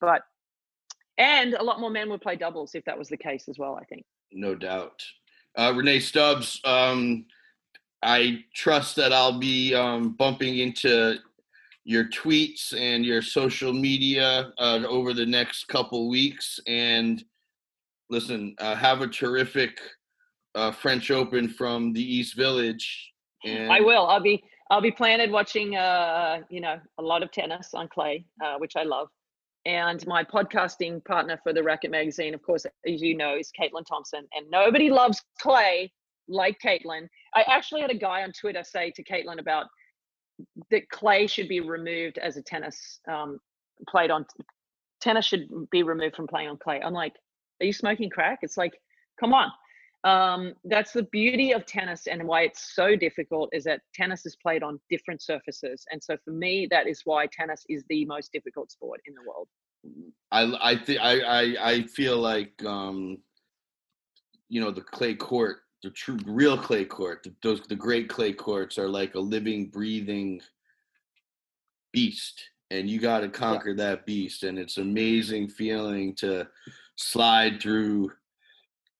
But 0.00 0.22
and 1.18 1.54
a 1.54 1.62
lot 1.62 1.80
more 1.80 1.90
men 1.90 2.08
would 2.10 2.22
play 2.22 2.34
doubles 2.34 2.74
if 2.74 2.84
that 2.86 2.98
was 2.98 3.08
the 3.08 3.16
case 3.16 3.48
as 3.48 3.58
well. 3.58 3.78
I 3.80 3.84
think. 3.84 4.04
No 4.32 4.54
doubt. 4.54 5.02
Uh, 5.56 5.72
Rennae 5.76 6.00
Stubbs, 6.00 6.60
um, 6.64 7.26
I 8.02 8.44
trust 8.54 8.96
that 8.96 9.12
I'll 9.12 9.38
be 9.38 9.74
um, 9.74 10.14
bumping 10.14 10.58
into 10.58 11.18
your 11.84 12.04
tweets 12.04 12.74
and 12.76 13.04
your 13.04 13.22
social 13.22 13.72
media 13.72 14.52
uh, 14.58 14.82
over 14.88 15.12
the 15.14 15.26
next 15.26 15.68
couple 15.68 16.08
weeks. 16.08 16.60
And 16.66 17.22
listen, 18.10 18.54
uh, 18.58 18.74
have 18.74 19.00
a 19.00 19.06
terrific 19.06 19.78
uh, 20.54 20.72
French 20.72 21.10
Open 21.10 21.48
from 21.48 21.92
the 21.92 22.02
East 22.02 22.36
Village. 22.36 23.12
And 23.44 23.72
I 23.72 23.80
will. 23.80 24.06
I'll 24.06 24.20
be 24.20 24.42
I'll 24.70 24.82
be 24.82 24.90
planted 24.90 25.30
watching 25.30 25.76
uh, 25.76 26.40
you 26.50 26.60
know 26.60 26.78
a 26.98 27.02
lot 27.02 27.22
of 27.22 27.32
tennis 27.32 27.70
on 27.72 27.88
clay, 27.88 28.24
uh, 28.44 28.56
which 28.58 28.76
I 28.76 28.82
love. 28.82 29.08
And 29.66 30.04
my 30.06 30.24
podcasting 30.24 31.04
partner 31.04 31.38
for 31.42 31.52
the 31.52 31.62
Racquet 31.62 31.90
magazine, 31.90 32.34
of 32.34 32.42
course, 32.42 32.64
as 32.64 33.02
you 33.02 33.16
know, 33.16 33.36
is 33.36 33.50
Caitlin 33.58 33.84
Thompson. 33.86 34.26
And 34.34 34.50
nobody 34.50 34.90
loves 34.90 35.22
clay 35.38 35.92
like 36.28 36.58
Caitlin. 36.64 37.08
I 37.34 37.42
actually 37.42 37.82
had 37.82 37.90
a 37.90 37.96
guy 37.96 38.22
on 38.22 38.32
Twitter 38.32 38.64
say 38.64 38.90
to 38.96 39.04
Caitlin 39.04 39.38
about 39.38 39.66
that 40.70 40.88
clay 40.90 41.26
should 41.26 41.48
be 41.48 41.60
removed 41.60 42.18
as 42.18 42.36
a 42.36 42.42
tennis 42.42 43.00
um, 43.08 43.38
played 43.88 44.10
on 44.10 44.26
tennis 45.00 45.26
should 45.26 45.48
be 45.70 45.82
removed 45.82 46.14
from 46.14 46.26
playing 46.26 46.48
on 46.48 46.58
clay. 46.58 46.80
I'm 46.80 46.92
like, 46.92 47.14
are 47.60 47.66
you 47.66 47.72
smoking 47.72 48.10
crack? 48.10 48.40
It's 48.42 48.56
like, 48.56 48.74
come 49.18 49.32
on. 49.32 49.50
Um, 50.02 50.54
that's 50.64 50.92
the 50.92 51.02
beauty 51.04 51.52
of 51.52 51.66
tennis 51.66 52.06
and 52.06 52.26
why 52.26 52.42
it's 52.42 52.74
so 52.74 52.96
difficult 52.96 53.50
is 53.52 53.64
that 53.64 53.80
tennis 53.94 54.24
is 54.24 54.34
played 54.36 54.62
on 54.62 54.80
different 54.88 55.20
surfaces. 55.20 55.84
And 55.90 56.02
so 56.02 56.16
for 56.24 56.30
me, 56.30 56.66
that 56.70 56.86
is 56.86 57.02
why 57.04 57.26
tennis 57.26 57.64
is 57.68 57.84
the 57.88 58.06
most 58.06 58.32
difficult 58.32 58.70
sport 58.70 59.00
in 59.06 59.14
the 59.14 59.20
world. 59.28 59.48
I 60.30 60.72
I 60.72 60.76
think 60.76 61.00
I, 61.00 61.20
I 61.20 61.70
I 61.70 61.82
feel 61.84 62.18
like 62.18 62.62
um, 62.64 63.18
you 64.48 64.60
know 64.60 64.70
the 64.70 64.82
clay 64.82 65.14
court, 65.14 65.58
the 65.82 65.90
true 65.90 66.18
real 66.26 66.58
clay 66.58 66.84
court, 66.84 67.22
the, 67.22 67.32
those 67.42 67.62
the 67.62 67.76
great 67.76 68.08
clay 68.08 68.32
courts 68.32 68.78
are 68.78 68.88
like 68.88 69.14
a 69.14 69.20
living, 69.20 69.66
breathing 69.66 70.40
beast, 71.92 72.42
and 72.70 72.88
you 72.88 73.00
got 73.00 73.20
to 73.20 73.28
conquer 73.28 73.74
that 73.74 74.06
beast. 74.06 74.42
And 74.42 74.58
it's 74.58 74.78
amazing 74.78 75.48
feeling 75.48 76.14
to 76.16 76.46
slide 76.96 77.60
through 77.60 78.12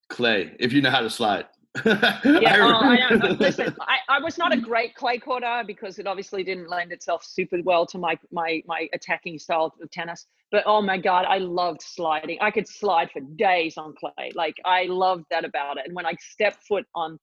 clay 0.09 0.57
if 0.59 0.73
you 0.73 0.83
know 0.83 0.91
how 0.91 1.01
to 1.01 1.11
slide. 1.11 1.47
yeah, 1.85 2.19
oh, 2.25 2.81
I 2.83 3.11
know. 3.11 3.37
Listen, 3.39 3.77
I, 3.83 4.17
I 4.17 4.19
was 4.19 4.39
not 4.39 4.53
a 4.53 4.57
great 4.57 4.97
clay 4.97 5.19
courter 5.19 5.63
because 5.65 6.01
it 6.01 6.07
obviously 6.07 6.43
didn't 6.43 6.69
lend 6.69 6.91
itself 6.91 7.25
super 7.25 7.59
well 7.63 7.87
to 7.87 7.99
my 7.99 8.19
my 8.33 8.61
my 8.67 8.89
attacking 8.93 9.39
style 9.39 9.73
of 9.81 9.91
tennis. 9.91 10.27
But 10.51 10.65
oh 10.67 10.83
my 10.83 10.99
god, 10.99 11.27
I 11.27 11.39
loved 11.39 11.81
sliding. 11.81 12.39
I 12.41 12.51
could 12.51 12.67
slide 12.67 13.11
for 13.13 13.21
days 13.21 13.77
on 13.77 13.95
clay. 13.95 14.33
Like 14.35 14.57
I 14.65 14.87
loved 14.87 15.27
that 15.31 15.45
about 15.45 15.79
it. 15.79 15.85
And 15.87 15.95
when 15.95 16.07
I 16.07 16.15
stepped 16.19 16.67
foot 16.67 16.87
on 16.97 17.21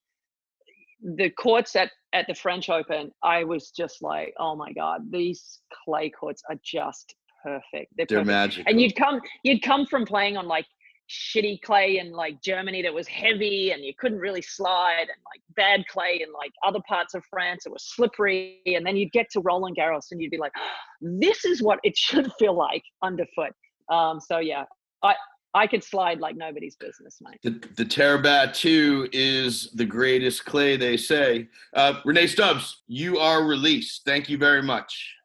the 1.04 1.30
courts 1.32 1.76
at 1.76 1.92
at 2.14 2.26
the 2.28 2.34
French 2.34 2.70
Open, 2.70 3.12
I 3.22 3.44
was 3.44 3.72
just 3.72 4.02
like, 4.02 4.34
oh 4.40 4.56
my 4.56 4.72
god, 4.72 5.12
these 5.12 5.60
clay 5.84 6.10
courts 6.10 6.42
are 6.50 6.58
just 6.64 7.16
perfect. 7.44 7.92
They're, 7.98 8.06
They're 8.08 8.20
perfect. 8.20 8.28
magical. 8.28 8.72
And 8.72 8.80
you'd 8.80 8.96
come 8.96 9.20
you'd 9.44 9.62
come 9.62 9.86
from 9.86 10.06
playing 10.06 10.38
on 10.38 10.48
like 10.48 10.66
shitty 11.10 11.62
clay 11.62 12.00
in 12.00 12.12
like 12.12 12.42
Germany 12.42 12.82
that 12.82 12.94
was 12.94 13.08
heavy 13.08 13.72
and 13.72 13.84
you 13.84 13.94
couldn't 13.98 14.20
really 14.20 14.42
slide 14.42 15.02
and 15.02 15.20
like 15.26 15.42
bad 15.56 15.86
clay 15.88 16.22
in 16.22 16.32
like 16.34 16.52
other 16.66 16.80
parts 16.88 17.14
of 17.14 17.24
France 17.30 17.66
it 17.66 17.72
was 17.72 17.84
slippery 17.84 18.62
and 18.66 18.86
then 18.86 18.98
you'd 18.98 19.12
get 19.12 19.30
to 19.32 19.40
Roland 19.40 19.78
Garros 19.78 20.12
and 20.12 20.22
you'd 20.22 20.32
be 20.32 20.38
like 20.38 20.52
this 21.02 21.46
is 21.46 21.62
what 21.62 21.80
it 21.84 21.98
should 21.98 22.32
feel 22.38 22.54
like 22.54 22.84
underfoot 23.02 23.54
um 23.90 24.20
so 24.20 24.40
yeah 24.40 24.66
I 25.02 25.16
I 25.54 25.66
could 25.66 25.84
slide 25.84 26.20
like 26.20 26.36
nobody's 26.36 26.76
business, 26.76 27.18
mate. 27.20 27.40
The, 27.42 27.68
the 27.76 27.86
TerraBat 27.86 28.54
2 28.54 29.10
is 29.12 29.72
the 29.72 29.86
greatest 29.86 30.46
clay, 30.46 30.78
they 30.78 30.98
say. 30.98 31.48
Uh, 31.74 31.96
Rennae 32.06 32.28
Stubbs, 32.28 32.84
you 32.88 33.18
are 33.18 33.44
released. 33.44 34.04
Thank 34.06 34.30
you 34.30 34.38
very 34.38 34.62
much. 34.62 35.16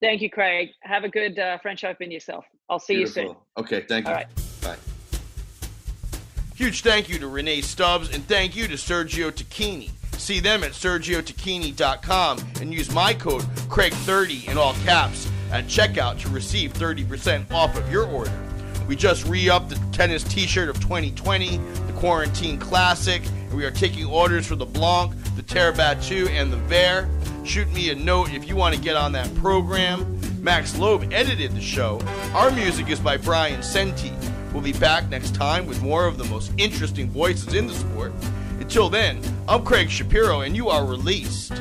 Thank 0.00 0.22
you, 0.22 0.30
Craig. 0.30 0.70
Have 0.82 1.04
a 1.04 1.08
good 1.08 1.38
uh, 1.38 1.58
French 1.58 1.84
Open 1.84 2.10
yourself. 2.10 2.46
I'll 2.70 2.78
see 2.78 2.96
Beautiful. 2.96 3.22
you 3.22 3.28
soon. 3.28 3.36
Okay, 3.58 3.84
thank 3.88 4.06
you. 4.06 4.12
All 4.12 4.16
right. 4.16 4.28
Bye. 4.62 4.91
Huge 6.62 6.82
thank 6.82 7.08
you 7.08 7.18
to 7.18 7.26
Rennae 7.26 7.60
Stubbs 7.60 8.14
and 8.14 8.24
thank 8.28 8.54
you 8.54 8.68
to 8.68 8.74
Sergio 8.74 9.32
Tacchini. 9.32 9.90
See 10.16 10.38
them 10.38 10.62
at 10.62 10.70
sergiotacchini.com 10.70 12.38
and 12.60 12.72
use 12.72 12.88
my 12.94 13.12
code 13.14 13.42
Craig30 13.68 14.48
in 14.48 14.56
all 14.56 14.74
caps 14.84 15.28
at 15.50 15.64
checkout 15.64 16.20
to 16.20 16.28
receive 16.28 16.72
30% 16.74 17.50
off 17.50 17.76
of 17.76 17.90
your 17.90 18.06
order. 18.06 18.30
We 18.86 18.94
just 18.94 19.26
re 19.26 19.50
upped 19.50 19.70
the 19.70 19.80
tennis 19.90 20.22
t 20.22 20.46
shirt 20.46 20.68
of 20.68 20.78
2020, 20.78 21.56
the 21.56 21.92
Quarantine 21.94 22.60
Classic, 22.60 23.26
and 23.26 23.54
we 23.54 23.64
are 23.64 23.72
taking 23.72 24.06
orders 24.06 24.46
for 24.46 24.54
the 24.54 24.64
Blanc, 24.64 25.12
the 25.34 25.42
TerraBat 25.42 26.06
2, 26.06 26.28
and 26.28 26.52
the 26.52 26.58
Vare. 26.58 27.08
Shoot 27.44 27.72
me 27.72 27.90
a 27.90 27.96
note 27.96 28.32
if 28.32 28.46
you 28.46 28.54
want 28.54 28.72
to 28.76 28.80
get 28.80 28.94
on 28.94 29.10
that 29.10 29.34
program. 29.34 30.20
Max 30.40 30.78
Loeb 30.78 31.12
edited 31.12 31.56
the 31.56 31.60
show. 31.60 32.00
Our 32.34 32.52
music 32.52 32.88
is 32.88 33.00
by 33.00 33.16
Brian 33.16 33.64
Senti. 33.64 34.12
We'll 34.52 34.62
be 34.62 34.72
back 34.74 35.08
next 35.08 35.34
time 35.34 35.66
with 35.66 35.82
more 35.82 36.06
of 36.06 36.18
the 36.18 36.24
most 36.24 36.52
interesting 36.58 37.08
voices 37.08 37.54
in 37.54 37.66
the 37.66 37.74
sport. 37.74 38.12
Until 38.60 38.90
then, 38.90 39.20
I'm 39.48 39.64
Craig 39.64 39.90
Shapiro, 39.90 40.42
and 40.42 40.54
you 40.54 40.68
are 40.68 40.84
released. 40.84 41.52